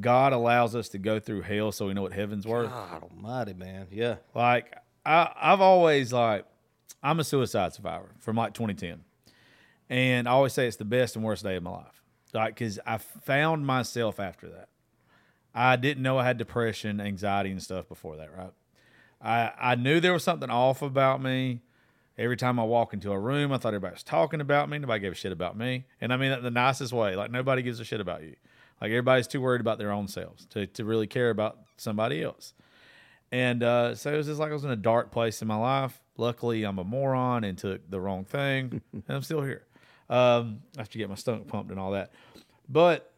God 0.00 0.32
allows 0.32 0.74
us 0.74 0.88
to 0.90 0.98
go 0.98 1.20
through 1.20 1.42
hell 1.42 1.70
so 1.70 1.86
we 1.86 1.94
know 1.94 2.02
what 2.02 2.12
heaven's 2.12 2.46
worth. 2.46 2.70
God 2.70 3.04
Almighty, 3.04 3.54
man. 3.54 3.86
Yeah, 3.92 4.16
Like 4.34 4.74
I 5.06 5.30
I've 5.40 5.60
always 5.60 6.12
like 6.12 6.46
I'm 7.04 7.20
a 7.20 7.24
suicide 7.24 7.74
survivor 7.74 8.08
from 8.18 8.36
like 8.36 8.54
2010, 8.54 9.04
and 9.90 10.26
I 10.26 10.32
always 10.32 10.54
say 10.54 10.66
it's 10.66 10.78
the 10.78 10.86
best 10.86 11.14
and 11.14 11.24
worst 11.24 11.44
day 11.44 11.56
of 11.56 11.62
my 11.62 11.70
life. 11.70 12.02
Like 12.32 12.54
because 12.54 12.80
I 12.84 12.98
found 12.98 13.66
myself 13.66 14.18
after 14.18 14.48
that. 14.48 14.68
I 15.54 15.76
didn't 15.76 16.02
know 16.02 16.18
I 16.18 16.24
had 16.24 16.36
depression, 16.36 17.00
anxiety, 17.00 17.52
and 17.52 17.62
stuff 17.62 17.88
before 17.88 18.16
that. 18.16 18.34
Right. 18.36 18.52
I 19.22 19.52
I 19.72 19.74
knew 19.76 20.00
there 20.00 20.14
was 20.14 20.24
something 20.24 20.50
off 20.50 20.82
about 20.82 21.22
me. 21.22 21.60
Every 22.16 22.36
time 22.36 22.58
I 22.58 22.64
walk 22.64 22.94
into 22.94 23.12
a 23.12 23.18
room, 23.18 23.52
I 23.52 23.58
thought 23.58 23.68
everybody 23.68 23.94
was 23.94 24.02
talking 24.02 24.40
about 24.40 24.68
me. 24.68 24.78
Nobody 24.78 25.00
gave 25.00 25.12
a 25.12 25.16
shit 25.16 25.32
about 25.32 25.56
me, 25.56 25.84
and 26.00 26.12
I 26.12 26.16
mean 26.16 26.30
that 26.30 26.42
the 26.42 26.50
nicest 26.50 26.92
way. 26.92 27.14
Like 27.14 27.30
nobody 27.30 27.62
gives 27.62 27.78
a 27.80 27.84
shit 27.84 28.00
about 28.00 28.22
you. 28.22 28.34
Like 28.80 28.90
everybody's 28.90 29.28
too 29.28 29.40
worried 29.40 29.60
about 29.60 29.78
their 29.78 29.92
own 29.92 30.08
selves 30.08 30.46
to 30.46 30.66
to 30.66 30.84
really 30.84 31.06
care 31.06 31.30
about 31.30 31.58
somebody 31.76 32.22
else. 32.22 32.54
And 33.34 33.64
uh, 33.64 33.96
so 33.96 34.14
it 34.14 34.16
was 34.16 34.28
just 34.28 34.38
like 34.38 34.50
I 34.50 34.52
was 34.52 34.62
in 34.62 34.70
a 34.70 34.76
dark 34.76 35.10
place 35.10 35.42
in 35.42 35.48
my 35.48 35.56
life. 35.56 36.00
Luckily, 36.16 36.62
I'm 36.62 36.78
a 36.78 36.84
moron 36.84 37.42
and 37.42 37.58
took 37.58 37.90
the 37.90 38.00
wrong 38.00 38.24
thing, 38.24 38.80
and 38.92 39.02
I'm 39.08 39.22
still 39.22 39.42
here. 39.42 39.64
Um, 40.08 40.60
I 40.76 40.82
have 40.82 40.88
to 40.90 40.98
get 40.98 41.08
my 41.08 41.16
stomach 41.16 41.48
pumped 41.48 41.72
and 41.72 41.80
all 41.80 41.90
that. 41.90 42.12
But 42.68 43.12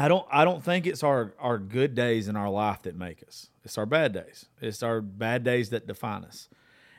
I 0.00 0.08
don't 0.08 0.26
I 0.32 0.44
don't 0.44 0.64
think 0.64 0.84
it's 0.84 1.04
our 1.04 1.32
our 1.38 1.58
good 1.58 1.94
days 1.94 2.26
in 2.26 2.34
our 2.34 2.50
life 2.50 2.82
that 2.82 2.96
make 2.96 3.22
us. 3.22 3.50
It's 3.62 3.78
our 3.78 3.86
bad 3.86 4.12
days. 4.12 4.46
It's 4.60 4.82
our 4.82 5.00
bad 5.00 5.44
days 5.44 5.70
that 5.70 5.86
define 5.86 6.24
us. 6.24 6.48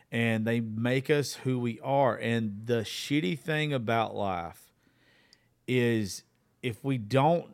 And 0.10 0.48
they 0.48 0.62
make 0.62 1.10
us 1.10 1.34
who 1.34 1.60
we 1.60 1.82
are. 1.82 2.16
And 2.16 2.62
the 2.64 2.84
shitty 2.84 3.38
thing 3.40 3.74
about 3.74 4.16
life 4.16 4.72
is 5.68 6.24
if 6.64 6.82
we 6.82 6.98
don't 6.98 7.48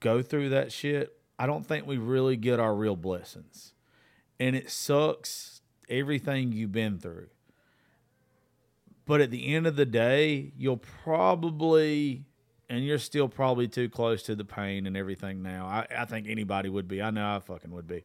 go 0.00 0.22
through 0.22 0.48
that 0.48 0.72
shit, 0.72 1.18
I 1.38 1.44
don't 1.44 1.66
think 1.66 1.86
we 1.86 1.98
really 1.98 2.38
get 2.38 2.58
our 2.58 2.74
real 2.74 2.96
blessings. 2.96 3.74
And 4.40 4.54
it 4.54 4.70
sucks 4.70 5.60
everything 5.88 6.52
you've 6.52 6.72
been 6.72 6.98
through. 6.98 7.28
But 9.06 9.20
at 9.20 9.30
the 9.30 9.54
end 9.54 9.66
of 9.66 9.76
the 9.76 9.86
day, 9.86 10.52
you'll 10.56 10.76
probably, 10.76 12.24
and 12.68 12.84
you're 12.84 12.98
still 12.98 13.28
probably 13.28 13.66
too 13.66 13.88
close 13.88 14.22
to 14.24 14.36
the 14.36 14.44
pain 14.44 14.86
and 14.86 14.96
everything 14.96 15.42
now. 15.42 15.66
I, 15.66 15.86
I 16.02 16.04
think 16.04 16.28
anybody 16.28 16.68
would 16.68 16.86
be. 16.86 17.00
I 17.00 17.10
know 17.10 17.36
I 17.36 17.38
fucking 17.40 17.70
would 17.70 17.86
be. 17.86 18.04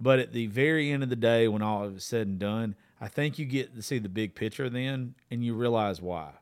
But 0.00 0.18
at 0.18 0.32
the 0.32 0.46
very 0.46 0.90
end 0.90 1.02
of 1.02 1.10
the 1.10 1.16
day, 1.16 1.48
when 1.48 1.62
all 1.62 1.84
is 1.84 2.04
said 2.04 2.26
and 2.26 2.38
done, 2.38 2.74
I 3.00 3.08
think 3.08 3.38
you 3.38 3.44
get 3.44 3.74
to 3.76 3.82
see 3.82 3.98
the 3.98 4.08
big 4.08 4.34
picture 4.34 4.70
then 4.70 5.14
and 5.30 5.44
you 5.44 5.54
realize 5.54 6.00
why. 6.00 6.32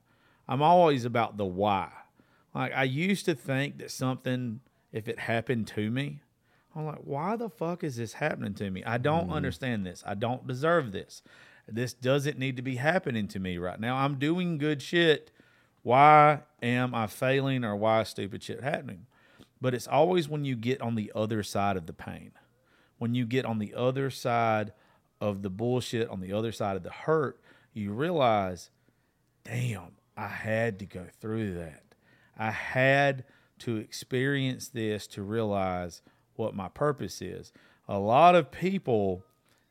I'm 0.48 0.62
always 0.62 1.04
about 1.04 1.37
the 1.37 1.44
why. 1.44 1.90
Like, 2.54 2.72
I 2.74 2.85
used 2.85 3.24
to 3.26 3.35
think 3.35 3.78
that 3.78 3.90
something, 3.90 4.61
if 4.92 5.09
it 5.09 5.18
happened 5.18 5.66
to 5.68 5.90
me, 5.90 6.20
I'm 6.74 6.87
like, 6.87 7.00
why 7.04 7.37
the 7.37 7.48
fuck 7.48 7.83
is 7.83 7.96
this 7.96 8.14
happening 8.14 8.54
to 8.54 8.70
me? 8.70 8.85
I 8.85 8.98
don't 8.98 9.24
mm-hmm. 9.24 9.33
understand 9.33 9.85
this. 9.85 10.02
I 10.06 10.14
don't 10.14 10.46
deserve 10.46 10.92
this. 10.92 11.22
This 11.66 11.92
doesn't 11.92 12.38
need 12.38 12.56
to 12.56 12.62
be 12.62 12.76
happening 12.76 13.28
to 13.28 13.38
me 13.38 13.59
right 13.59 13.78
now. 13.78 13.96
I'm 13.96 14.18
doing 14.18 14.59
good 14.59 14.83
shit. 14.83 15.30
Why 15.83 16.40
am 16.62 16.94
I 16.94 17.06
failing 17.06 17.64
or 17.64 17.74
why 17.76 18.02
is 18.02 18.09
stupid 18.09 18.42
shit 18.42 18.62
happening? 18.62 19.06
But 19.61 19.74
it's 19.74 19.88
always 19.88 20.28
when 20.28 20.44
you 20.44 20.56
get 20.56 20.80
on 20.80 20.94
the 20.94 21.12
other 21.14 21.42
side 21.42 21.76
of 21.76 21.87
the 21.87 21.92
pain, 21.92 22.33
when 22.98 23.14
you 23.14 23.26
get 23.26 23.44
on 23.44 23.59
the 23.59 23.74
other 23.74 24.11
side 24.11 24.72
of 25.20 25.42
the 25.42 25.50
bullshit, 25.50 26.09
on 26.09 26.20
the 26.20 26.33
other 26.33 26.52
side 26.52 26.76
of 26.76 26.83
the 26.83 26.90
hurt, 26.90 27.40
you 27.72 27.92
realize, 27.92 28.71
damn, 29.44 29.96
I 30.16 30.29
had 30.29 30.79
to 30.81 30.87
go 30.87 31.06
through 31.21 31.54
that. 31.54 31.83
I 32.38 32.50
had 32.50 33.25
to 33.60 33.77
experience 33.77 34.68
this 34.68 35.06
to 35.08 35.23
realize 35.23 36.02
what 36.40 36.54
my 36.54 36.68
purpose 36.68 37.20
is. 37.20 37.52
A 37.86 37.98
lot 37.98 38.34
of 38.34 38.50
people 38.50 39.24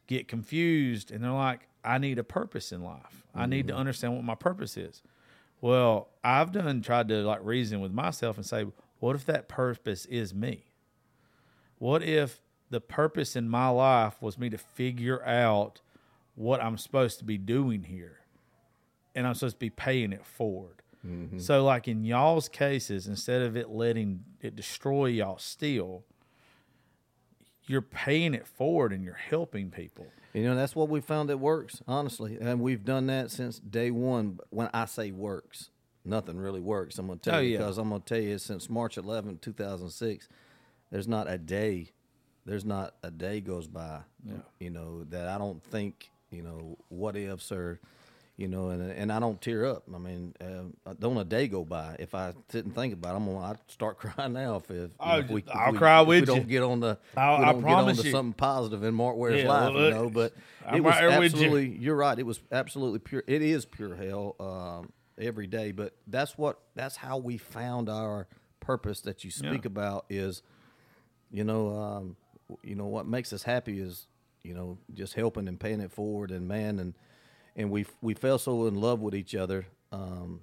get 0.08 0.28
confused 0.28 1.12
and 1.12 1.24
they're 1.24 1.32
like, 1.32 1.68
I 1.84 1.98
need 1.98 2.20
a 2.20 2.24
purpose 2.24 2.72
in 2.72 2.84
life. 2.84 3.24
I 3.34 3.46
need 3.46 3.68
to 3.68 3.74
mm. 3.74 3.78
understand 3.78 4.16
what 4.16 4.24
my 4.24 4.36
purpose 4.36 4.78
is. 4.78 5.02
Well, 5.62 6.10
I've 6.24 6.52
done 6.52 6.82
tried 6.82 7.08
to 7.10 7.24
like 7.24 7.40
reason 7.44 7.80
with 7.82 7.92
myself 7.92 8.38
and 8.38 8.46
say, 8.46 8.66
what 9.00 9.16
if 9.16 9.26
that 9.26 9.48
purpose 9.48 10.06
is 10.06 10.34
me? 10.34 10.66
What 11.80 12.04
if 12.04 12.42
the 12.70 12.82
purpose 12.82 13.36
in 13.36 13.50
my 13.50 13.70
life 13.70 14.22
was 14.22 14.38
me 14.38 14.50
to 14.50 14.58
figure 14.58 15.26
out 15.26 15.82
what 16.36 16.62
I'm 16.62 16.78
supposed 16.78 17.18
to 17.20 17.26
be 17.26 17.38
doing 17.38 17.84
here 17.84 18.20
and 19.16 19.26
I'm 19.26 19.34
supposed 19.34 19.56
to 19.56 19.60
be 19.60 19.70
paying 19.70 20.14
it 20.14 20.26
forward? 20.26 20.82
Mm-hmm. 21.06 21.40
So, 21.40 21.64
like 21.64 21.88
in 21.88 22.04
y'all's 22.04 22.50
cases, 22.50 23.08
instead 23.08 23.42
of 23.42 23.56
it 23.56 23.70
letting 23.70 24.26
it 24.42 24.56
destroy 24.56 25.06
y'all 25.06 25.38
still, 25.38 26.04
you're 27.70 27.84
paying 27.84 28.34
it 28.34 28.48
forward 28.48 28.92
and 28.92 29.04
you're 29.04 29.14
helping 29.14 29.70
people. 29.70 30.08
You 30.34 30.44
know, 30.44 30.56
that's 30.56 30.76
what 30.76 30.90
we 30.90 31.02
found 31.02 31.30
that 31.30 31.38
works, 31.38 31.84
honestly. 31.88 32.36
And 32.42 32.60
we've 32.62 32.84
done 32.84 33.06
that 33.08 33.30
since 33.30 33.60
day 33.60 33.92
one. 33.92 34.40
When 34.50 34.70
I 34.74 34.86
say 34.86 35.12
works, 35.12 35.70
nothing 36.04 36.38
really 36.38 36.62
works. 36.62 36.98
I'm 36.98 37.06
going 37.06 37.20
to 37.20 37.30
tell 37.30 37.40
Oh, 37.40 37.42
you 37.42 37.52
yeah. 37.54 37.58
because 37.60 37.78
I'm 37.78 37.90
going 37.90 38.02
to 38.02 38.08
tell 38.16 38.24
you 38.24 38.40
since 38.40 38.70
March 38.72 38.98
11, 38.98 39.38
2006, 39.40 40.28
there's 40.92 41.08
not 41.08 41.30
a 41.30 41.38
day, 41.38 41.92
there's 42.44 42.66
not 42.66 42.96
a 43.04 43.12
day 43.12 43.40
goes 43.40 43.68
by, 43.68 44.00
you 44.60 44.72
know, 44.72 45.04
that 45.06 45.28
I 45.28 45.38
don't 45.38 45.62
think, 45.64 46.10
you 46.32 46.42
know, 46.42 46.76
what 46.90 47.16
ifs 47.16 47.52
or, 47.52 47.80
you 48.40 48.48
know, 48.48 48.70
and 48.70 48.82
and 48.90 49.12
I 49.12 49.20
don't 49.20 49.42
tear 49.42 49.66
up. 49.66 49.84
I 49.94 49.98
mean, 49.98 50.34
uh, 50.40 50.94
don't 50.98 51.18
a 51.18 51.26
day 51.26 51.50
go 51.50 51.66
by 51.66 51.98
if 52.00 52.16
I 52.16 52.34
sit 52.48 52.64
and 52.64 52.74
think 52.74 52.94
about 52.94 53.14
it. 53.14 53.18
I'm 53.18 53.26
gonna 53.26 53.40
I'd 53.40 53.58
start 53.68 53.98
crying 54.00 54.32
now 54.32 54.56
if, 54.56 54.72
if, 54.72 54.78
you 54.78 54.90
Oh, 54.98 55.20
if 55.20 55.30
we, 55.30 55.44
I'll 55.54 55.74
we- 55.74 55.78
cry 55.78 56.02
if 56.02 56.08
with 56.08 56.20
we 56.22 56.26
don't 56.26 56.48
get 56.48 56.64
on 56.64 56.80
the 56.80 56.98
I'll- 57.18 57.40
we 57.40 57.44
I 57.46 57.52
promise 57.54 57.64
get 57.66 57.76
on 57.76 57.96
to 57.98 58.04
you. 58.06 58.12
something 58.12 58.34
positive 58.34 58.84
in 58.84 58.94
Mark 58.94 59.18
Ware's 59.18 59.44
Yeah, 59.44 59.50
life, 59.50 59.74
look, 59.74 59.84
you 59.84 59.90
know. 60.00 60.10
But 60.10 60.34
I'm 60.66 60.76
it 60.78 60.84
was 60.86 60.92
right 60.94 61.02
there 61.02 61.20
you. 61.20 61.26
absolutely 61.26 61.68
you're 61.80 61.96
right. 61.98 62.18
It 62.18 62.26
was 62.26 62.40
absolutely 62.52 63.00
pure. 63.00 63.24
It 63.28 63.42
is 63.42 63.66
pure 63.66 63.94
hell 63.96 64.36
um, 64.40 64.94
every 65.18 65.48
day. 65.48 65.74
But 65.74 65.96
that's 66.08 66.38
what 66.38 66.60
that's 66.76 66.96
how 66.96 67.18
we 67.18 67.38
found 67.38 67.90
our 67.90 68.28
purpose 68.62 69.02
that 69.02 69.26
you 69.26 69.32
speak 69.32 69.66
Yeah. 69.66 69.68
about 69.68 70.06
is, 70.10 70.44
you 71.30 71.44
know, 71.44 71.76
um, 71.78 72.16
you 72.64 72.76
know 72.76 72.86
what 72.88 73.06
makes 73.06 73.34
us 73.34 73.44
happy 73.44 73.80
is 73.82 74.08
you 74.44 74.54
know 74.54 74.78
just 74.94 75.14
helping 75.16 75.48
and 75.50 75.60
paying 75.60 75.82
it 75.82 75.92
forward 75.92 76.32
and 76.32 76.48
man 76.48 76.80
and 76.80 76.94
and 77.60 77.70
we 77.70 77.86
we 78.02 78.14
fell 78.16 78.40
so 78.40 78.66
in 78.66 78.76
love 78.76 79.02
with 79.02 79.14
each 79.14 79.36
other. 79.36 79.68
Um, 79.92 80.42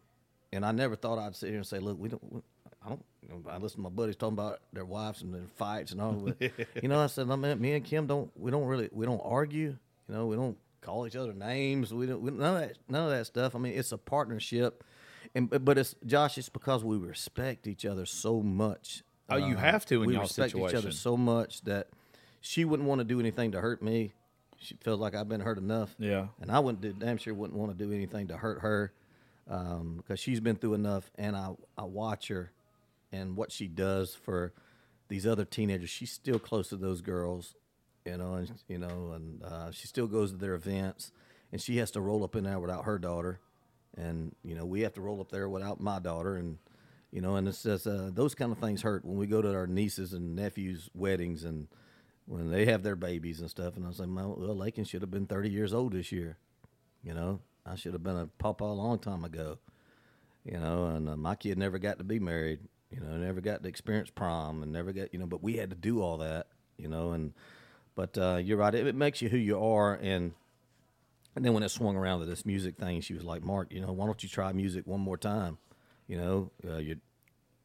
and 0.52 0.64
I 0.64 0.70
never 0.72 0.94
thought 0.94 1.18
I'd 1.18 1.34
sit 1.34 1.48
here 1.48 1.56
and 1.56 1.66
say, 1.66 1.78
look, 1.80 1.98
we 1.98 2.08
don't. 2.10 2.32
We, 2.32 2.40
I 2.84 2.90
don't. 2.90 3.04
You 3.22 3.28
know, 3.30 3.50
I 3.50 3.56
listen 3.58 3.78
to 3.78 3.82
my 3.82 3.88
buddies 3.88 4.14
talking 4.14 4.34
about 4.34 4.60
their 4.72 4.84
wives 4.84 5.22
and 5.22 5.34
their 5.34 5.46
fights 5.56 5.90
and 5.90 6.00
all. 6.00 6.12
But 6.12 6.36
you 6.82 6.88
know, 6.88 7.00
I 7.00 7.06
said, 7.08 7.28
I 7.30 7.34
mean, 7.36 7.60
me 7.60 7.72
and 7.72 7.84
Kim 7.84 8.06
don't. 8.06 8.30
We 8.38 8.50
don't 8.52 8.64
really. 8.66 8.88
We 8.92 9.06
don't 9.06 9.20
argue. 9.24 9.76
You 10.08 10.14
know, 10.14 10.26
we 10.26 10.36
don't 10.36 10.56
call 10.82 11.06
each 11.06 11.16
other 11.16 11.32
names. 11.32 11.92
We 11.92 12.06
don't. 12.06 12.20
We, 12.20 12.30
none 12.30 12.54
of 12.62 12.68
that. 12.68 12.78
None 12.88 13.04
of 13.04 13.10
that 13.10 13.26
stuff. 13.26 13.56
I 13.56 13.58
mean, 13.58 13.72
it's 13.76 13.90
a 13.92 13.98
partnership. 13.98 14.84
And 15.34 15.50
but- 15.50 15.64
but 15.64 15.78
it's 15.78 15.94
Josh. 16.06 16.38
It's 16.38 16.48
because 16.48 16.84
we 16.84 16.96
respect 16.96 17.66
each 17.66 17.84
other 17.84 18.06
so 18.06 18.40
much. 18.42 19.02
Oh, 19.28 19.36
you 19.36 19.56
Uh, 19.56 19.58
have 19.58 19.84
to 19.86 20.02
in 20.02 20.06
we 20.08 20.14
y'all 20.14 20.22
respect 20.22 20.54
each 20.54 20.74
other 20.74 20.92
so 20.92 21.16
much 21.16 21.62
that 21.62 21.88
she 22.40 22.64
wouldn't 22.64 22.88
want 22.88 23.00
to 23.00 23.04
do 23.04 23.18
anything 23.18 23.50
to 23.52 23.60
hurt 23.60 23.82
me. 23.82 24.12
She 24.58 24.76
feels 24.82 25.00
like 25.00 25.14
I've 25.14 25.28
been 25.28 25.40
hurt 25.40 25.58
enough. 25.58 25.94
Yeah. 25.98 26.28
And 26.40 26.50
I 26.50 26.58
wouldn't 26.58 26.80
do, 26.80 26.92
damn 26.92 27.18
sure 27.18 27.34
wouldn't 27.34 27.58
want 27.58 27.76
to 27.76 27.84
do 27.84 27.92
anything 27.92 28.28
to 28.28 28.36
hurt 28.36 28.60
her 28.60 28.92
um, 29.48 29.96
because 29.96 30.18
she's 30.18 30.40
been 30.40 30.56
through 30.56 30.74
enough. 30.74 31.10
And 31.16 31.36
I, 31.36 31.50
I 31.76 31.84
watch 31.84 32.28
her 32.28 32.52
and 33.12 33.36
what 33.36 33.52
she 33.52 33.68
does 33.68 34.14
for 34.14 34.52
these 35.08 35.26
other 35.26 35.44
teenagers. 35.44 35.90
She's 35.90 36.12
still 36.12 36.38
close 36.38 36.68
to 36.70 36.76
those 36.76 37.00
girls, 37.00 37.54
you 38.04 38.16
know, 38.16 38.34
and 38.34 38.52
you 38.68 38.78
know, 38.78 39.12
and 39.14 39.42
uh, 39.42 39.70
she 39.70 39.86
still 39.86 40.06
goes 40.06 40.32
to 40.32 40.36
their 40.36 40.54
events. 40.54 41.12
And 41.52 41.60
she 41.60 41.76
has 41.76 41.92
to 41.92 42.00
roll 42.00 42.24
up 42.24 42.34
in 42.34 42.44
there 42.44 42.58
without 42.58 42.84
her 42.86 42.98
daughter, 42.98 43.38
and 43.96 44.34
you 44.42 44.56
know, 44.56 44.66
we 44.66 44.80
have 44.80 44.92
to 44.94 45.00
roll 45.00 45.20
up 45.20 45.30
there 45.30 45.48
without 45.48 45.80
my 45.80 46.00
daughter, 46.00 46.36
and 46.36 46.58
you 47.12 47.20
know, 47.20 47.36
and 47.36 47.46
it's 47.46 47.62
just 47.62 47.86
uh, 47.86 48.10
those 48.10 48.34
kind 48.34 48.50
of 48.50 48.58
things 48.58 48.82
hurt 48.82 49.04
when 49.04 49.16
we 49.16 49.28
go 49.28 49.40
to 49.40 49.54
our 49.54 49.68
nieces 49.68 50.12
and 50.12 50.34
nephews' 50.34 50.90
weddings 50.92 51.44
and 51.44 51.68
when 52.26 52.50
they 52.50 52.66
have 52.66 52.82
their 52.82 52.96
babies 52.96 53.40
and 53.40 53.50
stuff. 53.50 53.76
And 53.76 53.84
I 53.84 53.88
was 53.88 54.00
like, 54.00 54.08
well, 54.10 54.36
Lakyn 54.56 54.86
should 54.86 55.02
have 55.02 55.10
been 55.10 55.26
30 55.26 55.48
years 55.50 55.72
old 55.72 55.92
this 55.92 56.12
year. 56.12 56.36
You 57.02 57.14
know, 57.14 57.40
I 57.64 57.76
should 57.76 57.92
have 57.92 58.02
been 58.02 58.16
a 58.16 58.26
papa 58.38 58.64
a 58.64 58.66
long 58.66 58.98
time 58.98 59.24
ago. 59.24 59.58
You 60.44 60.58
know, 60.58 60.86
and 60.86 61.08
uh, 61.08 61.16
my 61.16 61.34
kid 61.34 61.58
never 61.58 61.78
got 61.78 61.98
to 61.98 62.04
be 62.04 62.20
married. 62.20 62.60
You 62.90 63.00
know, 63.00 63.16
never 63.16 63.40
got 63.40 63.62
to 63.62 63.68
experience 63.68 64.10
prom 64.10 64.62
and 64.62 64.72
never 64.72 64.92
got, 64.92 65.12
you 65.12 65.18
know, 65.18 65.26
but 65.26 65.42
we 65.42 65.56
had 65.56 65.70
to 65.70 65.76
do 65.76 66.00
all 66.00 66.18
that, 66.18 66.46
you 66.76 66.88
know, 66.88 67.12
and, 67.12 67.32
but 67.96 68.16
uh, 68.16 68.36
you're 68.36 68.56
right. 68.56 68.74
It, 68.74 68.86
it 68.86 68.94
makes 68.94 69.20
you 69.20 69.28
who 69.28 69.36
you 69.36 69.60
are. 69.60 69.94
And, 69.94 70.34
and 71.34 71.44
then 71.44 71.52
when 71.52 71.64
it 71.64 71.70
swung 71.70 71.96
around 71.96 72.20
to 72.20 72.26
this 72.26 72.46
music 72.46 72.76
thing, 72.76 73.00
she 73.00 73.14
was 73.14 73.24
like, 73.24 73.42
Mark, 73.42 73.72
you 73.72 73.80
know, 73.80 73.92
why 73.92 74.06
don't 74.06 74.22
you 74.22 74.28
try 74.28 74.52
music 74.52 74.86
one 74.86 75.00
more 75.00 75.16
time? 75.16 75.58
You 76.06 76.18
know, 76.18 76.50
uh, 76.68 76.76
you, 76.76 76.96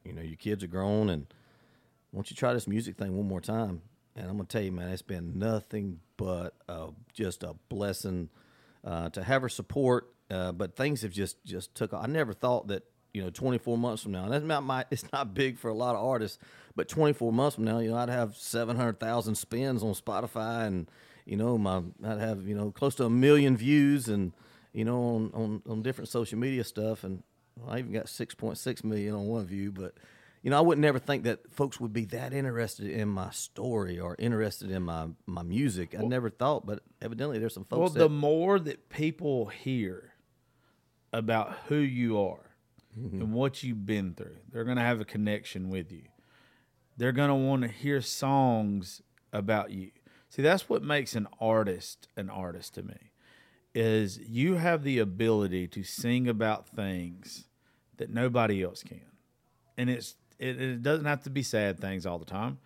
you 0.04 0.14
know, 0.14 0.24
your 0.24 0.38
kids 0.38 0.64
are 0.64 0.68
grown 0.68 1.10
and, 1.10 1.28
why 2.12 2.18
don't 2.18 2.30
you 2.30 2.36
try 2.36 2.54
this 2.54 2.68
music 2.68 2.98
thing 2.98 3.16
one 3.16 3.28
more 3.28 3.40
time? 3.40 3.82
And 4.16 4.26
I'm 4.30 4.38
gonna 4.38 4.46
tell 4.46 4.62
you, 4.62 4.72
man, 4.72 4.90
it's 4.90 5.02
been 5.02 5.40
nothing 5.40 6.00
but 6.18 6.54
uh, 6.68 6.88
just 7.14 7.44
a 7.44 7.56
blessing 7.70 8.30
uh, 8.84 9.10
to 9.10 9.24
have 9.24 9.42
her 9.42 9.50
support. 9.50 10.14
Uh, 10.30 10.52
but 10.52 10.76
things 10.76 11.02
have 11.02 11.12
just 11.12 11.44
just 11.46 11.76
took. 11.76 11.94
I 11.94 12.08
never 12.08 12.34
thought 12.34 12.68
that 12.68 12.84
you 13.14 13.22
know 13.22 13.30
24 13.30 13.78
months 13.78 14.04
from 14.04 14.14
now, 14.14 14.24
and 14.24 14.34
that's 14.34 14.46
not 14.46 14.64
my. 14.64 14.86
It's 14.92 15.12
not 15.12 15.34
big 15.34 15.58
for 15.58 15.70
a 15.70 15.74
lot 15.74 15.96
of 15.96 16.04
artists, 16.04 16.38
but 16.76 16.88
24 16.88 17.34
months 17.34 17.56
from 17.56 17.66
now, 17.66 17.80
you 17.80 17.90
know, 17.90 17.98
I'd 17.98 18.10
have 18.10 18.36
700,000 18.38 19.36
spins 19.36 19.84
on 19.84 19.94
Spotify, 19.94 20.68
and 20.68 20.90
you 21.26 21.36
know, 21.36 21.58
my 21.58 21.82
I'd 22.04 22.20
have 22.20 22.48
you 22.48 22.56
know 22.56 22.72
close 22.72 22.96
to 22.96 23.06
a 23.06 23.10
million 23.10 23.58
views, 23.58 24.08
and 24.08 24.34
you 24.74 24.86
know, 24.86 25.02
on 25.02 25.32
on, 25.34 25.62
on 25.70 25.82
different 25.82 26.10
social 26.10 26.40
media 26.40 26.64
stuff, 26.64 27.04
and 27.04 27.24
well, 27.58 27.74
I 27.74 27.80
even 27.80 27.92
got 27.92 28.06
6.6 28.06 28.84
million 28.84 29.14
on 29.14 29.28
one 29.28 29.46
view, 29.46 29.72
but 29.72 29.96
you 30.42 30.50
know, 30.50 30.58
I 30.58 30.62
would 30.62 30.80
never 30.80 31.00
think 31.00 31.24
that 31.24 31.52
folks 31.52 31.80
would 31.80 31.94
be 31.94 32.06
that 32.06 32.34
interested 32.34 32.88
in 32.88 33.10
my 33.10 33.30
story 33.32 34.00
or 34.00 34.16
interested 34.18 34.72
in 34.72 34.84
my, 34.84 35.08
my 35.26 35.44
music. 35.44 35.96
I 35.98 36.04
never 36.04 36.30
thought, 36.30 36.66
but 36.66 36.82
evidently 37.02 37.38
there's 37.38 37.54
some 37.54 37.66
folks 37.66 37.80
Well, 37.80 37.90
that 37.90 38.00
the 38.00 38.10
more 38.10 38.60
that 38.60 38.90
people 38.90 39.48
hear 39.48 40.14
about 41.14 41.54
who 41.68 41.78
you 41.78 42.20
are 42.20 42.48
Mm-hmm. 43.00 43.22
and 43.22 43.34
what 43.34 43.64
you've 43.64 43.86
been 43.86 44.14
through, 44.16 44.36
they're 44.52 44.66
going 44.66 44.76
to 44.76 44.84
have 44.84 45.00
a 45.00 45.06
connection 45.06 45.70
with 45.70 45.94
you. 45.94 46.04
They're 46.98 47.14
going 47.14 47.30
to 47.30 47.36
want 47.36 47.62
to 47.62 47.70
hear 47.70 48.02
songs 48.02 49.02
about 49.32 49.72
you. 49.72 49.92
See, 50.28 50.42
that's 50.42 50.68
what 50.68 50.84
makes 50.84 51.16
an 51.16 51.28
artist 51.40 52.10
an 52.18 52.30
artist 52.30 52.76
to 52.76 52.84
me. 52.84 53.14
Is 53.74 54.20
you 54.20 54.56
have 54.56 54.84
the 54.84 55.00
ability 55.00 55.70
to 55.70 55.84
sing 55.84 56.28
about 56.28 56.68
things 56.68 57.46
that 57.96 58.10
nobody 58.10 58.62
else 58.62 58.84
can. 58.84 59.06
And 59.78 59.90
it's 59.90 60.16
it, 60.42 60.62
it 60.62 60.82
doesn't 60.84 61.06
have 61.06 61.24
to 61.24 61.30
be 61.30 61.44
sad 61.44 61.80
things 61.80 62.06
all 62.06 62.20
the 62.20 62.26
time. 62.26 62.58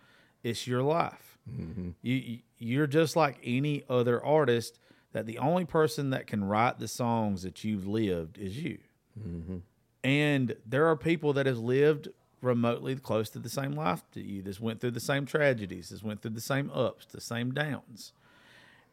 It's 0.42 0.66
your 0.66 0.82
life. 0.82 1.38
Mm-hmm. 1.50 1.90
You 2.02 2.14
you- 2.14 2.38
you're 2.58 2.86
just 2.86 3.16
like 3.16 3.38
any 3.44 3.84
other 3.88 4.22
artist. 4.24 4.78
That 5.12 5.26
the 5.26 5.38
only 5.38 5.64
person 5.64 6.10
that 6.10 6.26
can 6.26 6.44
write 6.44 6.78
the 6.78 6.88
songs 6.88 7.42
that 7.42 7.64
you've 7.64 7.86
lived 7.86 8.36
is 8.38 8.58
you. 8.62 8.78
Mm-hmm. 9.18 9.56
And 10.04 10.56
there 10.66 10.86
are 10.86 10.96
people 10.96 11.32
that 11.34 11.46
have 11.46 11.58
lived 11.58 12.08
remotely 12.42 12.96
close 12.96 13.30
to 13.30 13.38
the 13.38 13.48
same 13.48 13.72
life 13.72 14.02
to 14.12 14.20
you. 14.20 14.42
That's 14.42 14.60
went 14.60 14.80
through 14.80 14.90
the 14.92 15.00
same 15.00 15.24
tragedies. 15.26 15.88
That's 15.88 16.02
went 16.02 16.20
through 16.22 16.32
the 16.32 16.40
same 16.40 16.70
ups, 16.74 17.06
the 17.06 17.20
same 17.20 17.52
downs. 17.52 18.12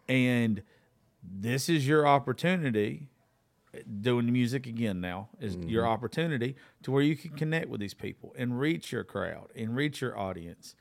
And 0.07 0.61
this 1.23 1.69
is 1.69 1.87
your 1.87 2.07
opportunity 2.07 3.07
doing 4.01 4.31
music 4.31 4.67
again 4.67 5.01
now 5.01 5.29
is 5.39 5.55
your 5.55 5.83
mm-hmm. 5.83 5.91
opportunity 5.91 6.55
to 6.83 6.91
where 6.91 7.01
you 7.01 7.15
can 7.15 7.31
connect 7.31 7.69
with 7.69 7.79
these 7.79 7.93
people 7.93 8.33
and 8.37 8.59
reach 8.59 8.91
your 8.91 9.03
crowd 9.03 9.49
and 9.55 9.75
reach 9.75 10.01
your 10.01 10.17
audience. 10.17 10.75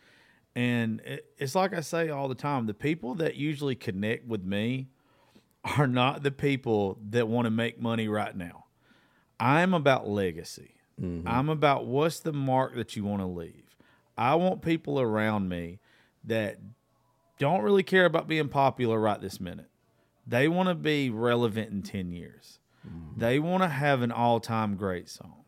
And 0.54 1.00
it, 1.00 1.26
it's 1.38 1.54
like 1.54 1.72
I 1.72 1.80
say 1.80 2.10
all 2.10 2.28
the 2.28 2.34
time 2.34 2.66
the 2.66 2.74
people 2.74 3.14
that 3.16 3.36
usually 3.36 3.74
connect 3.74 4.26
with 4.26 4.44
me 4.44 4.88
are 5.78 5.86
not 5.86 6.22
the 6.22 6.30
people 6.30 6.98
that 7.10 7.28
want 7.28 7.46
to 7.46 7.50
make 7.50 7.80
money 7.80 8.08
right 8.08 8.36
now. 8.36 8.66
I'm 9.40 9.74
about 9.74 10.08
legacy. 10.08 10.74
Mm-hmm. 11.00 11.26
I'm 11.26 11.48
about 11.48 11.86
what's 11.86 12.20
the 12.20 12.32
mark 12.32 12.74
that 12.76 12.94
you 12.94 13.04
want 13.04 13.22
to 13.22 13.26
leave. 13.26 13.76
I 14.16 14.34
want 14.34 14.62
people 14.62 15.00
around 15.00 15.48
me 15.48 15.80
that 16.24 16.58
don't 17.38 17.62
really 17.62 17.82
care 17.82 18.04
about 18.04 18.28
being 18.28 18.48
popular 18.48 19.00
right 19.00 19.20
this 19.20 19.40
minute. 19.40 19.70
They 20.26 20.46
want 20.46 20.68
to 20.68 20.74
be 20.74 21.10
relevant 21.10 21.70
in 21.70 21.82
10 21.82 22.12
years. 22.12 22.60
They 23.16 23.38
want 23.38 23.62
to 23.62 23.68
have 23.68 24.02
an 24.02 24.10
all 24.10 24.40
time 24.40 24.76
great 24.76 25.08
song. 25.08 25.44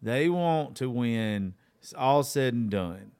They 0.00 0.28
want 0.28 0.76
to 0.76 0.90
win, 0.90 1.54
it's 1.80 1.92
all 1.92 2.22
said 2.22 2.54
and 2.54 2.70
done. 2.70 3.12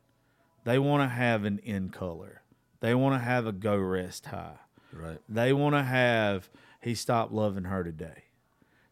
They 0.65 0.79
want 0.79 1.09
to 1.09 1.15
have 1.15 1.45
an 1.45 1.59
in 1.65 1.91
color. 1.91 2.43
They 2.81 2.95
want 2.95 3.15
to 3.15 3.25
have 3.25 3.47
a 3.47 3.53
go 3.53 3.77
rest 3.77 4.27
high. 4.27 4.57
right. 4.93 5.19
They 5.29 5.53
want 5.53 5.75
to 5.75 5.83
have 5.83 6.51
he 6.81 6.95
stopped 6.95 7.33
loving 7.33 7.65
her 7.65 7.85
today. 7.85 8.25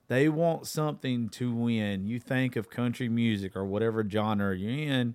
They 0.08 0.28
want 0.28 0.66
something 0.66 1.28
to 1.30 1.52
win. 1.54 2.06
You 2.06 2.18
think 2.18 2.56
of 2.56 2.70
country 2.70 3.08
music 3.08 3.56
or 3.56 3.64
whatever 3.64 4.08
genre 4.08 4.56
you're 4.56 4.70
in, 4.70 5.14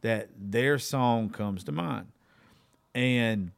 that 0.00 0.28
their 0.38 0.78
song 0.78 1.30
comes 1.30 1.64
to 1.64 1.72
mind. 1.72 2.08
And 2.94 3.52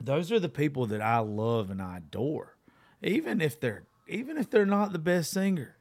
those 0.00 0.30
are 0.30 0.38
the 0.38 0.48
people 0.48 0.86
that 0.86 1.00
I 1.00 1.18
love 1.18 1.70
and 1.70 1.82
I 1.82 1.98
adore. 1.98 2.56
Even 3.02 3.40
if 3.40 3.58
they're 3.58 3.84
even 4.06 4.36
if 4.36 4.50
they're 4.50 4.66
not 4.66 4.92
the 4.92 4.98
best 4.98 5.30
singer 5.30 5.76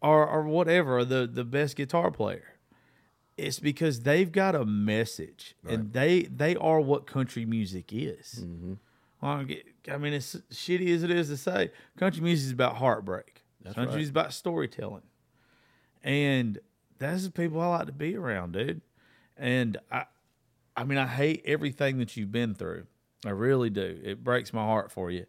or 0.00 0.26
or 0.26 0.42
whatever, 0.44 0.98
or 0.98 1.04
the, 1.04 1.26
the 1.26 1.44
best 1.44 1.76
guitar 1.76 2.10
player. 2.10 2.44
It's 3.36 3.58
because 3.58 4.00
they've 4.00 4.30
got 4.30 4.54
a 4.54 4.64
message 4.64 5.54
and 5.66 5.92
they 5.92 6.22
they 6.22 6.54
are 6.56 6.80
what 6.80 7.06
country 7.06 7.46
music 7.46 7.90
is. 7.92 8.44
Mm-hmm. 8.44 8.74
Well, 9.22 9.44
I 9.90 9.96
mean, 9.98 10.12
as 10.12 10.42
shitty 10.52 10.94
as 10.94 11.02
it 11.02 11.10
is 11.10 11.28
to 11.28 11.36
say, 11.36 11.70
country 11.96 12.22
music 12.22 12.46
is 12.46 12.52
about 12.52 12.76
heartbreak. 12.76 13.42
country 13.64 13.86
right. 13.86 14.00
is 14.00 14.10
about 14.10 14.32
storytelling, 14.34 15.04
and 16.02 16.58
that's 16.98 17.24
the 17.24 17.30
people 17.30 17.60
I 17.60 17.68
like 17.68 17.86
to 17.86 17.92
be 17.92 18.16
around, 18.16 18.52
dude. 18.52 18.82
And 19.36 19.78
I, 19.90 20.04
I 20.76 20.84
mean, 20.84 20.98
I 20.98 21.06
hate 21.06 21.42
everything 21.46 21.98
that 21.98 22.16
you've 22.16 22.32
been 22.32 22.54
through. 22.54 22.86
I 23.24 23.30
really 23.30 23.70
do. 23.70 24.00
It 24.02 24.22
breaks 24.22 24.52
my 24.52 24.64
heart 24.64 24.90
for 24.90 25.10
you. 25.10 25.26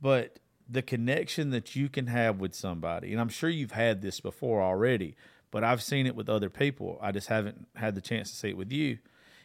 But 0.00 0.38
the 0.72 0.82
connection 0.82 1.50
that 1.50 1.76
you 1.76 1.88
can 1.88 2.06
have 2.06 2.40
with 2.40 2.54
somebody, 2.54 3.12
and 3.12 3.20
I'm 3.20 3.28
sure 3.28 3.50
you've 3.50 3.72
had 3.72 4.00
this 4.00 4.20
before 4.20 4.62
already, 4.62 5.14
but 5.50 5.62
I've 5.62 5.82
seen 5.82 6.06
it 6.06 6.16
with 6.16 6.28
other 6.28 6.48
people. 6.48 6.98
I 7.02 7.12
just 7.12 7.28
haven't 7.28 7.66
had 7.76 7.94
the 7.94 8.00
chance 8.00 8.30
to 8.30 8.36
see 8.36 8.48
it 8.48 8.56
with 8.56 8.72
you. 8.72 8.98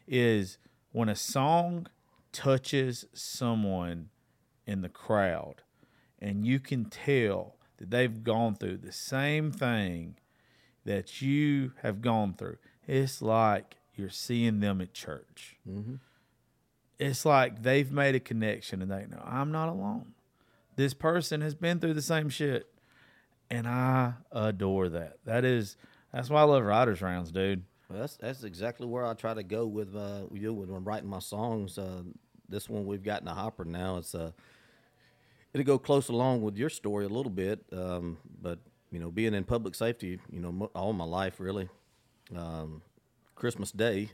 Is 0.07 0.57
when 0.93 1.09
a 1.09 1.15
song 1.15 1.87
touches 2.31 3.05
someone 3.13 4.09
in 4.65 4.81
the 4.81 4.89
crowd 4.89 5.63
and 6.19 6.45
you 6.45 6.59
can 6.59 6.85
tell 6.85 7.55
that 7.77 7.91
they've 7.91 8.23
gone 8.23 8.55
through 8.55 8.77
the 8.77 8.91
same 8.91 9.51
thing 9.51 10.15
that 10.85 11.21
you 11.21 11.73
have 11.81 12.01
gone 12.01 12.33
through. 12.33 12.57
It's 12.87 13.21
like 13.21 13.77
you're 13.95 14.09
seeing 14.09 14.59
them 14.59 14.81
at 14.81 14.93
church. 14.93 15.57
Mm-hmm. 15.69 15.95
It's 16.99 17.25
like 17.25 17.63
they've 17.63 17.91
made 17.91 18.15
a 18.15 18.19
connection 18.19 18.81
and 18.81 18.89
they 18.89 19.05
know 19.07 19.21
I'm 19.23 19.51
not 19.51 19.69
alone. 19.69 20.13
This 20.77 20.93
person 20.93 21.41
has 21.41 21.55
been 21.55 21.79
through 21.79 21.95
the 21.95 22.03
same 22.03 22.29
shit, 22.29 22.67
and 23.49 23.67
I 23.67 24.13
adore 24.31 24.89
that. 24.89 25.17
That 25.25 25.43
is 25.43 25.75
that's 26.13 26.29
why 26.29 26.41
I 26.41 26.43
love 26.43 26.63
writers 26.63 27.01
rounds, 27.01 27.31
dude. 27.31 27.63
Well, 27.89 27.99
that's 27.99 28.15
that's 28.17 28.43
exactly 28.43 28.85
where 28.85 29.03
I 29.03 29.15
try 29.15 29.33
to 29.33 29.41
go 29.41 29.65
with 29.65 29.95
uh 29.95 30.25
you 30.31 30.53
when 30.53 30.69
I'm 30.69 30.85
writing 30.85 31.09
my 31.09 31.19
songs. 31.19 31.79
Uh, 31.79 32.03
this 32.47 32.69
one 32.69 32.85
we've 32.85 33.03
got 33.03 33.21
in 33.21 33.25
the 33.25 33.33
hopper 33.33 33.65
now. 33.65 33.97
It's 33.97 34.13
uh 34.13 34.31
it'll 35.51 35.65
go 35.65 35.79
close 35.79 36.09
along 36.09 36.43
with 36.43 36.57
your 36.57 36.69
story 36.69 37.05
a 37.05 37.09
little 37.09 37.31
bit, 37.31 37.65
um, 37.73 38.17
but 38.39 38.59
you 38.91 38.99
know, 38.99 39.09
being 39.09 39.33
in 39.33 39.45
public 39.45 39.73
safety, 39.73 40.19
you 40.31 40.39
know, 40.39 40.69
all 40.75 40.93
my 40.93 41.05
life 41.05 41.39
really. 41.39 41.69
Um, 42.35 42.83
Christmas 43.33 43.71
Day, 43.71 44.11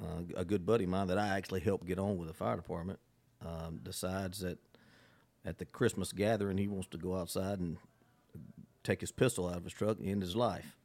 uh, 0.00 0.22
a 0.36 0.44
good 0.44 0.64
buddy 0.64 0.84
of 0.84 0.90
mine 0.90 1.08
that 1.08 1.18
I 1.18 1.28
actually 1.28 1.60
helped 1.60 1.86
get 1.86 1.98
on 1.98 2.16
with 2.16 2.28
the 2.28 2.34
fire 2.34 2.56
department 2.56 2.98
um, 3.44 3.80
decides 3.82 4.40
that 4.40 4.58
at 5.44 5.58
the 5.58 5.64
Christmas 5.64 6.12
gathering 6.12 6.58
he 6.58 6.68
wants 6.68 6.88
to 6.88 6.98
go 6.98 7.16
outside 7.16 7.58
and 7.58 7.78
take 8.82 9.00
his 9.00 9.12
pistol 9.12 9.48
out 9.48 9.56
of 9.56 9.64
his 9.64 9.72
truck 9.72 9.98
and 9.98 10.08
end 10.08 10.22
his 10.22 10.36
life. 10.36 10.76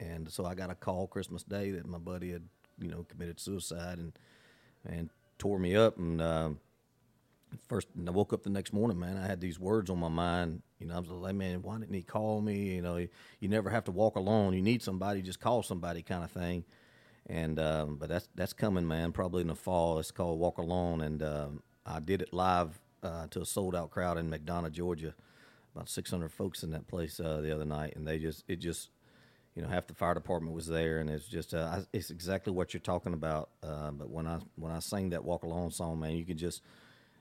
And 0.00 0.30
so 0.30 0.44
I 0.44 0.54
got 0.54 0.70
a 0.70 0.74
call 0.74 1.06
Christmas 1.06 1.42
Day 1.42 1.70
that 1.72 1.86
my 1.86 1.98
buddy 1.98 2.32
had, 2.32 2.44
you 2.80 2.88
know, 2.88 3.04
committed 3.08 3.40
suicide 3.40 3.98
and 3.98 4.12
and 4.88 5.10
tore 5.38 5.58
me 5.58 5.74
up. 5.74 5.98
And 5.98 6.22
um, 6.22 6.60
first, 7.68 7.88
I 8.06 8.10
woke 8.10 8.32
up 8.32 8.44
the 8.44 8.50
next 8.50 8.72
morning, 8.72 8.98
man. 8.98 9.16
I 9.16 9.26
had 9.26 9.40
these 9.40 9.58
words 9.58 9.90
on 9.90 9.98
my 9.98 10.08
mind. 10.08 10.62
You 10.78 10.86
know, 10.86 10.96
I 10.96 11.00
was 11.00 11.10
like, 11.10 11.34
man, 11.34 11.62
why 11.62 11.78
didn't 11.78 11.94
he 11.94 12.02
call 12.02 12.40
me? 12.40 12.76
You 12.76 12.82
know, 12.82 12.96
you, 12.96 13.08
you 13.40 13.48
never 13.48 13.70
have 13.70 13.84
to 13.84 13.90
walk 13.90 14.16
alone. 14.16 14.54
You 14.54 14.62
need 14.62 14.82
somebody, 14.82 15.22
just 15.22 15.40
call 15.40 15.62
somebody, 15.62 16.02
kind 16.02 16.22
of 16.22 16.30
thing. 16.30 16.64
And 17.26 17.58
um, 17.58 17.96
but 17.96 18.08
that's 18.08 18.28
that's 18.34 18.52
coming, 18.52 18.86
man. 18.86 19.12
Probably 19.12 19.42
in 19.42 19.48
the 19.48 19.54
fall. 19.54 19.98
It's 19.98 20.10
called 20.10 20.38
Walk 20.38 20.58
Alone, 20.58 21.02
and 21.02 21.22
um, 21.22 21.62
I 21.84 22.00
did 22.00 22.22
it 22.22 22.32
live 22.32 22.80
uh, 23.02 23.26
to 23.28 23.40
a 23.40 23.46
sold 23.46 23.74
out 23.74 23.90
crowd 23.90 24.18
in 24.18 24.30
McDonough, 24.30 24.72
Georgia. 24.72 25.14
About 25.74 25.88
600 25.88 26.32
folks 26.32 26.62
in 26.62 26.70
that 26.70 26.88
place 26.88 27.20
uh, 27.20 27.40
the 27.40 27.54
other 27.54 27.64
night, 27.64 27.94
and 27.94 28.06
they 28.06 28.18
just 28.18 28.42
it 28.48 28.56
just 28.56 28.90
you 29.54 29.62
know 29.62 29.68
half 29.68 29.86
the 29.86 29.94
fire 29.94 30.14
department 30.14 30.54
was 30.54 30.66
there, 30.66 30.98
and 30.98 31.10
it's 31.10 31.26
just 31.26 31.54
uh, 31.54 31.80
it's 31.92 32.10
exactly 32.10 32.52
what 32.52 32.72
you're 32.72 32.80
talking 32.80 33.12
about. 33.12 33.50
Uh, 33.62 33.90
but 33.90 34.10
when 34.10 34.26
I 34.26 34.38
when 34.56 34.72
I 34.72 34.78
sang 34.78 35.10
that 35.10 35.24
Walk 35.24 35.42
Alone 35.42 35.70
song, 35.70 36.00
man, 36.00 36.16
you 36.16 36.24
could 36.24 36.38
just 36.38 36.62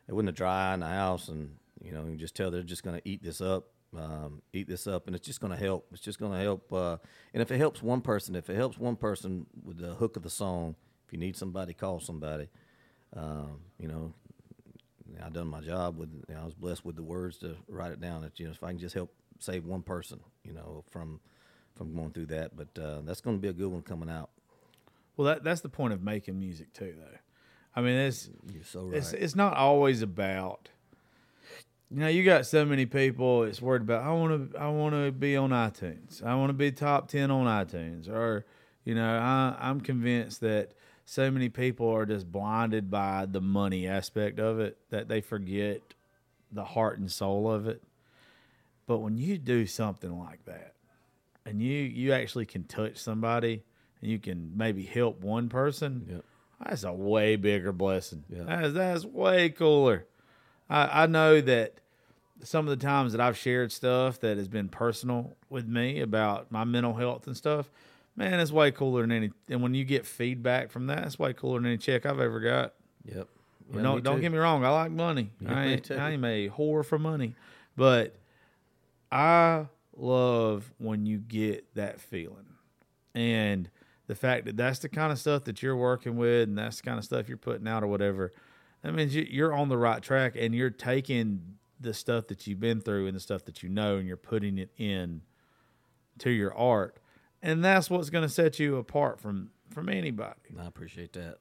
it 0.08 0.14
wasn't 0.14 0.30
a 0.30 0.34
dry 0.34 0.74
in 0.74 0.80
the 0.80 0.88
house, 0.88 1.28
and 1.28 1.56
you 1.84 1.92
know 1.92 2.06
you 2.06 2.16
just 2.16 2.36
tell 2.36 2.50
they're 2.50 2.64
just 2.64 2.84
going 2.84 3.00
to 3.00 3.08
eat 3.08 3.24
this 3.24 3.42
up, 3.42 3.70
um, 3.98 4.42
eat 4.54 4.68
this 4.68 4.88
up, 4.88 5.08
and 5.08 5.16
it's 5.16 5.26
just 5.26 5.42
going 5.42 5.52
to 5.52 5.60
help. 5.60 5.88
It's 5.92 6.02
just 6.02 6.20
going 6.20 6.32
to 6.32 6.40
help. 6.40 6.72
Uh, 6.72 6.98
and 7.34 7.42
if 7.42 7.52
it 7.52 7.58
helps 7.58 7.82
one 7.82 8.02
person, 8.02 8.36
if 8.36 8.50
it 8.50 8.56
helps 8.56 8.78
one 8.78 8.96
person 8.96 9.46
with 9.64 9.78
the 9.78 9.96
hook 9.96 10.16
of 10.16 10.24
the 10.24 10.30
song, 10.30 10.76
if 11.06 11.14
you 11.14 11.20
need 11.20 11.36
somebody, 11.36 11.74
call 11.74 12.00
somebody. 12.00 12.50
Um, 13.16 13.62
you 13.80 13.88
know, 13.88 14.14
I 15.24 15.30
done 15.30 15.48
my 15.48 15.62
job 15.62 15.98
with. 15.98 16.10
You 16.28 16.36
know, 16.36 16.42
I 16.42 16.46
was 16.46 16.54
blessed 16.54 16.86
with 16.86 16.96
the 16.96 17.04
words 17.04 17.38
to 17.40 17.56
write 17.68 17.92
it 17.92 18.02
down. 18.02 18.22
That 18.22 18.40
you 18.40 18.46
know, 18.46 18.52
if 18.52 18.64
I 18.64 18.70
can 18.70 18.80
just 18.80 18.96
help 18.96 19.14
save 19.40 19.66
one 19.66 19.82
person, 19.82 20.20
you 20.44 20.54
know, 20.54 20.84
from 20.90 21.20
from 21.76 21.96
going 21.96 22.12
through 22.12 22.28
that. 22.28 22.56
But 22.56 22.82
uh, 22.82 23.02
that's 23.04 23.22
going 23.22 23.38
to 23.38 23.42
be 23.42 23.48
a 23.48 23.54
good 23.54 23.70
one 23.70 23.82
coming 23.82 24.10
out. 24.10 24.30
Well, 25.16 25.28
that 25.28 25.44
that's 25.44 25.62
the 25.62 25.70
point 25.70 25.94
of 25.94 26.04
making 26.04 26.40
music 26.40 26.74
too, 26.74 26.94
though. 26.98 27.18
I 27.76 27.82
mean, 27.82 27.96
it's 27.96 28.30
You're 28.54 28.64
so 28.64 28.84
right. 28.84 28.98
it's 28.98 29.14
it's 29.14 29.36
not 29.36 29.56
always 29.56 30.02
about. 30.02 30.70
You 31.90 32.02
know, 32.02 32.08
you 32.10 32.26
got 32.26 32.46
so 32.46 32.66
many 32.66 32.86
people. 32.86 33.44
It's 33.44 33.62
worried 33.62 33.84
about. 33.84 34.04
I 34.04 34.12
want 34.12 34.52
to. 34.52 34.60
I 34.60 34.68
want 34.70 34.94
to 34.94 35.12
be 35.12 35.38
on 35.38 35.52
iTunes. 35.52 36.24
I 36.24 36.36
want 36.36 36.50
to 36.50 36.54
be 36.54 36.72
top 36.72 37.08
ten 37.08 37.32
on 37.32 37.46
iTunes. 37.46 38.10
Or, 38.10 38.46
you 38.84 38.94
know, 38.94 39.08
I, 39.08 39.56
I'm 39.58 39.80
convinced 39.80 40.42
that 40.42 40.74
so 41.10 41.32
many 41.32 41.48
people 41.48 41.90
are 41.90 42.06
just 42.06 42.30
blinded 42.30 42.92
by 42.92 43.26
the 43.26 43.40
money 43.40 43.88
aspect 43.88 44.40
of 44.40 44.60
it 44.60 44.78
that 44.90 45.08
they 45.08 45.22
forget 45.22 45.80
the 46.52 46.66
heart 46.66 47.00
and 47.00 47.10
soul 47.10 47.50
of 47.50 47.66
it. 47.66 47.82
But 48.88 48.98
when 48.98 49.18
you 49.18 49.38
do 49.38 49.66
something 49.68 50.20
like 50.20 50.44
that, 50.46 50.74
and 51.46 51.62
you 51.62 51.72
you 51.84 52.12
actually 52.12 52.46
can 52.46 52.66
touch 52.66 52.98
somebody, 52.98 53.64
and 54.02 54.12
you 54.12 54.20
can 54.20 54.52
maybe 54.58 54.84
help 54.84 55.22
one 55.22 55.48
person, 55.48 56.06
Yep. 56.10 56.24
that's 56.66 56.84
a 56.84 56.92
way 56.92 57.38
bigger 57.38 57.72
blessing. 57.72 58.26
Yeah. 58.30 58.44
That's, 58.44 58.74
that's 58.74 59.06
way 59.06 59.48
cooler. 59.50 60.06
I, 60.70 61.04
I 61.04 61.06
know 61.06 61.40
that 61.40 61.76
some 62.44 62.68
of 62.68 62.78
the 62.78 62.86
times 62.86 63.14
that 63.14 63.22
I've 63.22 63.38
shared 63.38 63.72
stuff 63.72 64.20
that 64.20 64.36
has 64.38 64.50
been 64.50 64.68
personal 64.68 65.38
with 65.50 65.68
me 65.70 66.02
about 66.02 66.52
my 66.52 66.66
mental 66.66 66.96
health 66.96 67.28
and 67.28 67.38
stuff, 67.38 67.70
man, 68.18 68.40
it's 68.42 68.52
way 68.52 68.72
cooler 68.72 69.02
than 69.04 69.12
any. 69.14 69.32
And 69.48 69.62
when 69.62 69.74
you 69.74 69.86
get 69.86 70.06
feedback 70.06 70.70
from 70.72 70.88
that, 70.88 71.06
it's 71.06 71.18
way 71.18 71.32
cooler 71.32 71.60
than 71.60 71.68
any 71.68 71.78
check 71.78 72.06
I've 72.06 72.20
ever 72.20 72.42
got. 72.42 72.74
Yep. 73.06 73.28
You 73.74 73.82
know, 73.82 74.00
don't 74.00 74.20
get 74.22 74.32
me 74.32 74.38
wrong. 74.38 74.66
I 74.66 74.70
like 74.70 74.92
money. 74.92 75.30
Yeah, 75.40 75.58
I 75.58 75.66
ain't, 75.66 75.84
too. 75.86 75.96
I 75.96 76.12
am 76.12 76.24
a 76.26 76.50
whore 76.50 76.84
for 76.86 76.98
money, 76.98 77.36
but 77.76 78.16
I 79.12 79.68
love 79.96 80.72
when 80.78 81.06
you 81.06 81.18
get 81.18 81.74
that 81.76 82.00
feeling, 82.00 82.46
and 83.16 83.70
the 84.08 84.16
fact 84.16 84.46
that 84.46 84.56
that's 84.56 84.80
the 84.80 84.88
kind 84.90 85.12
of 85.12 85.20
stuff 85.20 85.44
that 85.46 85.62
you're 85.62 85.76
working 85.76 86.16
with, 86.16 86.48
and 86.48 86.58
that's 86.58 86.78
the 86.78 86.84
kind 86.84 86.98
of 86.98 87.04
stuff 87.04 87.28
you're 87.28 87.38
putting 87.38 87.68
out 87.68 87.84
or 87.84 87.88
whatever. 87.88 88.32
That 88.84 88.94
means 88.94 89.14
you- 89.16 89.28
you're 89.30 89.54
on 89.54 89.68
the 89.70 89.78
right 89.78 90.02
track, 90.02 90.36
and 90.38 90.56
you're 90.56 90.70
taking 90.70 91.58
the 91.80 91.94
stuff 91.94 92.28
that 92.28 92.48
you've 92.48 92.60
been 92.62 92.80
through 92.80 93.08
and 93.08 93.16
the 93.16 93.20
stuff 93.20 93.44
that 93.46 93.62
you 93.64 93.70
know, 93.70 93.98
and 93.98 94.08
you're 94.08 94.16
putting 94.18 94.58
it 94.58 94.70
in 94.78 95.22
to 96.20 96.30
your 96.30 96.54
art, 96.56 96.98
and 97.42 97.64
that's 97.64 97.90
what's 97.90 98.10
going 98.10 98.24
to 98.24 98.30
set 98.30 98.60
you 98.60 98.78
apart 98.78 99.20
from 99.20 99.52
from 99.74 99.90
anybody. 99.90 100.40
I 100.60 100.66
appreciate 100.66 101.14
that. 101.14 101.38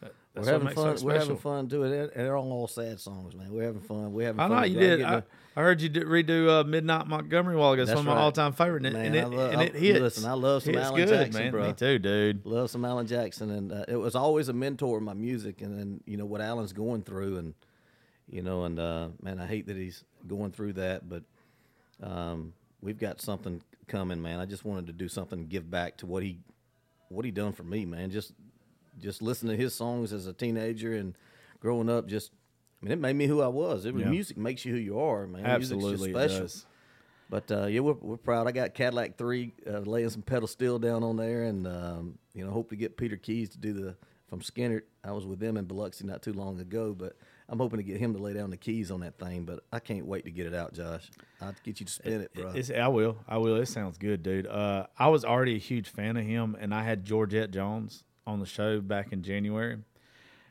That- 0.00 0.14
We're 0.36 0.44
having 0.52 0.68
fun. 0.68 0.96
We're 1.02 1.18
having 1.18 1.36
fun 1.38 1.66
doing 1.66 1.92
it. 1.92 2.14
They're 2.14 2.36
all, 2.36 2.68
sad 2.68 3.00
songs, 3.00 3.34
man. 3.34 3.52
We're 3.52 3.64
having 3.64 3.80
fun. 3.80 4.12
We're 4.12 4.26
having 4.26 4.40
I 4.40 4.48
fun. 4.48 4.56
know 4.60 4.64
you 4.64 4.78
did. 4.78 5.02
I, 5.02 5.22
I 5.56 5.60
heard 5.62 5.80
you 5.80 5.90
redo 5.90 6.48
uh, 6.48 6.62
"Midnight 6.64 7.08
Montgomery" 7.08 7.56
while 7.56 7.72
ago. 7.72 7.82
It's 7.82 7.90
one 7.90 7.98
of 8.00 8.04
my 8.04 8.14
right. 8.14 8.20
all-time 8.20 8.52
favorite, 8.52 8.86
and, 8.86 8.94
it- 8.94 8.98
Man, 8.98 9.06
and 9.06 9.16
it, 9.16 9.22
I 9.24 9.26
love- 9.26 9.52
and 9.54 9.62
it 9.62 9.74
hits. 9.74 9.98
listen, 10.00 10.24
I 10.30 10.34
love 10.34 10.62
some 10.62 10.76
Alan 10.76 10.94
good, 10.94 11.08
Jackson, 11.08 11.42
man. 11.42 11.50
bro. 11.50 11.66
Me 11.66 11.72
too, 11.72 11.98
dude. 11.98 12.46
love 12.46 12.70
some 12.70 12.84
Alan 12.84 13.06
Jackson, 13.08 13.50
and 13.50 13.72
uh, 13.72 13.84
it 13.88 13.96
was 13.96 14.14
always 14.14 14.48
a 14.48 14.52
mentor 14.52 14.98
in 14.98 15.04
my 15.04 15.14
music, 15.14 15.60
and 15.62 15.76
then 15.76 16.00
you 16.06 16.16
know 16.16 16.26
what 16.26 16.40
Alan's 16.40 16.72
going 16.72 17.02
through, 17.02 17.38
and 17.38 17.54
you 18.30 18.42
know, 18.42 18.62
and 18.64 18.78
uh, 18.78 19.08
man, 19.20 19.40
I 19.40 19.46
hate 19.46 19.66
that 19.66 19.76
he's 19.76 20.04
going 20.28 20.52
through 20.52 20.74
that, 20.74 21.08
but 21.08 21.24
um, 22.02 22.52
we've 22.80 22.98
got 22.98 23.20
something 23.20 23.60
coming, 23.88 24.22
man. 24.22 24.38
I 24.38 24.44
just 24.46 24.64
wanted 24.64 24.86
to 24.88 24.92
do 24.92 25.08
something, 25.08 25.46
give 25.46 25.70
back 25.70 25.96
to 25.98 26.06
what 26.06 26.22
he, 26.22 26.38
what 27.08 27.24
he 27.24 27.30
done 27.30 27.52
for 27.52 27.64
me, 27.64 27.84
man. 27.84 28.10
Just, 28.10 28.32
just 29.00 29.22
listen 29.22 29.48
to 29.48 29.56
his 29.56 29.74
songs 29.74 30.12
as 30.12 30.26
a 30.26 30.32
teenager 30.32 30.94
and 30.94 31.16
growing 31.60 31.88
up. 31.88 32.06
Just, 32.06 32.32
I 32.80 32.84
mean, 32.84 32.92
it 32.92 32.98
made 33.00 33.16
me 33.16 33.26
who 33.26 33.40
I 33.42 33.48
was. 33.48 33.84
It, 33.84 33.96
Yeah. 33.96 34.08
Music 34.08 34.36
makes 34.36 34.64
you 34.64 34.72
who 34.72 34.78
you 34.78 35.00
are, 35.00 35.26
man. 35.26 35.42
Music's 35.42 35.68
just 35.70 35.72
Absolutely, 35.84 36.10
it 36.10 36.14
special. 36.14 36.40
does. 36.40 36.66
But 37.30 37.50
uh, 37.52 37.66
yeah, 37.66 37.80
we're, 37.80 37.92
we're 37.94 38.16
proud. 38.16 38.46
I 38.46 38.52
got 38.52 38.72
Cadillac 38.74 39.18
three 39.18 39.52
uh, 39.66 39.80
laying 39.80 40.08
some 40.08 40.22
pedal 40.22 40.48
steel 40.48 40.78
down 40.78 41.02
on 41.02 41.16
there, 41.16 41.42
and 41.44 41.66
um, 41.66 42.18
you 42.32 42.42
know, 42.44 42.50
hope 42.50 42.70
to 42.70 42.76
get 42.76 42.96
Peter 42.96 43.16
Keys 43.16 43.50
to 43.50 43.58
do 43.58 43.74
the 43.74 43.96
from 44.30 44.40
Skynyrd. 44.40 44.82
I 45.04 45.12
was 45.12 45.26
with 45.26 45.38
them 45.38 45.58
in 45.58 45.66
Biloxi 45.66 46.06
not 46.06 46.22
too 46.22 46.32
long 46.32 46.58
ago, 46.58 46.94
but 46.98 47.16
I'm 47.48 47.58
hoping 47.58 47.78
to 47.78 47.82
get 47.82 47.98
him 47.98 48.14
to 48.14 48.22
lay 48.22 48.34
down 48.34 48.50
the 48.50 48.56
keys 48.56 48.90
on 48.90 49.00
that 49.00 49.18
thing. 49.18 49.44
But 49.44 49.60
I 49.72 49.78
can't 49.78 50.06
wait 50.06 50.24
to 50.24 50.30
get 50.30 50.46
it 50.46 50.54
out, 50.54 50.74
Josh. 50.74 51.10
I'll 51.40 51.54
get 51.64 51.80
you 51.80 51.86
to 51.86 51.92
spin 51.92 52.20
it, 52.20 52.34
bro. 52.34 52.52
I 52.76 52.88
will. 52.88 53.16
I 53.26 53.38
will. 53.38 53.56
It 53.56 53.66
sounds 53.66 53.96
good, 53.96 54.22
dude. 54.22 54.46
Uh, 54.46 54.86
I 54.98 55.08
was 55.08 55.24
already 55.24 55.56
a 55.56 55.58
huge 55.58 55.88
fan 55.88 56.16
of 56.16 56.24
him, 56.24 56.56
and 56.60 56.74
I 56.74 56.82
had 56.82 57.04
Georgette 57.04 57.50
Jones 57.50 58.04
on 58.26 58.40
the 58.40 58.46
show 58.46 58.80
back 58.80 59.12
in 59.12 59.22
January. 59.22 59.78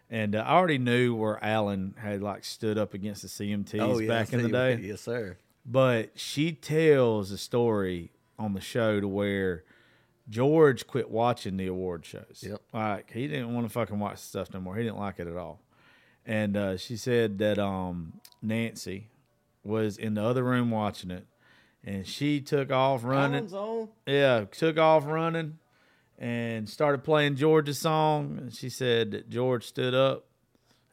And 0.10 0.36
uh, 0.36 0.40
I 0.40 0.56
already 0.56 0.78
knew 0.78 1.16
where 1.16 1.44
Alan 1.44 1.94
had 1.98 2.22
like 2.22 2.46
stood 2.46 2.78
up 2.78 2.94
against 2.94 3.22
the 3.22 3.28
CMTs 3.28 3.80
oh 3.80 4.00
yeah, 4.00 4.08
back 4.08 4.34
in 4.34 4.42
the 4.42 4.50
day. 4.50 4.78
yes, 4.82 5.02
sir. 5.02 5.38
But 5.66 6.12
she 6.16 6.54
tells 6.54 7.32
a 7.32 7.38
story 7.38 8.12
on 8.40 8.54
the 8.54 8.62
show 8.62 9.02
to 9.02 9.08
where 9.08 9.66
George 10.30 10.88
quit 10.88 11.10
watching 11.10 11.58
the 11.58 11.68
award 11.68 12.06
shows. 12.06 12.42
Yep. 12.42 12.62
Like 12.74 13.12
he 13.12 13.28
didn't 13.28 13.54
want 13.54 13.68
to 13.68 13.74
fucking 13.74 14.00
watch 14.00 14.16
the 14.16 14.28
stuff 14.28 14.54
no 14.54 14.62
more. 14.62 14.76
He 14.76 14.84
didn't 14.84 14.98
like 14.98 15.20
it 15.20 15.28
at 15.28 15.36
all. 15.36 15.60
And 16.28 16.58
uh, 16.58 16.78
she 16.78 16.98
said 16.98 17.38
that 17.38 17.58
um, 17.58 18.20
Nancy 18.42 19.08
was 19.64 19.98
in 19.98 20.16
the 20.16 20.24
other 20.24 20.44
room 20.44 20.70
watching 20.70 21.10
it, 21.10 21.26
and 21.86 22.06
she 22.06 22.42
took 22.42 22.70
off 22.70 23.06
running. 23.06 23.46
Yeah, 24.06 24.44
took 24.52 24.78
off 24.78 25.06
running, 25.06 25.58
and 26.20 26.68
started 26.70 27.06
playing 27.06 27.38
George's 27.38 27.80
song. 27.80 28.38
And 28.42 28.54
she 28.54 28.70
said 28.70 29.12
that 29.12 29.30
George 29.30 29.66
stood 29.66 29.94
up 29.94 30.26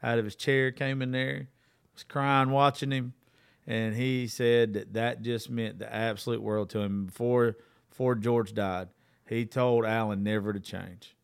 out 0.04 0.20
of 0.20 0.24
his 0.24 0.36
chair, 0.36 0.70
came 0.70 1.02
in 1.02 1.10
there, 1.10 1.48
was 1.94 2.04
crying 2.04 2.50
watching 2.50 2.92
him, 2.92 3.14
and 3.66 3.96
he 3.96 4.28
said 4.28 4.74
that 4.74 4.92
that 4.92 5.22
just 5.22 5.50
meant 5.50 5.80
the 5.80 5.92
absolute 5.92 6.42
world 6.42 6.70
to 6.70 6.78
him. 6.78 7.06
Before 7.06 7.56
before 7.90 8.14
George 8.14 8.54
died, 8.54 8.88
he 9.28 9.46
told 9.46 9.84
Alan 9.84 10.22
never 10.22 10.52
to 10.52 10.60
change. 10.60 11.16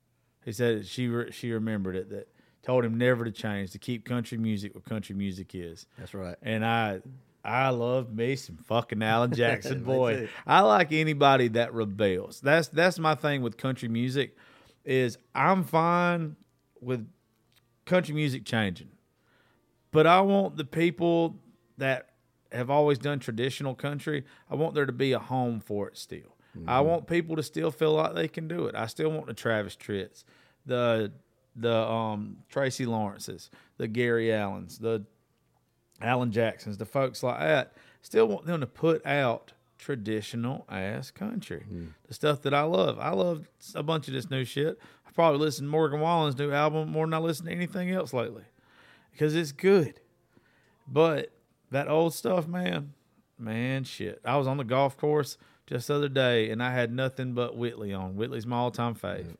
He 0.44 0.50
said 0.50 0.80
that 0.80 0.86
she 0.86 1.06
re- 1.06 1.30
she 1.30 1.52
remembered 1.52 1.94
it 1.94 2.11
that 2.11 2.28
told 2.62 2.84
him 2.84 2.98
never 2.98 3.24
to 3.24 3.30
change 3.30 3.72
to 3.72 3.78
keep 3.78 4.04
country 4.04 4.38
music 4.38 4.74
what 4.74 4.84
country 4.84 5.14
music 5.14 5.54
is. 5.54 5.86
That's 5.98 6.14
right. 6.14 6.36
And 6.42 6.64
I 6.64 7.00
I 7.44 7.70
love 7.70 8.12
me 8.14 8.36
some 8.36 8.56
fucking 8.56 9.02
Alan 9.02 9.32
Jackson 9.34 9.82
boy. 9.82 10.28
I 10.46 10.61
like 10.61 10.92
anybody 10.92 11.48
that 11.48 11.72
rebels. 11.72 12.40
That's 12.40 12.68
that's 12.68 12.98
my 12.98 13.14
thing 13.14 13.42
with 13.42 13.56
country 13.56 13.88
music 13.88 14.36
is 14.84 15.18
I'm 15.34 15.64
fine 15.64 16.36
with 16.80 17.08
country 17.84 18.14
music 18.14 18.44
changing. 18.44 18.90
But 19.90 20.06
I 20.06 20.20
want 20.20 20.56
the 20.56 20.64
people 20.64 21.36
that 21.78 22.11
have 22.52 22.70
always 22.70 22.98
done 22.98 23.18
traditional 23.18 23.74
country, 23.74 24.24
I 24.48 24.54
want 24.54 24.74
there 24.74 24.86
to 24.86 24.92
be 24.92 25.12
a 25.12 25.18
home 25.18 25.61
for 25.61 25.88
it 25.88 25.96
still. 25.96 26.36
I 26.66 26.78
mm-hmm. 26.78 26.88
want 26.88 27.06
people 27.06 27.36
to 27.36 27.42
still 27.42 27.70
feel 27.70 27.92
like 27.92 28.14
they 28.14 28.26
can 28.26 28.48
do 28.48 28.66
it. 28.66 28.74
I 28.74 28.86
still 28.86 29.11
want 29.11 29.26
the 29.26 29.34
Travis 29.34 29.76
Tritts, 29.76 30.24
the 30.66 31.12
the 31.61 31.76
um 31.76 32.38
Tracy 32.48 32.86
Lawrences, 32.86 33.50
the 33.76 33.88
Gary 33.88 34.26
Allans, 34.26 34.78
the 34.78 35.04
Alan 36.00 36.32
Jacksons, 36.32 36.78
the 36.78 36.86
folks 36.86 37.22
like 37.22 37.40
that, 37.40 37.74
still 38.02 38.26
want 38.26 38.46
them 38.46 38.61
to 38.61 38.66
put 38.66 39.04
out 39.06 39.52
traditional 39.78 40.66
ass 40.68 41.11
country. 41.11 41.64
The 42.08 42.14
stuff 42.14 42.42
that 42.42 42.54
I 42.54 42.62
love. 42.62 42.98
I 42.98 43.11
love 43.11 43.48
a 43.74 43.82
bunch 43.82 44.08
of 44.08 44.14
this 44.14 44.30
new 44.30 44.44
shit. 44.44 44.78
I 45.06 45.11
probably 45.12 45.40
listened 45.40 45.66
to 45.66 45.70
Morgan 45.70 46.00
Wallen's 46.00 46.38
new 46.38 46.52
album 46.52 46.90
more 46.90 47.06
than 47.06 47.14
I 47.14 47.18
listen 47.18 47.46
to 47.46 47.52
anything 47.52 47.90
else 47.90 48.12
lately 48.12 48.44
because 49.12 49.34
it's 49.34 49.52
good. 49.52 50.00
But 50.86 51.32
that 51.70 51.88
old 51.88 52.14
stuff, 52.14 52.46
man, 52.46 52.94
man, 53.38 53.84
shit. 53.84 54.20
I 54.24 54.36
was 54.36 54.46
on 54.46 54.56
the 54.56 54.64
golf 54.64 54.96
course 54.96 55.38
just 55.66 55.88
the 55.88 55.94
other 55.94 56.08
day 56.08 56.50
and 56.50 56.62
I 56.62 56.72
had 56.72 56.92
nothing 56.92 57.32
but 57.32 57.56
Whitley 57.56 57.92
on. 57.92 58.16
Whitley's 58.16 58.46
my 58.46 58.56
all 58.56 58.70
time 58.70 58.94
fave. 58.94 59.36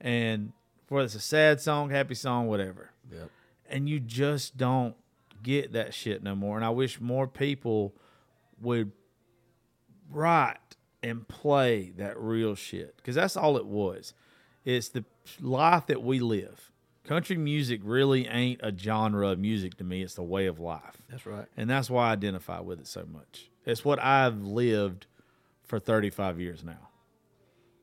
And 0.00 0.52
whether 0.90 1.04
it's 1.06 1.14
a 1.14 1.20
sad 1.20 1.60
song, 1.60 1.88
happy 1.90 2.14
song, 2.14 2.46
whatever 2.46 2.90
Yep. 3.10 3.30
and 3.70 3.88
you 3.88 3.98
just 4.00 4.56
don't 4.58 4.94
get 5.42 5.72
that 5.72 5.94
shit 5.94 6.22
no 6.22 6.34
more. 6.34 6.56
And 6.56 6.64
I 6.64 6.70
wish 6.70 7.00
more 7.00 7.26
people 7.26 7.94
would 8.60 8.92
write 10.10 10.58
and 11.02 11.26
play 11.26 11.92
that 11.96 12.18
real 12.18 12.54
shit 12.54 12.96
because 12.96 13.14
that's 13.14 13.36
all 13.36 13.56
it 13.56 13.66
was. 13.66 14.12
It's 14.64 14.88
the 14.90 15.04
life 15.40 15.86
that 15.86 16.02
we 16.02 16.18
live. 16.20 16.70
Country 17.04 17.36
music 17.38 17.80
really 17.82 18.26
ain't 18.28 18.60
a 18.62 18.76
genre 18.76 19.28
of 19.28 19.38
music 19.38 19.76
to 19.78 19.84
me. 19.84 20.02
It's 20.02 20.14
the 20.14 20.22
way 20.22 20.46
of 20.46 20.60
life. 20.60 20.98
That's 21.08 21.24
right. 21.24 21.46
And 21.56 21.68
that's 21.70 21.88
why 21.88 22.08
I 22.08 22.12
identify 22.12 22.60
with 22.60 22.78
it 22.80 22.86
so 22.86 23.06
much. 23.10 23.48
It's 23.64 23.84
what 23.84 23.98
I've 24.02 24.42
lived 24.42 25.06
for 25.64 25.78
35 25.78 26.38
years 26.38 26.62
now. 26.62 26.88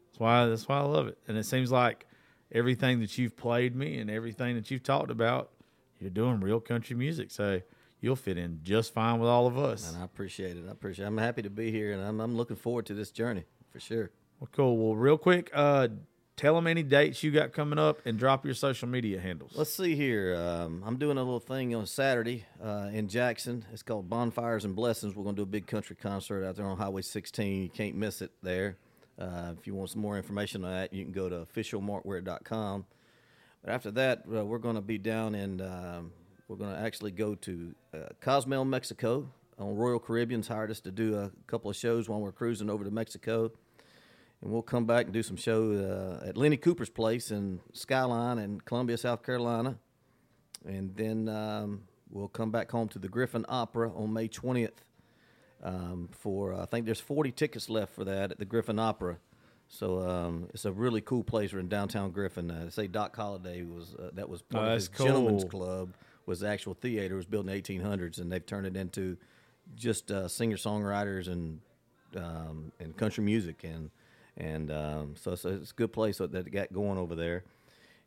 That's 0.09 0.19
why 0.19 0.45
that's 0.45 0.67
why 0.67 0.77
I 0.77 0.83
love 0.83 1.07
it. 1.07 1.17
And 1.27 1.37
it 1.37 1.45
seems 1.45 1.71
like 1.71 2.05
everything 2.51 2.99
that 3.01 3.17
you've 3.17 3.35
played 3.35 3.75
me 3.75 3.97
and 3.97 4.09
everything 4.09 4.55
that 4.55 4.71
you've 4.71 4.83
talked 4.83 5.11
about, 5.11 5.51
you're 5.99 6.09
doing 6.09 6.39
real 6.39 6.59
country 6.59 6.95
music. 6.95 7.31
So 7.31 7.61
you'll 7.99 8.15
fit 8.15 8.37
in 8.37 8.59
just 8.63 8.93
fine 8.93 9.19
with 9.19 9.29
all 9.29 9.47
of 9.47 9.57
us. 9.57 9.91
And 9.91 10.01
I 10.01 10.05
appreciate 10.05 10.57
it. 10.57 10.65
I 10.67 10.71
appreciate. 10.71 11.05
it. 11.05 11.07
I'm 11.07 11.17
happy 11.17 11.41
to 11.41 11.49
be 11.49 11.71
here, 11.71 11.91
and 11.93 12.01
I'm 12.01 12.19
I'm 12.19 12.35
looking 12.37 12.55
forward 12.55 12.85
to 12.87 12.93
this 12.93 13.11
journey 13.11 13.45
for 13.71 13.79
sure. 13.79 14.11
Well, 14.39 14.49
cool. 14.51 14.77
Well, 14.77 14.95
real 14.95 15.17
quick, 15.17 15.49
uh, 15.51 15.87
tell 16.35 16.53
them 16.53 16.67
any 16.67 16.83
dates 16.83 17.23
you 17.23 17.31
got 17.31 17.53
coming 17.53 17.79
up 17.79 17.99
and 18.05 18.19
drop 18.19 18.45
your 18.45 18.53
social 18.53 18.87
media 18.87 19.19
handles. 19.19 19.53
Let's 19.55 19.73
see 19.73 19.95
here. 19.95 20.35
Um, 20.35 20.83
I'm 20.85 20.97
doing 20.97 21.17
a 21.17 21.23
little 21.23 21.39
thing 21.39 21.73
on 21.73 21.87
Saturday 21.87 22.45
uh, 22.63 22.89
in 22.93 23.07
Jackson. 23.07 23.65
It's 23.73 23.81
called 23.81 24.07
Bonfires 24.07 24.63
and 24.63 24.75
Blessings. 24.75 25.15
We're 25.15 25.23
going 25.23 25.35
to 25.35 25.39
do 25.39 25.43
a 25.43 25.47
big 25.47 25.65
country 25.65 25.95
concert 25.95 26.45
out 26.45 26.55
there 26.55 26.67
on 26.67 26.77
Highway 26.77 27.01
16. 27.01 27.63
You 27.63 27.69
can't 27.69 27.95
miss 27.95 28.21
it 28.21 28.31
there. 28.43 28.77
Uh, 29.20 29.53
if 29.57 29.65
you 29.65 29.74
want 29.74 29.89
some 29.89 30.01
more 30.01 30.18
information 30.18 30.63
on 30.63 30.72
that, 30.72 30.93
you 30.93 31.03
can 31.03 31.11
go 31.11 31.30
to 31.30 31.45
officialmarkware.com. 31.45 32.86
But 33.63 33.74
after 33.74 33.91
that, 33.91 34.24
uh, 34.34 34.45
we're 34.45 34.59
going 34.59 34.76
to 34.76 34.82
be 34.82 34.97
down 34.97 35.34
in, 35.36 35.61
um, 35.61 36.11
we're 36.47 36.57
going 36.57 36.74
to 36.74 36.80
actually 36.80 37.11
go 37.11 37.36
to 37.36 37.76
uh, 37.93 37.97
Cozumel, 38.22 38.65
Mexico. 38.65 39.30
On 39.59 39.76
Royal 39.76 39.99
Caribbean's 39.99 40.47
hired 40.47 40.70
us 40.70 40.80
to 40.82 40.91
do 40.91 41.18
a 41.18 41.32
couple 41.47 41.72
of 41.72 41.76
shows 41.76 42.07
while 42.07 42.20
we're 42.20 42.32
cruising 42.32 42.70
over 42.70 42.84
to 42.84 42.91
Mexico 42.91 43.51
and 44.41 44.51
we'll 44.51 44.61
come 44.61 44.86
back 44.86 45.05
and 45.05 45.13
do 45.13 45.24
some 45.24 45.38
show 45.38 46.20
uh, 46.24 46.28
at 46.28 46.38
Lenny 46.38 46.57
Cooper's 46.57 46.89
place 46.89 47.32
in 47.32 47.59
Skyline 47.74 48.38
in 48.38 48.61
Columbia, 48.61 48.97
South 48.97 49.24
Carolina, 49.24 49.78
and 50.65 50.95
then 50.95 51.28
um, 51.28 51.84
we'll 52.09 52.28
come 52.28 52.51
back 52.51 52.72
home 52.72 52.88
to 52.89 52.99
the 52.99 53.07
Griffin 53.07 53.45
Opera 53.49 53.91
on 53.95 54.13
May 54.13 54.28
twentieth. 54.28 54.84
Um, 55.63 56.09
for 56.11 56.53
uh, 56.53 56.63
I 56.63 56.65
think 56.65 56.85
there's 56.85 56.99
40 56.99 57.31
tickets 57.31 57.69
left 57.69 57.95
for 57.95 58.03
that 58.05 58.31
at 58.31 58.37
the 58.39 58.45
Griffin 58.45 58.77
Opera, 58.79 59.17
so 59.67 60.07
um, 60.07 60.47
it's 60.53 60.65
a 60.65 60.71
really 60.71 61.01
cool 61.01 61.23
place. 61.23 61.51
We're 61.51 61.59
in 61.59 61.67
downtown 61.67 62.11
Griffin. 62.11 62.51
Uh, 62.51 62.69
say 62.69 62.87
Doc 62.87 63.15
Holliday 63.15 63.63
was 63.63 63.95
uh, 63.95 64.11
that 64.13 64.29
was 64.29 64.41
part 64.43 64.63
Oh, 64.63 64.67
of 64.67 64.73
his 64.75 64.87
that's 64.87 65.03
gentleman's 65.03 65.43
club 65.45 65.93
was 66.27 66.41
the 66.41 66.47
actual 66.49 66.73
theater. 66.75 67.15
It 67.15 67.17
was 67.17 67.25
built 67.25 67.47
in 67.47 67.53
the 67.53 67.61
1800s, 67.61 68.19
and 68.19 68.31
they've 68.31 68.45
turned 68.45 68.67
it 68.67 68.75
into 68.77 69.17
just 69.75 70.11
uh, 70.11 70.27
singer 70.27 70.57
songwriters 70.57 71.27
and 71.27 71.59
um, 72.15 72.71
and 72.79 72.95
country 72.95 73.23
music 73.23 73.63
and 73.63 73.89
and 74.37 74.71
um, 74.71 75.15
so, 75.19 75.33
so 75.35 75.49
it's 75.49 75.71
a 75.71 75.73
good 75.73 75.91
place 75.91 76.19
that 76.19 76.33
it 76.35 76.51
got 76.51 76.71
going 76.71 76.99
over 76.99 77.15
there. 77.15 77.43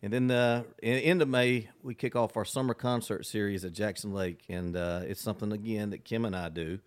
And 0.02 0.12
then 0.12 0.30
uh, 0.30 0.62
in 0.80 0.94
end 0.98 1.20
of 1.20 1.28
May, 1.28 1.68
we 1.82 1.94
kick 1.94 2.14
off 2.14 2.36
our 2.36 2.44
summer 2.44 2.72
concert 2.74 3.26
series 3.26 3.64
at 3.64 3.72
Jackson 3.72 4.14
Lake, 4.14 4.40
and 4.48 4.76
uh, 4.76 5.00
it's 5.04 5.20
something 5.20 5.50
again 5.52 5.90
that 5.90 6.04
Kim 6.04 6.24
and 6.24 6.36
I 6.36 6.48
do. 6.48 6.78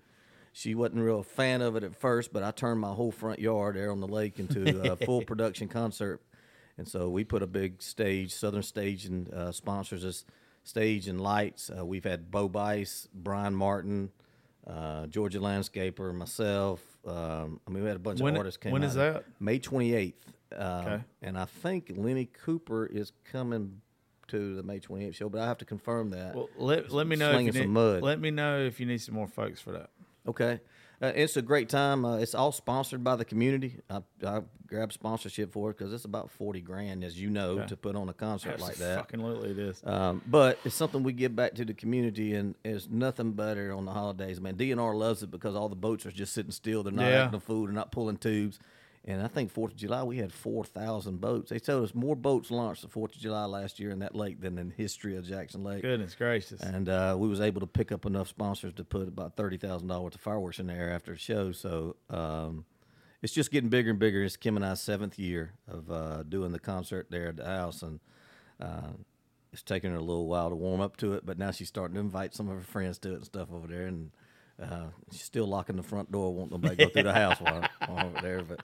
She 0.55 0.75
wasn't 0.75 1.01
real 1.01 1.19
a 1.19 1.23
fan 1.23 1.63
of 1.63 1.75
it 1.75 1.83
at 1.83 1.95
first, 1.95 2.31
but 2.31 2.43
I 2.43 2.51
turned 2.51 2.79
my 2.79 2.93
whole 2.93 3.11
front 3.11 3.39
yard 3.39 3.75
there 3.75 3.91
on 3.91 3.99
the 3.99 4.07
lake 4.07 4.39
into 4.39 4.91
a 4.91 4.95
full 4.95 5.21
production 5.25 5.67
concert. 5.67 6.21
And 6.77 6.87
so 6.87 7.09
we 7.09 7.23
put 7.23 7.41
a 7.41 7.47
big 7.47 7.81
stage, 7.81 8.33
Southern 8.33 8.61
Stage, 8.63 9.05
and 9.05 9.31
uh, 9.33 9.51
sponsors 9.51 10.05
us 10.05 10.25
stage 10.63 11.07
and 11.07 11.19
lights. 11.19 11.71
Uh, 11.75 11.83
we've 11.83 12.03
had 12.03 12.29
Bo 12.31 12.47
Bice, 12.47 13.07
Brian 13.13 13.55
Martin, 13.55 14.11
uh, 14.67 15.07
Georgia 15.07 15.39
Landscaper, 15.39 16.13
myself. 16.13 16.81
Um, 17.05 17.59
I 17.67 17.71
mean, 17.71 17.81
we 17.83 17.87
had 17.87 17.95
a 17.97 17.99
bunch 17.99 18.21
When- 18.21 18.35
of 18.35 18.39
artists 18.39 18.57
came 18.57 18.71
when 18.71 18.83
is 18.83 18.93
that? 18.93 19.23
May 19.39 19.59
28th. 19.59 20.13
Um, 20.55 20.85
Okay. 20.85 21.03
And 21.23 21.37
I 21.37 21.45
think 21.45 21.91
Lenny 21.95 22.25
Cooper 22.25 22.85
is 22.85 23.11
coming 23.31 23.81
to 24.27 24.55
the 24.55 24.61
May 24.63 24.79
28th 24.79 25.15
show, 25.15 25.29
but 25.29 25.41
I 25.41 25.47
have 25.47 25.57
to 25.59 25.65
confirm 25.65 26.11
that. 26.11 26.35
Well, 26.35 26.49
let, 26.57 26.91
let 26.91 27.07
me 27.07 27.15
know 27.15 27.31
if 27.39 27.55
you 27.55 27.65
need, 27.67 28.01
let 28.01 28.19
me 28.19 28.29
know 28.29 28.59
if 28.59 28.79
you 28.79 28.85
need 28.85 28.99
some 29.01 29.15
more 29.15 29.27
folks 29.27 29.59
for 29.59 29.71
that. 29.71 29.89
Okay. 30.27 30.59
Uh, 31.01 31.11
it's 31.15 31.35
a 31.35 31.41
great 31.41 31.67
time. 31.67 32.05
Uh, 32.05 32.17
it's 32.17 32.33
all 32.33 32.51
sponsored 32.53 33.03
by 33.03 33.15
the 33.17 33.25
community. 33.25 33.75
I, 33.89 34.01
I 34.25 34.41
grabbed 34.67 34.93
sponsorship 34.93 35.51
for 35.51 35.69
it 35.71 35.77
because 35.77 35.91
it's 35.91 36.05
about 36.05 36.31
40 36.31 36.61
grand, 36.61 37.03
as 37.03 37.19
you 37.19 37.29
know, 37.29 37.57
Okay. 37.59 37.67
to 37.67 37.75
put 37.77 37.95
on 37.97 38.07
a 38.07 38.13
concert 38.13 38.59
like 38.61 38.75
that. 38.77 38.99
Fucking 38.99 39.19
literally 39.21 39.51
it 39.51 39.59
is. 39.59 39.81
Um, 39.85 40.21
but 40.27 40.59
it's 40.63 40.75
something 40.75 41.03
we 41.03 41.11
give 41.11 41.35
back 41.35 41.55
to 41.55 41.65
the 41.65 41.73
community, 41.73 42.35
and 42.35 42.55
it's 42.63 42.87
nothing 42.89 43.33
better 43.33 43.73
on 43.73 43.83
the 43.85 43.91
holidays. 43.91 44.39
Man, 44.39 44.55
DNR 44.55 44.95
loves 44.95 45.23
it 45.23 45.31
because 45.31 45.55
all 45.55 45.67
the 45.67 45.75
boats 45.75 46.05
are 46.05 46.11
just 46.11 46.31
sitting 46.33 46.51
still. 46.53 46.83
They're 46.83 46.93
not 46.93 47.09
Yeah. 47.11 47.23
acting 47.25 47.37
a 47.37 47.41
fool. 47.41 47.65
They're 47.65 47.73
not 47.73 47.91
pulling 47.91 48.15
tubes. 48.17 48.59
And 49.05 49.21
I 49.21 49.27
think 49.27 49.51
Fourth 49.51 49.73
of 49.73 49.77
July 49.77 50.01
we 50.03 50.17
had 50.17 50.31
four 50.31 50.63
thousand 50.63 51.19
boats. 51.19 51.49
They 51.49 51.59
told 51.59 51.83
us 51.83 51.93
more 51.93 52.15
boats 52.15 52.49
launched 52.49 52.83
the 52.83 52.87
Fourth 52.87 53.13
of 53.15 53.21
July 53.21 53.43
last 53.45 53.77
year 53.77 53.91
in 53.91 53.99
that 53.99 54.15
lake 54.15 54.39
than 54.39 54.57
in 54.57 54.69
history 54.69 55.17
of 55.17 55.25
Jackson 55.27 55.61
Lake. 55.61 55.81
Goodness 55.81 56.15
gracious. 56.15 56.61
And 56.61 56.87
uh, 56.87 57.17
we 57.19 57.27
was 57.27 57.41
able 57.41 57.59
to 57.59 57.67
pick 57.67 57.91
up 57.91 58.05
enough 58.05 58.29
sponsors 58.29 58.73
to 58.75 58.85
put 58.85 59.09
about 59.09 59.35
thirty 59.35 59.57
thousand 59.57 59.89
dollars 59.89 60.15
of 60.15 60.21
fireworks 60.21 60.59
in 60.59 60.67
the 60.67 60.73
air 60.73 60.89
after 60.89 61.11
the 61.11 61.17
show. 61.17 61.51
So 61.51 61.97
um, 62.09 62.63
it's 63.21 63.33
just 63.33 63.51
getting 63.51 63.69
bigger 63.69 63.89
and 63.89 63.99
bigger. 63.99 64.23
It's 64.23 64.37
Kim 64.37 64.55
and 64.55 64.65
I's 64.65 64.79
seventh 64.79 65.19
year 65.19 65.51
of 65.67 65.91
uh, 65.91 66.23
doing 66.23 66.53
the 66.53 66.59
concert 66.59 67.07
there 67.09 67.27
at 67.27 67.35
the 67.35 67.45
house, 67.45 67.81
and 67.81 67.99
uh, 68.61 68.93
it's 69.51 69.63
taken 69.63 69.91
her 69.91 69.97
a 69.97 70.01
little 70.01 70.27
while 70.27 70.49
to 70.49 70.55
warm 70.55 70.79
up 70.79 70.95
to 70.97 71.11
it. 71.11 71.25
But 71.25 71.37
now 71.37 71.51
she's 71.51 71.67
starting 71.67 71.95
to 71.95 71.99
invite 71.99 72.33
some 72.33 72.47
of 72.47 72.55
her 72.55 72.63
friends 72.63 72.99
to 72.99 73.11
it 73.11 73.15
and 73.15 73.25
stuff 73.25 73.49
over 73.51 73.67
there, 73.67 73.85
and 73.85 74.11
uh, 74.61 74.87
she's 75.11 75.23
still 75.23 75.47
locking 75.47 75.75
the 75.75 75.83
front 75.83 76.11
door, 76.11 76.33
won't 76.33 76.51
nobody 76.51 76.75
go 76.75 76.89
through 76.89 77.03
the 77.03 77.13
house 77.13 77.39
while 77.39 77.67
while 77.87 78.05
over 78.05 78.21
there. 78.21 78.43
But 78.43 78.61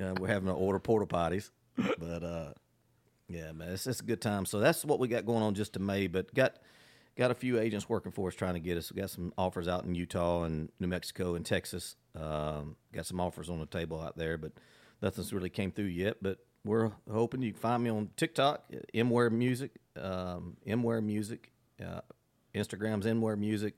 uh, 0.00 0.14
we're 0.18 0.28
having 0.28 0.48
to 0.48 0.54
order 0.54 0.78
porta 0.78 1.06
potties. 1.06 1.50
But 1.76 2.22
uh, 2.22 2.52
yeah, 3.28 3.52
man, 3.52 3.70
it's, 3.70 3.86
it's 3.86 4.00
a 4.00 4.04
good 4.04 4.20
time. 4.20 4.46
So 4.46 4.58
that's 4.58 4.84
what 4.84 4.98
we 4.98 5.08
got 5.08 5.26
going 5.26 5.42
on 5.42 5.54
just 5.54 5.74
to 5.74 5.80
May, 5.80 6.06
but 6.06 6.32
got 6.34 6.56
got 7.16 7.30
a 7.30 7.34
few 7.34 7.58
agents 7.58 7.88
working 7.88 8.12
for 8.12 8.28
us 8.28 8.34
trying 8.34 8.54
to 8.54 8.60
get 8.60 8.78
us. 8.78 8.92
We 8.92 9.00
got 9.00 9.10
some 9.10 9.32
offers 9.36 9.68
out 9.68 9.84
in 9.84 9.94
Utah 9.94 10.44
and 10.44 10.70
New 10.78 10.86
Mexico 10.86 11.34
and 11.34 11.44
Texas. 11.44 11.96
Um, 12.14 12.76
got 12.92 13.06
some 13.06 13.20
offers 13.20 13.50
on 13.50 13.58
the 13.58 13.66
table 13.66 14.00
out 14.00 14.16
there, 14.16 14.38
but 14.38 14.52
nothing's 15.02 15.32
really 15.32 15.50
came 15.50 15.72
through 15.72 15.86
yet. 15.86 16.18
But 16.22 16.38
we're 16.64 16.92
hoping 17.10 17.42
you 17.42 17.52
can 17.52 17.60
find 17.60 17.82
me 17.82 17.90
on 17.90 18.10
TikTok, 18.16 18.70
Mware 18.94 19.32
Music, 19.32 19.72
um, 20.00 20.56
Mware 20.66 21.02
Music, 21.02 21.50
uh, 21.84 22.00
Instagram's 22.54 23.06
Mware 23.06 23.38
Music, 23.38 23.74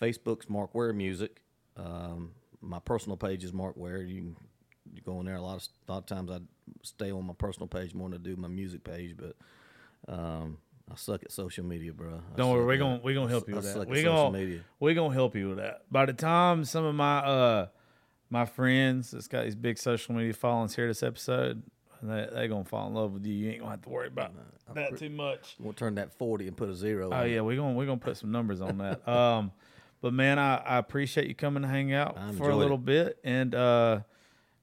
Facebook's 0.00 0.48
Mark 0.48 0.74
Ware 0.74 0.92
Music. 0.92 1.40
Um, 1.76 2.32
my 2.60 2.78
personal 2.78 3.16
page 3.16 3.44
is 3.44 3.52
Mark 3.52 3.76
Ware. 3.76 4.02
You 4.02 4.20
can 4.20 4.36
you 4.92 5.00
go 5.02 5.20
in 5.20 5.26
there. 5.26 5.36
A 5.36 5.40
lot 5.42 5.56
of 5.56 5.68
a 5.88 5.92
lot 5.92 5.98
of 5.98 6.06
times 6.06 6.30
I 6.30 6.38
stay 6.82 7.10
on 7.10 7.26
my 7.26 7.34
personal 7.34 7.66
page 7.66 7.94
more 7.94 8.08
than 8.10 8.20
I 8.20 8.22
do 8.22 8.36
my 8.36 8.48
music 8.48 8.84
page, 8.84 9.16
but 9.16 9.36
um, 10.12 10.58
I 10.90 10.96
suck 10.96 11.22
at 11.22 11.32
social 11.32 11.64
media, 11.64 11.92
bro. 11.92 12.20
I 12.32 12.36
Don't 12.36 12.50
worry, 12.52 12.64
we're 12.66 12.78
gonna 12.78 13.00
we're 13.02 13.14
gonna 13.14 13.28
help 13.30 13.44
I 13.48 13.50
you 13.50 13.56
with 13.56 13.64
suck 13.64 13.74
that. 13.74 13.80
at 13.82 13.88
We're 13.88 13.96
social 14.02 14.30
gonna 14.32 14.38
media. 14.38 14.60
we're 14.80 14.94
gonna 14.94 15.14
help 15.14 15.34
you 15.36 15.48
with 15.50 15.58
that. 15.58 15.82
By 15.90 16.06
the 16.06 16.12
time 16.12 16.64
some 16.64 16.84
of 16.84 16.94
my 16.94 17.18
uh 17.18 17.66
my 18.30 18.44
friends 18.44 19.10
that's 19.10 19.28
got 19.28 19.44
these 19.44 19.54
big 19.54 19.78
social 19.78 20.14
media 20.14 20.32
followings 20.32 20.74
here 20.74 20.88
this 20.88 21.02
episode, 21.02 21.62
they 22.02 22.28
they 22.32 22.48
gonna 22.48 22.64
fall 22.64 22.88
in 22.88 22.94
love 22.94 23.12
with 23.12 23.24
you. 23.24 23.34
You 23.34 23.50
ain't 23.50 23.60
gonna 23.60 23.70
have 23.70 23.82
to 23.82 23.88
worry 23.88 24.08
about 24.08 24.32
that 24.74 24.98
too 24.98 25.10
much. 25.10 25.56
We'll 25.58 25.72
turn 25.72 25.94
that 25.96 26.12
forty 26.18 26.48
and 26.48 26.56
put 26.56 26.68
a 26.68 26.74
zero. 26.74 27.10
Oh 27.12 27.22
it. 27.22 27.30
yeah, 27.32 27.40
we're 27.40 27.56
gonna 27.56 27.74
we're 27.74 27.86
gonna 27.86 27.98
put 27.98 28.16
some 28.16 28.30
numbers 28.32 28.60
on 28.60 28.78
that. 28.78 29.06
Um, 29.08 29.52
but 30.02 30.12
man, 30.12 30.38
I, 30.38 30.56
I 30.56 30.76
appreciate 30.76 31.26
you 31.28 31.34
coming 31.34 31.62
to 31.62 31.68
hang 31.68 31.92
out 31.94 32.18
I 32.18 32.32
for 32.32 32.50
a 32.50 32.56
little 32.56 32.76
it. 32.76 32.84
bit, 32.84 33.18
and 33.24 33.54
uh, 33.54 34.00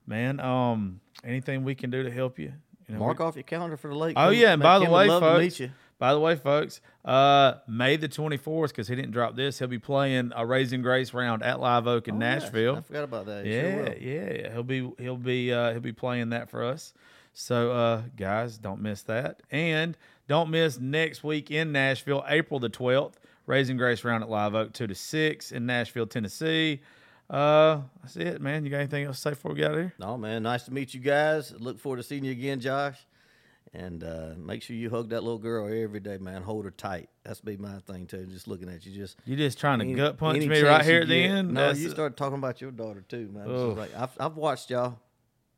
man, 0.05 0.39
um, 0.39 0.99
anything 1.23 1.63
we 1.63 1.73
can 1.73 1.89
do 1.89 2.03
to 2.03 2.11
help 2.11 2.37
you, 2.37 2.53
you 2.87 2.93
know, 2.93 2.99
Mark 2.99 3.17
we- 3.19 3.25
off 3.25 3.35
your 3.35 3.43
calendar 3.43 3.77
for 3.77 3.87
the 3.87 3.95
lake. 3.95 4.13
Oh 4.17 4.29
yeah, 4.29 4.53
and 4.53 4.61
by 4.61 4.77
the 4.79 4.89
way, 4.89 5.07
folks, 5.07 5.61
by 5.97 6.13
the 6.13 6.19
way, 6.19 6.35
folks, 6.37 6.79
uh, 7.03 7.55
May 7.67 7.95
the 7.97 8.07
twenty 8.07 8.37
fourth, 8.37 8.71
because 8.71 8.87
he 8.87 8.95
didn't 8.95 9.11
drop 9.11 9.35
this, 9.35 9.59
he'll 9.59 9.67
be 9.67 9.79
playing 9.79 10.31
a 10.35 10.45
Raising 10.45 10.81
Grace 10.81 11.13
round 11.13 11.43
at 11.43 11.59
Live 11.59 11.87
Oak 11.87 12.07
in 12.07 12.15
Oh, 12.15 12.19
yes. 12.25 12.43
Nashville. 12.43 12.75
I 12.77 12.81
forgot 12.81 13.03
about 13.03 13.25
that. 13.25 13.45
You 13.45 13.53
Yeah, 13.53 13.61
sure 13.85 13.95
yeah, 13.97 14.33
yeah. 14.33 14.53
He'll 14.53 14.63
be 14.63 14.91
he'll 14.97 15.17
be 15.17 15.51
uh, 15.53 15.71
he'll 15.71 15.81
be 15.81 15.91
playing 15.93 16.29
that 16.29 16.49
for 16.49 16.63
us. 16.63 16.93
So 17.33 17.71
uh, 17.71 18.01
guys, 18.17 18.57
don't 18.57 18.81
miss 18.81 19.01
that, 19.03 19.41
and 19.51 19.97
don't 20.27 20.49
miss 20.49 20.79
next 20.79 21.23
week 21.23 21.51
in 21.51 21.71
Nashville, 21.71 22.23
April 22.27 22.59
the 22.59 22.69
twelfth, 22.69 23.19
Raising 23.49 23.77
Grace 23.77 24.03
round 24.03 24.23
at 24.23 24.29
Live 24.29 24.53
Oak, 24.53 24.73
two 24.73 24.85
to 24.85 24.93
six 24.93 25.51
in 25.51 25.65
Nashville, 25.65 26.05
Tennessee. 26.05 26.81
Uh, 27.27 27.81
that's 28.03 28.15
it, 28.15 28.39
man. 28.43 28.63
You 28.63 28.69
got 28.69 28.77
anything 28.77 29.05
else 29.05 29.15
to 29.17 29.21
say 29.23 29.29
before 29.31 29.53
we 29.53 29.57
get 29.57 29.71
out 29.71 29.73
of 29.73 29.79
here? 29.79 29.93
No, 29.97 30.19
man. 30.19 30.43
Nice 30.43 30.65
to 30.65 30.73
meet 30.73 30.93
you 30.93 30.99
guys. 30.99 31.51
Look 31.59 31.79
forward 31.79 31.97
to 31.97 32.03
seeing 32.03 32.23
you 32.23 32.31
again, 32.31 32.59
Josh. 32.59 32.97
And 33.73 34.03
uh, 34.03 34.33
make 34.37 34.61
sure 34.61 34.75
you 34.75 34.91
hug 34.91 35.09
that 35.09 35.23
little 35.23 35.39
girl 35.39 35.65
every 35.67 35.99
day, 35.99 36.19
man. 36.19 36.43
Hold 36.43 36.65
her 36.65 36.71
tight. 36.71 37.09
That's 37.23 37.41
be 37.41 37.57
my 37.57 37.79
thing 37.87 38.05
too. 38.05 38.27
Just 38.27 38.47
looking 38.47 38.69
at 38.69 38.85
you, 38.85 38.91
just 38.91 39.17
You 39.25 39.35
just 39.35 39.59
trying 39.59 39.79
to 39.79 39.85
any- 39.85 39.95
gut 39.95 40.17
punch 40.17 40.45
me 40.45 40.61
right 40.61 40.85
here 40.85 41.01
at 41.01 41.07
the 41.07 41.19
get. 41.23 41.31
end? 41.31 41.53
No, 41.55 41.61
That's- 41.61 41.79
you 41.79 41.89
start 41.89 42.17
talking 42.17 42.37
about 42.37 42.61
your 42.61 42.69
daughter 42.71 43.01
too, 43.07 43.29
man. 43.33 43.43
It's 43.49 43.51
just 43.51 43.63
Oof. 43.63 43.77
like, 43.79 43.95
I've 43.95 44.11
I've 44.19 44.35
watched 44.37 44.69
y'all. 44.69 44.99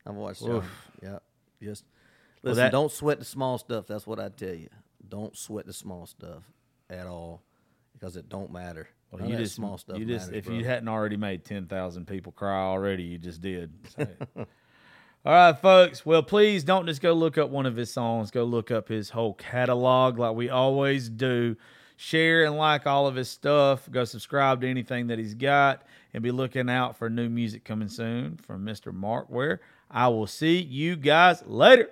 I've 0.06 0.16
watched 0.16 0.42
y'all. 0.44 0.64
Yeah, 1.04 1.20
just 1.62 1.84
Well, 2.42 2.52
listen. 2.52 2.64
that- 2.64 2.72
don't 2.72 2.92
sweat 2.92 3.20
the 3.20 3.26
small 3.26 3.58
stuff. 3.58 3.86
That's 3.88 4.08
what 4.08 4.18
I 4.20 4.30
tell 4.30 4.56
you. 4.56 4.70
Don't 5.10 5.36
sweat 5.38 5.66
the 5.66 5.74
small 5.74 6.06
stuff 6.06 6.44
at 6.90 7.06
all 7.08 7.42
because 8.02 8.18
it 8.18 8.28
don't 8.30 8.52
matter. 8.52 8.90
Well, 9.12 9.22
None 9.22 9.30
you 9.30 9.38
just 9.38 9.56
small 9.56 9.78
stuff. 9.78 10.00
You 10.00 10.06
just 10.06 10.28
matters, 10.28 10.38
if 10.40 10.46
bro. 10.46 10.56
you 10.56 10.66
hadn't 10.66 10.88
already 10.90 11.18
made 11.18 11.46
ten 11.46 11.68
thousand 11.68 12.08
people 12.08 12.32
cry 12.32 12.62
already, 12.62 13.04
you 13.04 13.18
just 13.18 13.42
did. 13.42 13.72
So- 13.96 14.08
All 15.24 15.34
right, 15.34 15.60
folks. 15.60 16.04
Well, 16.04 16.24
please 16.24 16.64
don't 16.64 16.88
just 16.88 17.00
go 17.00 17.14
look 17.14 17.38
up 17.38 17.52
one 17.52 17.68
of 17.68 17.76
his 17.76 17.94
songs. 17.94 18.32
Go 18.32 18.44
look 18.44 18.72
up 18.72 18.88
his 18.88 19.12
whole 19.12 19.36
catalog, 19.36 20.18
like 20.18 20.36
we 20.36 20.50
always 20.50 21.10
do. 21.10 21.56
Share 21.96 22.46
and 22.46 22.58
like 22.58 22.88
all 22.88 23.06
of 23.06 23.14
his 23.14 23.30
stuff. 23.30 23.88
Go 23.92 24.04
subscribe 24.04 24.62
to 24.62 24.68
anything 24.68 25.06
that 25.08 25.20
he's 25.20 25.36
got, 25.36 25.84
and 26.16 26.24
be 26.24 26.32
looking 26.32 26.68
out 26.68 26.98
for 26.98 27.08
new 27.08 27.30
music 27.30 27.64
coming 27.64 27.88
soon 27.90 28.38
from 28.38 28.66
Mr. 28.66 28.92
Mark 28.92 29.30
Ware. 29.30 29.62
I 29.92 30.08
will 30.08 30.26
see 30.26 30.58
you 30.58 30.96
guys 30.96 31.44
later. 31.46 31.92